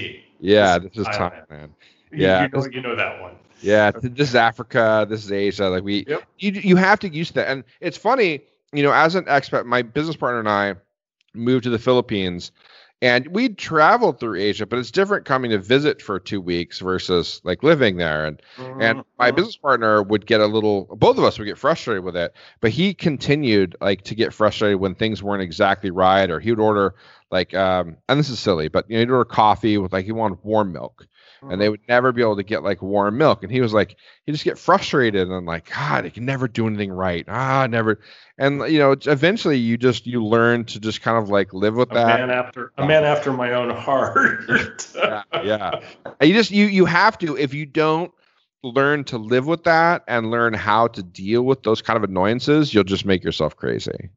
Yeah, 0.40 0.78
this, 0.78 0.96
is 0.96 1.06
Thailand. 1.08 1.46
Thailand. 1.46 1.70
Yeah, 2.10 2.44
you, 2.44 2.48
know, 2.48 2.66
you 2.72 2.80
know 2.80 2.96
that 2.96 3.20
one. 3.20 3.34
Yeah, 3.60 3.90
this 3.90 4.30
is 4.30 4.34
Africa. 4.34 5.06
This 5.06 5.22
is 5.22 5.30
Asia. 5.30 5.68
Like 5.68 5.84
we, 5.84 6.06
yep. 6.08 6.22
you 6.38 6.52
you 6.52 6.76
have 6.76 7.00
to 7.00 7.10
use 7.10 7.32
that. 7.32 7.48
And 7.48 7.64
it's 7.80 7.98
funny, 7.98 8.40
you 8.72 8.82
know, 8.82 8.94
as 8.94 9.14
an 9.14 9.24
expat, 9.24 9.66
my 9.66 9.82
business 9.82 10.16
partner 10.16 10.38
and 10.38 10.48
I 10.48 10.76
moved 11.34 11.64
to 11.64 11.70
the 11.70 11.78
Philippines 11.78 12.50
And 13.02 13.26
we'd 13.28 13.58
traveled 13.58 14.18
through 14.18 14.40
Asia, 14.40 14.64
but 14.66 14.78
it's 14.78 14.90
different 14.90 15.26
coming 15.26 15.50
to 15.50 15.58
visit 15.58 16.00
for 16.00 16.18
two 16.18 16.40
weeks 16.40 16.78
versus 16.78 17.40
like 17.44 17.62
living 17.62 17.96
there. 17.96 18.24
And 18.24 18.40
mm-hmm. 18.56 18.80
and 18.80 19.04
my 19.18 19.30
business 19.30 19.56
partner 19.56 20.02
would 20.02 20.26
get 20.26 20.40
a 20.40 20.46
little 20.46 20.84
both 20.96 21.18
of 21.18 21.24
us 21.24 21.38
would 21.38 21.44
get 21.44 21.58
frustrated 21.58 22.04
with 22.04 22.16
it, 22.16 22.34
but 22.60 22.70
he 22.70 22.94
continued 22.94 23.76
like 23.80 24.02
to 24.02 24.14
get 24.14 24.32
frustrated 24.32 24.80
when 24.80 24.94
things 24.94 25.22
weren't 25.22 25.42
exactly 25.42 25.90
right, 25.90 26.30
or 26.30 26.40
he 26.40 26.50
would 26.50 26.60
order 26.60 26.94
like 27.30 27.52
um 27.52 27.96
and 28.08 28.18
this 28.18 28.30
is 28.30 28.38
silly, 28.38 28.68
but 28.68 28.88
you 28.88 28.94
know, 28.96 29.00
he'd 29.00 29.10
order 29.10 29.24
coffee 29.24 29.76
with 29.76 29.92
like 29.92 30.06
he 30.06 30.12
wanted 30.12 30.38
warm 30.42 30.72
milk 30.72 31.06
and 31.50 31.60
they 31.60 31.68
would 31.68 31.80
never 31.88 32.12
be 32.12 32.22
able 32.22 32.36
to 32.36 32.42
get 32.42 32.62
like 32.62 32.82
warm 32.82 33.18
milk. 33.18 33.42
And 33.42 33.52
he 33.52 33.60
was 33.60 33.72
like, 33.72 33.96
he 34.24 34.32
just 34.32 34.44
get 34.44 34.58
frustrated 34.58 35.28
and 35.28 35.46
like, 35.46 35.70
God, 35.70 36.04
I 36.04 36.10
can 36.10 36.24
never 36.24 36.48
do 36.48 36.66
anything 36.66 36.92
right. 36.92 37.24
Ah, 37.28 37.66
never. 37.66 38.00
And 38.38 38.60
you 38.70 38.78
know, 38.78 38.96
eventually 39.06 39.58
you 39.58 39.76
just 39.76 40.06
you 40.06 40.24
learn 40.24 40.64
to 40.66 40.80
just 40.80 41.02
kind 41.02 41.18
of 41.18 41.28
like 41.28 41.52
live 41.52 41.74
with 41.74 41.90
a 41.92 41.94
that. 41.94 42.20
Man 42.20 42.30
after 42.30 42.72
a 42.78 42.86
man 42.86 43.04
after 43.04 43.32
my 43.32 43.52
own 43.52 43.70
heart. 43.70 44.88
yeah, 44.94 45.22
yeah. 45.42 45.80
You 46.20 46.34
just 46.34 46.50
you 46.50 46.66
you 46.66 46.84
have 46.84 47.18
to 47.18 47.36
if 47.36 47.54
you 47.54 47.66
don't 47.66 48.12
learn 48.62 49.04
to 49.04 49.18
live 49.18 49.46
with 49.46 49.64
that 49.64 50.02
and 50.08 50.30
learn 50.30 50.54
how 50.54 50.88
to 50.88 51.02
deal 51.02 51.42
with 51.42 51.62
those 51.62 51.82
kind 51.82 51.96
of 51.96 52.04
annoyances, 52.04 52.72
you'll 52.72 52.84
just 52.84 53.04
make 53.04 53.22
yourself 53.22 53.56
crazy. 53.56 54.10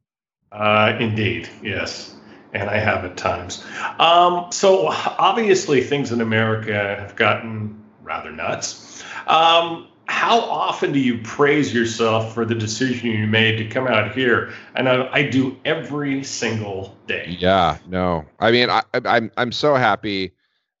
Uh, 0.50 0.96
indeed, 0.98 1.48
yes 1.62 2.17
and 2.52 2.68
I 2.68 2.78
have 2.78 3.04
at 3.04 3.16
times. 3.16 3.64
Um, 3.98 4.46
so 4.50 4.88
obviously, 4.88 5.82
things 5.82 6.12
in 6.12 6.20
America 6.20 6.96
have 6.98 7.16
gotten 7.16 7.82
rather 8.02 8.30
nuts. 8.30 9.02
Um, 9.26 9.88
how 10.06 10.40
often 10.40 10.92
do 10.92 10.98
you 10.98 11.18
praise 11.18 11.72
yourself 11.72 12.32
for 12.32 12.46
the 12.46 12.54
decision 12.54 13.10
you 13.10 13.26
made 13.26 13.58
to 13.58 13.68
come 13.68 13.86
out 13.86 14.12
here? 14.12 14.52
And 14.74 14.88
I, 14.88 15.06
I 15.12 15.22
do 15.22 15.56
every 15.64 16.24
single 16.24 16.96
day. 17.06 17.36
Yeah, 17.38 17.76
no, 17.86 18.24
I 18.40 18.50
mean, 18.50 18.70
I, 18.70 18.82
I'm 18.94 19.30
I'm 19.36 19.52
so 19.52 19.74
happy 19.74 20.32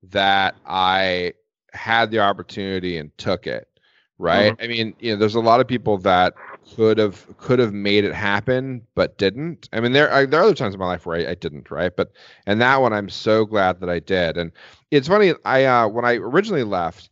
that 0.04 0.54
I 0.66 1.34
had 1.72 2.10
the 2.10 2.20
opportunity 2.20 2.96
and 2.96 3.16
took 3.18 3.46
it. 3.46 3.68
Right. 4.18 4.52
Mm-hmm. 4.52 4.62
I 4.62 4.66
mean, 4.66 4.94
you 4.98 5.12
know, 5.12 5.18
there's 5.18 5.36
a 5.36 5.40
lot 5.40 5.60
of 5.60 5.68
people 5.68 5.98
that 5.98 6.34
could 6.78 6.96
have 6.98 7.26
could 7.38 7.58
have 7.58 7.74
made 7.74 8.04
it 8.04 8.14
happen 8.14 8.80
but 8.94 9.18
didn't. 9.18 9.68
I 9.72 9.80
mean 9.80 9.90
there 9.90 10.08
are, 10.08 10.24
there 10.26 10.38
are 10.38 10.44
other 10.44 10.54
times 10.54 10.74
in 10.74 10.78
my 10.78 10.86
life 10.86 11.06
where 11.06 11.18
I, 11.18 11.32
I, 11.32 11.34
didn't 11.34 11.72
right? 11.72 11.90
But 11.94 12.12
and 12.46 12.60
that 12.60 12.80
one 12.80 12.92
i'm 12.92 13.08
so 13.08 13.44
glad 13.44 13.80
that 13.80 13.90
i 13.90 13.98
did. 13.98 14.36
And 14.36 14.52
it's 14.92 15.08
funny 15.08 15.34
i 15.44 15.64
uh 15.64 15.88
when 15.88 16.04
i 16.04 16.14
originally 16.14 16.62
left 16.62 17.10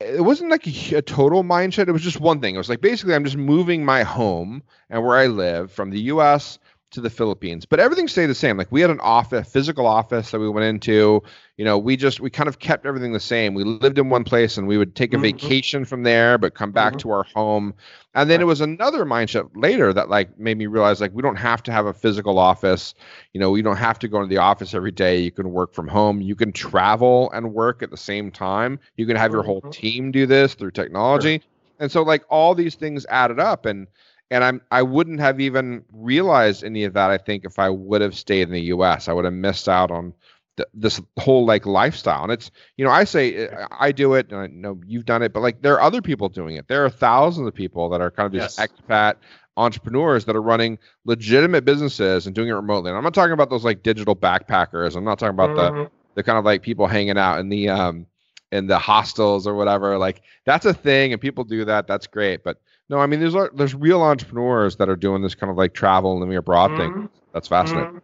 it 0.00 0.24
wasn't 0.24 0.50
like 0.50 0.66
a, 0.66 0.96
a 0.96 1.02
total 1.02 1.44
mindset 1.44 1.86
it 1.86 1.92
was 1.92 2.02
just 2.02 2.18
one 2.20 2.40
thing. 2.40 2.56
It 2.56 2.58
was 2.58 2.68
like 2.68 2.80
basically 2.80 3.14
i'm 3.14 3.22
just 3.24 3.36
moving 3.36 3.84
my 3.84 4.02
home 4.02 4.64
and 4.90 5.04
where 5.04 5.16
i 5.16 5.28
live 5.28 5.70
from 5.70 5.90
the 5.90 6.00
us 6.00 6.58
to 6.90 7.02
the 7.02 7.10
Philippines, 7.10 7.66
but 7.66 7.80
everything 7.80 8.08
stayed 8.08 8.26
the 8.26 8.34
same. 8.34 8.56
Like 8.56 8.72
we 8.72 8.80
had 8.80 8.90
an 8.90 9.00
office, 9.00 9.50
physical 9.50 9.86
office 9.86 10.30
that 10.30 10.40
we 10.40 10.48
went 10.48 10.66
into. 10.66 11.22
You 11.58 11.64
know, 11.64 11.76
we 11.76 11.96
just 11.96 12.20
we 12.20 12.30
kind 12.30 12.48
of 12.48 12.60
kept 12.60 12.86
everything 12.86 13.12
the 13.12 13.20
same. 13.20 13.52
We 13.52 13.64
lived 13.64 13.98
in 13.98 14.08
one 14.08 14.24
place 14.24 14.56
and 14.56 14.66
we 14.66 14.78
would 14.78 14.94
take 14.94 15.12
a 15.12 15.16
mm-hmm. 15.16 15.22
vacation 15.22 15.84
from 15.84 16.02
there, 16.02 16.38
but 16.38 16.54
come 16.54 16.72
back 16.72 16.94
mm-hmm. 16.94 17.00
to 17.00 17.10
our 17.10 17.24
home. 17.24 17.74
And 18.14 18.30
then 18.30 18.40
it 18.40 18.44
was 18.44 18.62
another 18.62 19.04
mindset 19.04 19.50
later 19.54 19.92
that 19.92 20.08
like 20.08 20.38
made 20.38 20.56
me 20.56 20.66
realize 20.66 21.00
like 21.00 21.12
we 21.12 21.22
don't 21.22 21.36
have 21.36 21.62
to 21.64 21.72
have 21.72 21.84
a 21.84 21.92
physical 21.92 22.38
office. 22.38 22.94
You 23.34 23.40
know, 23.40 23.50
we 23.50 23.60
don't 23.60 23.76
have 23.76 23.98
to 23.98 24.08
go 24.08 24.22
into 24.22 24.28
the 24.34 24.38
office 24.40 24.72
every 24.72 24.92
day. 24.92 25.20
You 25.20 25.30
can 25.30 25.52
work 25.52 25.74
from 25.74 25.88
home. 25.88 26.22
You 26.22 26.36
can 26.36 26.52
travel 26.52 27.30
and 27.32 27.52
work 27.52 27.82
at 27.82 27.90
the 27.90 27.98
same 27.98 28.30
time. 28.30 28.78
You 28.96 29.06
can 29.06 29.16
have 29.16 29.32
your 29.32 29.42
whole 29.42 29.60
mm-hmm. 29.60 29.70
team 29.70 30.10
do 30.10 30.24
this 30.24 30.54
through 30.54 30.70
technology. 30.70 31.40
Sure. 31.40 31.48
And 31.80 31.92
so 31.92 32.02
like 32.02 32.24
all 32.28 32.54
these 32.54 32.74
things 32.74 33.04
added 33.08 33.38
up 33.38 33.66
and 33.66 33.86
and 34.30 34.44
I'm 34.44 34.60
I 34.70 34.82
wouldn't 34.82 35.20
have 35.20 35.40
even 35.40 35.84
realized 35.92 36.64
any 36.64 36.84
of 36.84 36.94
that. 36.94 37.10
I 37.10 37.18
think 37.18 37.44
if 37.44 37.58
I 37.58 37.70
would 37.70 38.00
have 38.00 38.16
stayed 38.16 38.42
in 38.42 38.52
the 38.52 38.62
U.S., 38.62 39.08
I 39.08 39.12
would 39.12 39.24
have 39.24 39.34
missed 39.34 39.68
out 39.68 39.90
on 39.90 40.12
th- 40.56 40.68
this 40.74 41.00
whole 41.18 41.46
like 41.46 41.66
lifestyle. 41.66 42.24
And 42.24 42.32
it's 42.32 42.50
you 42.76 42.84
know 42.84 42.90
I 42.90 43.04
say 43.04 43.48
uh, 43.48 43.66
I 43.78 43.92
do 43.92 44.14
it, 44.14 44.30
and 44.30 44.40
I 44.40 44.46
know 44.48 44.80
you've 44.86 45.06
done 45.06 45.22
it, 45.22 45.32
but 45.32 45.40
like 45.40 45.62
there 45.62 45.74
are 45.74 45.80
other 45.80 46.02
people 46.02 46.28
doing 46.28 46.56
it. 46.56 46.68
There 46.68 46.84
are 46.84 46.90
thousands 46.90 47.48
of 47.48 47.54
people 47.54 47.88
that 47.90 48.00
are 48.00 48.10
kind 48.10 48.26
of 48.26 48.32
just 48.32 48.58
yes. 48.58 48.68
expat 48.68 49.16
entrepreneurs 49.56 50.24
that 50.26 50.36
are 50.36 50.42
running 50.42 50.78
legitimate 51.04 51.64
businesses 51.64 52.26
and 52.26 52.34
doing 52.34 52.48
it 52.48 52.52
remotely. 52.52 52.90
And 52.90 52.96
I'm 52.96 53.04
not 53.04 53.14
talking 53.14 53.32
about 53.32 53.50
those 53.50 53.64
like 53.64 53.82
digital 53.82 54.14
backpackers. 54.14 54.94
I'm 54.94 55.04
not 55.04 55.18
talking 55.18 55.34
about 55.34 55.50
mm-hmm. 55.50 55.78
the 55.84 55.90
the 56.14 56.22
kind 56.22 56.38
of 56.38 56.44
like 56.44 56.62
people 56.62 56.86
hanging 56.86 57.18
out 57.18 57.38
in 57.38 57.48
the 57.48 57.68
um 57.68 58.06
in 58.52 58.66
the 58.66 58.78
hostels 58.78 59.46
or 59.46 59.54
whatever. 59.54 59.98
Like 59.98 60.22
that's 60.44 60.66
a 60.66 60.74
thing, 60.74 61.12
and 61.12 61.20
people 61.20 61.44
do 61.44 61.64
that. 61.64 61.86
That's 61.86 62.06
great, 62.06 62.44
but 62.44 62.60
no, 62.88 62.98
I 62.98 63.06
mean 63.06 63.20
there's 63.20 63.34
there's 63.54 63.74
real 63.74 64.02
entrepreneurs 64.02 64.76
that 64.76 64.88
are 64.88 64.96
doing 64.96 65.22
this 65.22 65.34
kind 65.34 65.50
of 65.50 65.56
like 65.56 65.74
travel 65.74 66.12
and 66.12 66.20
living 66.20 66.36
abroad 66.36 66.70
mm-hmm. 66.70 67.00
thing. 67.00 67.08
That's 67.32 67.48
fascinating. 67.48 67.88
Mm-hmm. 67.88 67.98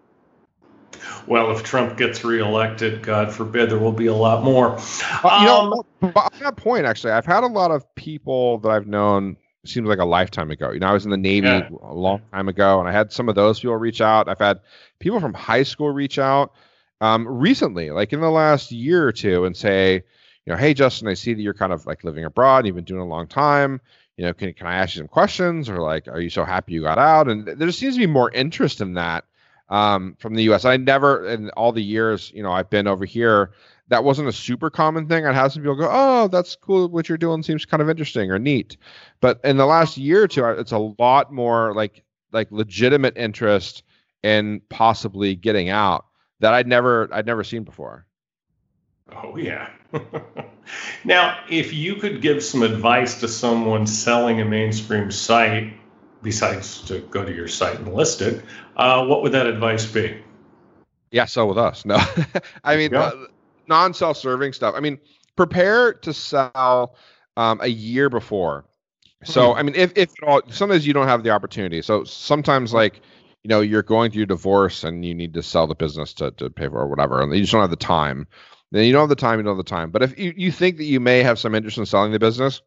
Well, 1.26 1.50
if 1.50 1.62
Trump 1.62 1.96
gets 1.96 2.24
reelected, 2.24 3.02
God 3.02 3.32
forbid, 3.32 3.70
there 3.70 3.78
will 3.78 3.92
be 3.92 4.06
a 4.06 4.14
lot 4.14 4.44
more. 4.44 4.78
Uh, 5.22 5.40
you 5.42 5.48
um, 5.48 5.70
know, 5.70 6.12
on 6.14 6.30
that 6.40 6.56
point, 6.56 6.86
actually, 6.86 7.12
I've 7.12 7.26
had 7.26 7.44
a 7.44 7.48
lot 7.48 7.70
of 7.70 7.92
people 7.94 8.58
that 8.58 8.68
I've 8.68 8.86
known. 8.86 9.36
Seems 9.66 9.88
like 9.88 9.98
a 9.98 10.04
lifetime 10.04 10.50
ago. 10.50 10.72
You 10.72 10.80
know, 10.80 10.88
I 10.88 10.92
was 10.92 11.06
in 11.06 11.10
the 11.10 11.16
Navy 11.16 11.46
yeah. 11.46 11.70
a 11.82 11.94
long 11.94 12.20
time 12.32 12.50
ago, 12.50 12.80
and 12.80 12.86
I 12.86 12.92
had 12.92 13.10
some 13.10 13.30
of 13.30 13.34
those 13.34 13.60
people 13.60 13.76
reach 13.76 14.02
out. 14.02 14.28
I've 14.28 14.38
had 14.38 14.60
people 14.98 15.20
from 15.20 15.32
high 15.32 15.62
school 15.62 15.88
reach 15.88 16.18
out 16.18 16.52
um, 17.00 17.26
recently, 17.26 17.90
like 17.90 18.12
in 18.12 18.20
the 18.20 18.30
last 18.30 18.72
year 18.72 19.08
or 19.08 19.12
two, 19.12 19.46
and 19.46 19.56
say, 19.56 20.02
you 20.44 20.52
know, 20.52 20.56
hey, 20.58 20.74
Justin, 20.74 21.08
I 21.08 21.14
see 21.14 21.32
that 21.32 21.40
you're 21.40 21.54
kind 21.54 21.72
of 21.72 21.86
like 21.86 22.04
living 22.04 22.26
abroad. 22.26 22.66
You've 22.66 22.74
been 22.74 22.84
doing 22.84 23.00
a 23.00 23.06
long 23.06 23.26
time 23.26 23.80
you 24.16 24.24
know, 24.24 24.32
can 24.32 24.52
can 24.52 24.66
I 24.66 24.76
ask 24.76 24.94
you 24.94 25.00
some 25.00 25.08
questions 25.08 25.68
or 25.68 25.78
like, 25.80 26.08
are 26.08 26.20
you 26.20 26.30
so 26.30 26.44
happy 26.44 26.72
you 26.72 26.82
got 26.82 26.98
out? 26.98 27.28
And 27.28 27.46
there 27.46 27.70
seems 27.72 27.94
to 27.94 28.00
be 28.00 28.06
more 28.06 28.30
interest 28.30 28.80
in 28.80 28.94
that 28.94 29.24
um, 29.68 30.16
from 30.18 30.34
the 30.34 30.44
U.S. 30.44 30.64
I 30.64 30.76
never 30.76 31.28
in 31.28 31.50
all 31.50 31.72
the 31.72 31.82
years 31.82 32.30
you 32.34 32.42
know 32.42 32.52
I've 32.52 32.70
been 32.70 32.86
over 32.86 33.04
here. 33.04 33.52
That 33.88 34.02
wasn't 34.02 34.28
a 34.28 34.32
super 34.32 34.70
common 34.70 35.08
thing. 35.08 35.26
I'd 35.26 35.34
have 35.34 35.52
some 35.52 35.62
people 35.62 35.76
go, 35.76 35.88
"Oh, 35.90 36.28
that's 36.28 36.56
cool. 36.56 36.88
What 36.88 37.08
you're 37.08 37.18
doing 37.18 37.42
seems 37.42 37.66
kind 37.66 37.82
of 37.82 37.90
interesting 37.90 38.30
or 38.30 38.38
neat." 38.38 38.76
But 39.20 39.40
in 39.44 39.56
the 39.56 39.66
last 39.66 39.98
year 39.98 40.22
or 40.22 40.28
two, 40.28 40.44
it's 40.46 40.72
a 40.72 40.78
lot 40.98 41.32
more 41.32 41.74
like 41.74 42.02
like 42.32 42.50
legitimate 42.50 43.16
interest 43.16 43.82
in 44.22 44.60
possibly 44.70 45.34
getting 45.34 45.68
out 45.68 46.06
that 46.40 46.54
I'd 46.54 46.66
never 46.66 47.08
I'd 47.12 47.26
never 47.26 47.44
seen 47.44 47.62
before. 47.62 48.06
Oh 49.12 49.36
yeah. 49.36 49.70
now, 51.04 51.38
if 51.48 51.72
you 51.72 51.96
could 51.96 52.20
give 52.20 52.42
some 52.42 52.62
advice 52.62 53.20
to 53.20 53.28
someone 53.28 53.86
selling 53.86 54.40
a 54.40 54.44
mainstream 54.44 55.10
site, 55.10 55.72
besides 56.22 56.82
to 56.82 57.00
go 57.00 57.24
to 57.24 57.32
your 57.32 57.48
site 57.48 57.78
and 57.78 57.94
list 57.94 58.22
it, 58.22 58.42
uh, 58.76 59.04
what 59.04 59.22
would 59.22 59.32
that 59.32 59.46
advice 59.46 59.86
be? 59.86 60.16
Yeah, 61.10 61.26
sell 61.26 61.48
with 61.48 61.58
us. 61.58 61.84
No, 61.86 61.98
I 62.64 62.76
mean 62.76 62.94
uh, 62.94 63.12
non-self-serving 63.68 64.52
stuff. 64.52 64.74
I 64.76 64.80
mean, 64.80 64.98
prepare 65.36 65.94
to 65.94 66.12
sell 66.12 66.96
um, 67.36 67.60
a 67.60 67.68
year 67.68 68.08
before. 68.08 68.64
So, 69.24 69.52
hmm. 69.52 69.58
I 69.58 69.62
mean, 69.62 69.74
if 69.74 69.92
if 69.96 70.10
all, 70.26 70.42
sometimes 70.50 70.86
you 70.86 70.92
don't 70.92 71.06
have 71.06 71.22
the 71.22 71.30
opportunity. 71.30 71.82
So 71.82 72.04
sometimes 72.04 72.72
like 72.72 73.00
you 73.44 73.48
know 73.48 73.60
you're 73.60 73.82
going 73.82 74.10
through 74.10 74.26
divorce 74.26 74.82
and 74.82 75.04
you 75.04 75.14
need 75.14 75.34
to 75.34 75.42
sell 75.42 75.66
the 75.66 75.74
business 75.74 76.12
to, 76.14 76.32
to 76.32 76.50
pay 76.50 76.68
for 76.68 76.80
or 76.80 76.88
whatever 76.88 77.22
and 77.22 77.32
you 77.32 77.40
just 77.40 77.52
don't 77.52 77.60
have 77.60 77.70
the 77.70 77.76
time 77.76 78.26
then 78.74 78.86
you 78.86 78.92
don't 78.92 79.02
have 79.02 79.08
the 79.08 79.16
time, 79.16 79.38
you 79.38 79.44
don't 79.44 79.56
have 79.56 79.64
the 79.64 79.70
time. 79.70 79.90
But 79.90 80.02
if 80.02 80.18
you, 80.18 80.34
you 80.36 80.50
think 80.50 80.78
that 80.78 80.84
you 80.84 81.00
may 81.00 81.22
have 81.22 81.38
some 81.38 81.54
interest 81.54 81.78
in 81.78 81.86
selling 81.86 82.12
the 82.12 82.18
business 82.18 82.60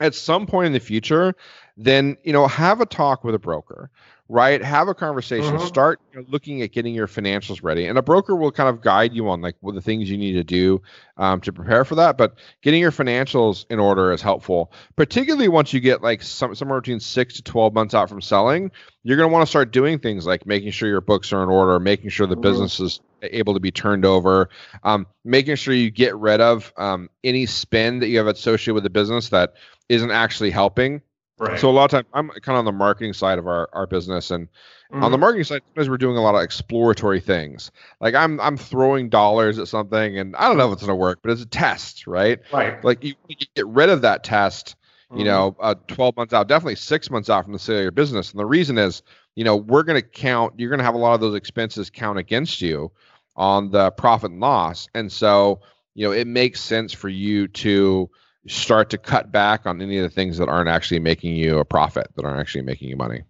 at 0.00 0.14
some 0.14 0.46
point 0.46 0.66
in 0.66 0.72
the 0.72 0.80
future, 0.80 1.34
then 1.76 2.16
you 2.24 2.32
know 2.32 2.46
have 2.46 2.80
a 2.80 2.86
talk 2.86 3.24
with 3.24 3.34
a 3.34 3.38
broker 3.38 3.90
right? 4.28 4.62
Have 4.62 4.88
a 4.88 4.94
conversation. 4.94 5.56
Uh-huh. 5.56 5.66
start 5.66 6.00
you 6.12 6.20
know, 6.20 6.26
looking 6.28 6.62
at 6.62 6.72
getting 6.72 6.94
your 6.94 7.06
financials 7.06 7.62
ready. 7.62 7.86
And 7.86 7.98
a 7.98 8.02
broker 8.02 8.34
will 8.34 8.50
kind 8.50 8.68
of 8.68 8.80
guide 8.80 9.12
you 9.12 9.28
on 9.28 9.42
like 9.42 9.56
what 9.60 9.74
the 9.74 9.82
things 9.82 10.10
you 10.10 10.16
need 10.16 10.32
to 10.32 10.44
do 10.44 10.80
um, 11.18 11.40
to 11.42 11.52
prepare 11.52 11.84
for 11.84 11.94
that. 11.96 12.16
But 12.16 12.34
getting 12.62 12.80
your 12.80 12.90
financials 12.90 13.66
in 13.68 13.78
order 13.78 14.12
is 14.12 14.22
helpful 14.22 14.72
particularly 14.96 15.48
once 15.48 15.72
you 15.72 15.80
get 15.80 16.02
like 16.02 16.22
some, 16.22 16.54
somewhere 16.54 16.80
between 16.80 17.00
six 17.00 17.34
to 17.34 17.42
12 17.42 17.74
months 17.74 17.94
out 17.94 18.08
from 18.08 18.20
selling. 18.20 18.70
You're 19.02 19.18
going 19.18 19.28
to 19.28 19.32
want 19.32 19.42
to 19.42 19.50
start 19.50 19.70
doing 19.70 19.98
things 19.98 20.26
like 20.26 20.46
making 20.46 20.70
sure 20.70 20.88
your 20.88 21.02
books 21.02 21.32
are 21.32 21.42
in 21.42 21.50
order 21.50 21.78
making 21.78 22.10
sure 22.10 22.26
the 22.26 22.32
uh-huh. 22.32 22.40
business 22.40 22.80
is 22.80 23.00
able 23.22 23.54
to 23.54 23.60
be 23.60 23.70
turned 23.70 24.04
over 24.04 24.48
um, 24.82 25.06
making 25.24 25.56
sure 25.56 25.74
you 25.74 25.90
get 25.90 26.16
rid 26.16 26.40
of 26.40 26.72
um, 26.76 27.10
any 27.22 27.46
spend 27.46 28.02
that 28.02 28.08
you 28.08 28.18
have 28.18 28.26
associated 28.26 28.74
with 28.74 28.84
the 28.84 28.90
business 28.90 29.28
that 29.28 29.54
isn't 29.88 30.10
actually 30.10 30.50
helping 30.50 31.02
Right. 31.38 31.58
So 31.58 31.68
a 31.68 31.72
lot 31.72 31.86
of 31.86 31.90
time 31.90 32.06
I'm 32.12 32.28
kind 32.28 32.56
of 32.56 32.60
on 32.60 32.64
the 32.64 32.72
marketing 32.72 33.12
side 33.12 33.38
of 33.40 33.48
our, 33.48 33.68
our 33.72 33.88
business 33.88 34.30
and 34.30 34.46
mm-hmm. 34.46 35.02
on 35.02 35.10
the 35.10 35.16
mm-hmm. 35.16 35.22
marketing 35.22 35.44
side 35.44 35.62
sometimes 35.66 35.90
we're 35.90 35.98
doing 35.98 36.16
a 36.16 36.22
lot 36.22 36.36
of 36.36 36.42
exploratory 36.42 37.20
things. 37.20 37.72
Like 38.00 38.14
I'm 38.14 38.40
I'm 38.40 38.56
throwing 38.56 39.08
dollars 39.08 39.58
at 39.58 39.66
something 39.66 40.18
and 40.18 40.36
I 40.36 40.46
don't 40.46 40.58
know 40.58 40.68
if 40.68 40.74
it's 40.74 40.82
gonna 40.82 40.94
work, 40.94 41.20
but 41.22 41.32
it's 41.32 41.42
a 41.42 41.46
test, 41.46 42.06
right? 42.06 42.38
Right. 42.52 42.82
Like 42.84 43.02
you, 43.02 43.14
you 43.26 43.36
get 43.56 43.66
rid 43.66 43.88
of 43.88 44.02
that 44.02 44.22
test, 44.22 44.76
mm-hmm. 45.10 45.18
you 45.18 45.24
know, 45.24 45.56
uh, 45.58 45.74
12 45.88 46.16
months 46.16 46.32
out, 46.32 46.46
definitely 46.46 46.76
six 46.76 47.10
months 47.10 47.28
out 47.28 47.42
from 47.42 47.52
the 47.52 47.58
sale 47.58 47.78
of 47.78 47.82
your 47.82 47.90
business. 47.90 48.30
And 48.30 48.38
the 48.38 48.46
reason 48.46 48.78
is, 48.78 49.02
you 49.34 49.42
know, 49.42 49.56
we're 49.56 49.82
gonna 49.82 50.02
count, 50.02 50.54
you're 50.56 50.70
gonna 50.70 50.84
have 50.84 50.94
a 50.94 50.98
lot 50.98 51.14
of 51.14 51.20
those 51.20 51.34
expenses 51.34 51.90
count 51.90 52.18
against 52.18 52.60
you 52.60 52.92
on 53.34 53.72
the 53.72 53.90
profit 53.90 54.30
and 54.30 54.38
loss. 54.38 54.88
And 54.94 55.10
so, 55.10 55.62
you 55.94 56.06
know, 56.06 56.12
it 56.12 56.28
makes 56.28 56.60
sense 56.60 56.92
for 56.92 57.08
you 57.08 57.48
to 57.48 58.08
start 58.46 58.90
to 58.90 58.98
cut 58.98 59.32
back 59.32 59.66
on 59.66 59.80
any 59.80 59.98
of 59.98 60.02
the 60.02 60.10
things 60.10 60.38
that 60.38 60.48
aren't 60.48 60.68
actually 60.68 61.00
making 61.00 61.36
you 61.36 61.58
a 61.58 61.64
profit, 61.64 62.08
that 62.16 62.24
aren't 62.24 62.40
actually 62.40 62.62
making 62.62 62.88
you 62.88 62.96
money. 62.96 63.22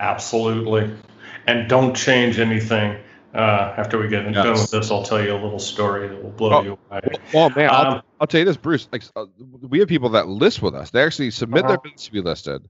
Absolutely. 0.00 0.94
And 1.46 1.68
don't 1.68 1.94
change 1.94 2.38
anything 2.38 2.98
Uh, 3.34 3.72
after 3.78 3.98
we 3.98 4.08
get 4.08 4.26
yes. 4.26 4.34
done 4.34 4.52
with 4.52 4.70
this, 4.70 4.90
I'll 4.90 5.02
tell 5.02 5.22
you 5.22 5.32
a 5.32 5.40
little 5.40 5.58
story 5.58 6.06
that 6.06 6.22
will 6.22 6.32
blow 6.32 6.52
oh, 6.52 6.62
you 6.62 6.78
away. 6.90 7.00
Well, 7.32 7.48
man, 7.48 7.70
um, 7.70 7.74
I'll, 7.74 8.02
I'll, 8.20 8.26
tell 8.26 8.40
you 8.40 8.44
this, 8.44 8.58
Bruce. 8.58 8.88
Like, 8.92 9.04
uh, 9.16 9.24
we 9.62 9.78
have 9.78 9.88
people 9.88 10.10
that 10.10 10.28
list 10.28 10.60
with 10.60 10.74
us. 10.74 10.90
They 10.90 11.02
actually 11.02 11.30
submit 11.30 11.64
uh-huh. 11.64 11.68
their 11.68 11.78
business 11.78 12.04
to 12.04 12.12
be 12.12 12.20
listed, 12.20 12.68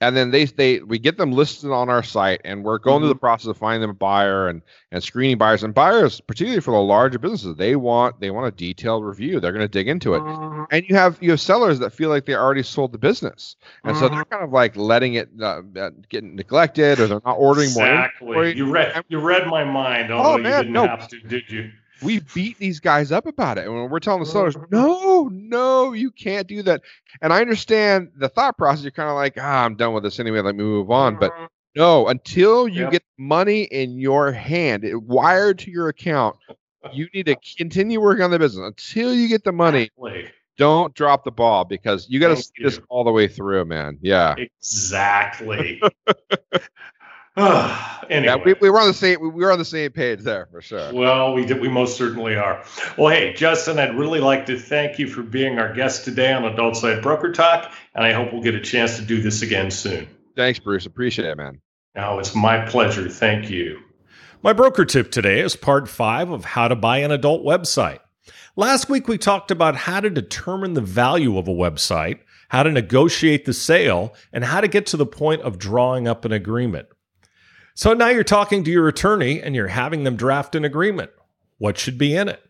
and 0.00 0.16
then 0.16 0.30
they 0.30 0.44
they 0.44 0.80
we 0.80 0.98
get 0.98 1.16
them 1.16 1.32
listed 1.32 1.70
on 1.70 1.88
our 1.88 2.02
site 2.02 2.40
and 2.44 2.64
we're 2.64 2.78
going 2.78 2.96
mm-hmm. 2.96 3.04
through 3.04 3.08
the 3.08 3.18
process 3.18 3.46
of 3.46 3.56
finding 3.56 3.80
them 3.80 3.90
a 3.90 3.94
buyer 3.94 4.48
and 4.48 4.62
and 4.90 5.02
screening 5.02 5.38
buyers 5.38 5.62
and 5.62 5.72
buyers 5.72 6.20
particularly 6.20 6.60
for 6.60 6.72
the 6.72 6.80
larger 6.80 7.18
businesses 7.18 7.56
they 7.56 7.76
want 7.76 8.18
they 8.20 8.30
want 8.30 8.46
a 8.46 8.50
detailed 8.50 9.04
review 9.04 9.40
they're 9.40 9.52
going 9.52 9.64
to 9.64 9.68
dig 9.68 9.88
into 9.88 10.14
it 10.14 10.20
mm-hmm. 10.20 10.64
and 10.70 10.84
you 10.88 10.94
have 10.94 11.16
you 11.20 11.30
have 11.30 11.40
sellers 11.40 11.78
that 11.78 11.90
feel 11.90 12.08
like 12.08 12.26
they 12.26 12.34
already 12.34 12.62
sold 12.62 12.92
the 12.92 12.98
business 12.98 13.56
and 13.84 13.92
mm-hmm. 13.92 14.00
so 14.00 14.08
they're 14.08 14.24
mm-hmm. 14.24 14.30
kind 14.30 14.44
of 14.44 14.52
like 14.52 14.76
letting 14.76 15.14
it 15.14 15.28
uh, 15.40 15.62
uh, 15.76 15.90
get 16.08 16.24
neglected 16.24 16.98
or 16.98 17.06
they're 17.06 17.22
not 17.24 17.36
ordering 17.38 17.68
exactly. 17.68 18.26
more 18.26 18.44
exactly 18.44 18.58
you 18.58 18.70
read 18.70 19.04
you 19.08 19.18
read 19.18 19.46
my 19.46 19.64
mind 19.64 20.12
although 20.12 20.34
oh, 20.34 20.38
man, 20.38 20.44
you 20.44 20.58
didn't 20.58 20.72
no. 20.72 20.86
have 20.86 21.08
to 21.08 21.20
did 21.20 21.44
you 21.48 21.70
we 22.04 22.20
beat 22.34 22.58
these 22.58 22.80
guys 22.80 23.10
up 23.10 23.26
about 23.26 23.58
it. 23.58 23.66
And 23.66 23.74
when 23.74 23.90
we're 23.90 24.00
telling 24.00 24.20
the 24.20 24.26
sellers, 24.26 24.56
no, 24.70 25.28
no, 25.32 25.92
you 25.92 26.10
can't 26.10 26.46
do 26.46 26.62
that. 26.62 26.82
And 27.22 27.32
I 27.32 27.40
understand 27.40 28.10
the 28.16 28.28
thought 28.28 28.56
process. 28.58 28.84
You're 28.84 28.92
kind 28.92 29.08
of 29.08 29.16
like, 29.16 29.34
ah, 29.38 29.64
I'm 29.64 29.76
done 29.76 29.94
with 29.94 30.04
this 30.04 30.20
anyway. 30.20 30.40
Let 30.40 30.54
me 30.54 30.62
move 30.62 30.90
on. 30.90 31.18
But 31.18 31.32
mm-hmm. 31.32 31.44
no, 31.76 32.08
until 32.08 32.68
you 32.68 32.82
yep. 32.82 32.92
get 32.92 33.02
money 33.18 33.62
in 33.62 33.98
your 33.98 34.32
hand, 34.32 34.84
it 34.84 35.02
wired 35.02 35.58
to 35.60 35.70
your 35.70 35.88
account, 35.88 36.36
you 36.92 37.08
need 37.14 37.26
to 37.26 37.36
continue 37.56 38.00
working 38.00 38.24
on 38.24 38.30
the 38.30 38.38
business 38.38 38.66
until 38.66 39.14
you 39.14 39.28
get 39.28 39.44
the 39.44 39.52
money. 39.52 39.90
Exactly. 39.96 40.30
Don't 40.56 40.94
drop 40.94 41.24
the 41.24 41.32
ball 41.32 41.64
because 41.64 42.06
you 42.08 42.20
got 42.20 42.28
to 42.28 42.36
see 42.36 42.52
you. 42.58 42.66
this 42.66 42.78
all 42.88 43.02
the 43.02 43.10
way 43.10 43.26
through, 43.26 43.64
man. 43.64 43.98
Yeah. 44.00 44.36
Exactly. 44.38 45.82
anyway. 47.36 48.26
Yeah, 48.26 48.36
we, 48.36 48.54
we 48.60 48.70
were 48.70 48.80
on 48.80 48.86
the 48.86 48.94
same 48.94 49.20
we 49.20 49.28
were 49.28 49.50
on 49.50 49.58
the 49.58 49.64
same 49.64 49.90
page 49.90 50.20
there 50.20 50.46
for 50.52 50.60
sure. 50.60 50.92
Well, 50.92 51.34
we 51.34 51.44
did, 51.44 51.60
we 51.60 51.68
most 51.68 51.96
certainly 51.96 52.36
are. 52.36 52.64
Well, 52.96 53.08
hey, 53.08 53.32
Justin, 53.32 53.80
I'd 53.80 53.98
really 53.98 54.20
like 54.20 54.46
to 54.46 54.58
thank 54.58 55.00
you 55.00 55.08
for 55.08 55.22
being 55.22 55.58
our 55.58 55.72
guest 55.72 56.04
today 56.04 56.32
on 56.32 56.44
Adult 56.44 56.76
Site 56.76 57.02
Broker 57.02 57.32
Talk, 57.32 57.72
and 57.96 58.04
I 58.04 58.12
hope 58.12 58.32
we'll 58.32 58.42
get 58.42 58.54
a 58.54 58.60
chance 58.60 58.96
to 58.98 59.02
do 59.02 59.20
this 59.20 59.42
again 59.42 59.72
soon. 59.72 60.06
Thanks, 60.36 60.60
Bruce. 60.60 60.86
Appreciate 60.86 61.26
it, 61.26 61.36
man. 61.36 61.60
Now, 61.96 62.20
it's 62.20 62.36
my 62.36 62.64
pleasure. 62.66 63.08
Thank 63.08 63.50
you. 63.50 63.80
My 64.42 64.52
broker 64.52 64.84
tip 64.84 65.10
today 65.10 65.40
is 65.40 65.56
part 65.56 65.88
five 65.88 66.30
of 66.30 66.44
how 66.44 66.68
to 66.68 66.76
buy 66.76 66.98
an 66.98 67.10
adult 67.10 67.44
website. 67.44 67.98
Last 68.56 68.88
week, 68.88 69.08
we 69.08 69.18
talked 69.18 69.50
about 69.50 69.74
how 69.74 70.00
to 70.00 70.10
determine 70.10 70.74
the 70.74 70.80
value 70.80 71.36
of 71.38 71.48
a 71.48 71.52
website, 71.52 72.20
how 72.50 72.62
to 72.62 72.70
negotiate 72.70 73.44
the 73.44 73.52
sale, 73.52 74.14
and 74.32 74.44
how 74.44 74.60
to 74.60 74.68
get 74.68 74.86
to 74.86 74.96
the 74.96 75.06
point 75.06 75.42
of 75.42 75.58
drawing 75.58 76.06
up 76.06 76.24
an 76.24 76.32
agreement. 76.32 76.86
So 77.76 77.92
now 77.92 78.08
you're 78.08 78.22
talking 78.22 78.62
to 78.62 78.70
your 78.70 78.86
attorney 78.86 79.42
and 79.42 79.54
you're 79.56 79.66
having 79.66 80.04
them 80.04 80.14
draft 80.14 80.54
an 80.54 80.64
agreement. 80.64 81.10
What 81.58 81.76
should 81.76 81.98
be 81.98 82.14
in 82.14 82.28
it? 82.28 82.40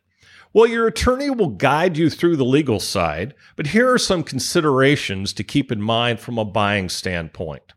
Well, 0.53 0.67
your 0.67 0.87
attorney 0.87 1.31
will 1.31 1.49
guide 1.49 1.97
you 1.97 2.11
through 2.11 2.37
the 2.37 2.45
legal 2.45 2.79
side, 2.79 3.35
but 3.57 3.69
here 3.69 3.91
are 3.91 3.99
some 3.99 4.23
considerations 4.23 5.33
to 5.33 5.43
keep 5.43 5.73
in 5.73 5.81
mind 5.81 6.21
from 6.21 6.37
a 6.37 6.45
buying 6.45 6.91
standpoint. 6.91 7.73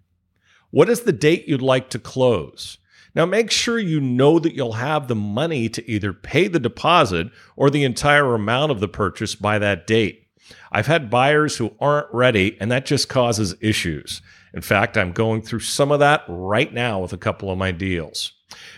What 0.72 0.89
is 0.89 1.02
the 1.02 1.14
date 1.14 1.48
you'd 1.48 1.62
like 1.62 1.89
to 1.91 2.00
close? 2.00 2.80
Now, 3.16 3.26
make 3.26 3.50
sure 3.50 3.80
you 3.80 4.02
know 4.02 4.39
that 4.39 4.54
you'll 4.54 4.74
have 4.74 5.08
the 5.08 5.16
money 5.16 5.70
to 5.70 5.89
either 5.89 6.14
pay 6.14 6.50
the 6.50 6.60
deposit 6.60 7.30
or 7.56 7.70
the 7.70 7.86
entire 7.86 8.36
amount 8.36 8.72
of 8.74 8.82
the 8.82 8.89
purchase 8.89 9.34
by 9.34 9.58
that 9.58 9.88
date. 9.88 10.28
I've 10.72 10.88
had 10.88 11.10
buyers 11.10 11.58
who 11.58 11.74
aren't 11.80 12.14
ready, 12.14 12.58
and 12.60 12.72
that 12.72 12.86
just 12.86 13.10
causes 13.10 13.56
issues. 13.62 14.22
In 14.54 14.62
fact, 14.62 14.98
I'm 14.98 15.12
going 15.12 15.41
through 15.41 15.60
some 15.60 15.91
of 15.91 16.00
that 16.00 16.24
right 16.28 16.74
now 16.74 17.00
with 17.00 17.14
a 17.14 17.18
couple 17.18 17.52
of 17.52 17.58
my 17.58 17.72
deals. 17.72 18.34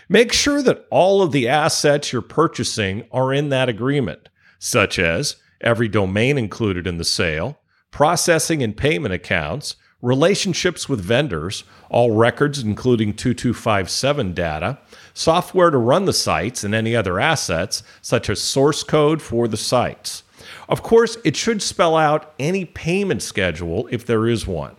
Make 0.08 0.32
sure 0.32 0.62
that 0.62 0.86
all 0.90 1.22
of 1.22 1.32
the 1.32 1.48
assets 1.48 2.12
you're 2.12 2.22
purchasing 2.22 3.04
are 3.12 3.32
in 3.32 3.48
that 3.50 3.68
agreement, 3.68 4.28
such 4.58 4.98
as 4.98 5.36
every 5.60 5.88
domain 5.88 6.36
included 6.38 6.86
in 6.86 6.98
the 6.98 7.04
sale, 7.04 7.58
processing 7.90 8.62
and 8.62 8.76
payment 8.76 9.14
accounts, 9.14 9.76
relationships 10.02 10.88
with 10.88 11.00
vendors, 11.00 11.64
all 11.88 12.12
records 12.12 12.60
including 12.60 13.14
2257 13.14 14.32
data, 14.32 14.78
software 15.14 15.70
to 15.70 15.78
run 15.78 16.06
the 16.06 16.12
sites, 16.12 16.64
and 16.64 16.74
any 16.74 16.96
other 16.96 17.20
assets, 17.20 17.82
such 18.00 18.30
as 18.30 18.40
source 18.40 18.82
code 18.82 19.20
for 19.20 19.46
the 19.46 19.56
sites. 19.56 20.22
Of 20.68 20.82
course, 20.82 21.18
it 21.24 21.36
should 21.36 21.62
spell 21.62 21.96
out 21.96 22.32
any 22.38 22.64
payment 22.64 23.22
schedule 23.22 23.88
if 23.90 24.06
there 24.06 24.26
is 24.26 24.46
one. 24.46 24.76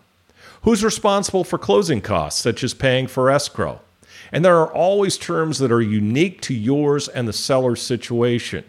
Who's 0.63 0.83
responsible 0.83 1.43
for 1.43 1.57
closing 1.57 2.01
costs, 2.01 2.39
such 2.39 2.63
as 2.63 2.75
paying 2.75 3.07
for 3.07 3.31
escrow? 3.31 3.81
And 4.31 4.45
there 4.45 4.57
are 4.57 4.71
always 4.71 5.17
terms 5.17 5.57
that 5.57 5.71
are 5.71 5.81
unique 5.81 6.39
to 6.41 6.53
yours 6.53 7.07
and 7.07 7.27
the 7.27 7.33
seller's 7.33 7.81
situation. 7.81 8.63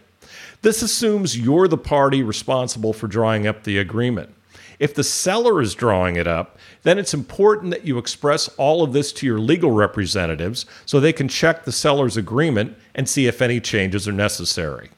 This 0.63 0.81
assumes 0.81 1.37
you're 1.37 1.67
the 1.67 1.77
party 1.77 2.23
responsible 2.23 2.93
for 2.93 3.07
drawing 3.07 3.45
up 3.45 3.63
the 3.63 3.77
agreement. 3.77 4.33
If 4.79 4.95
the 4.95 5.03
seller 5.03 5.61
is 5.61 5.75
drawing 5.75 6.15
it 6.15 6.25
up, 6.25 6.57
then 6.81 6.97
it's 6.97 7.13
important 7.13 7.69
that 7.71 7.85
you 7.85 7.99
express 7.99 8.47
all 8.57 8.81
of 8.81 8.91
this 8.91 9.13
to 9.13 9.27
your 9.27 9.39
legal 9.39 9.71
representatives 9.71 10.65
so 10.87 10.99
they 10.99 11.13
can 11.13 11.27
check 11.27 11.63
the 11.63 11.71
seller's 11.71 12.17
agreement 12.17 12.75
and 12.95 13.07
see 13.07 13.27
if 13.27 13.39
any 13.39 13.59
changes 13.59 14.07
are 14.07 14.13
necessary. 14.13 14.89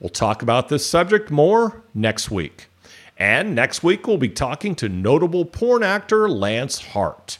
We'll 0.00 0.10
talk 0.10 0.42
about 0.42 0.68
this 0.68 0.84
subject 0.84 1.30
more 1.30 1.82
next 1.94 2.30
week. 2.30 2.66
And 3.18 3.54
next 3.54 3.82
week, 3.82 4.06
we'll 4.06 4.18
be 4.18 4.28
talking 4.28 4.74
to 4.76 4.88
notable 4.88 5.44
porn 5.44 5.82
actor 5.82 6.28
Lance 6.28 6.78
Hart. 6.78 7.38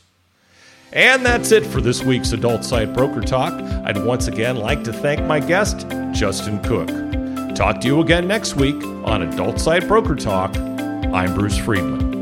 And 0.92 1.26
that's 1.26 1.52
it 1.52 1.66
for 1.66 1.80
this 1.80 2.02
week's 2.02 2.32
Adult 2.32 2.64
Site 2.64 2.94
Broker 2.94 3.20
Talk. 3.20 3.52
I'd 3.52 4.02
once 4.02 4.28
again 4.28 4.56
like 4.56 4.82
to 4.84 4.92
thank 4.92 5.22
my 5.24 5.40
guest, 5.40 5.86
Justin 6.12 6.62
Cooke. 6.62 7.54
Talk 7.54 7.80
to 7.82 7.86
you 7.86 8.00
again 8.00 8.26
next 8.26 8.54
week 8.56 8.82
on 9.04 9.22
Adult 9.22 9.60
Site 9.60 9.86
Broker 9.86 10.14
Talk. 10.14 10.56
I'm 10.56 11.34
Bruce 11.34 11.58
Friedman. 11.58 12.15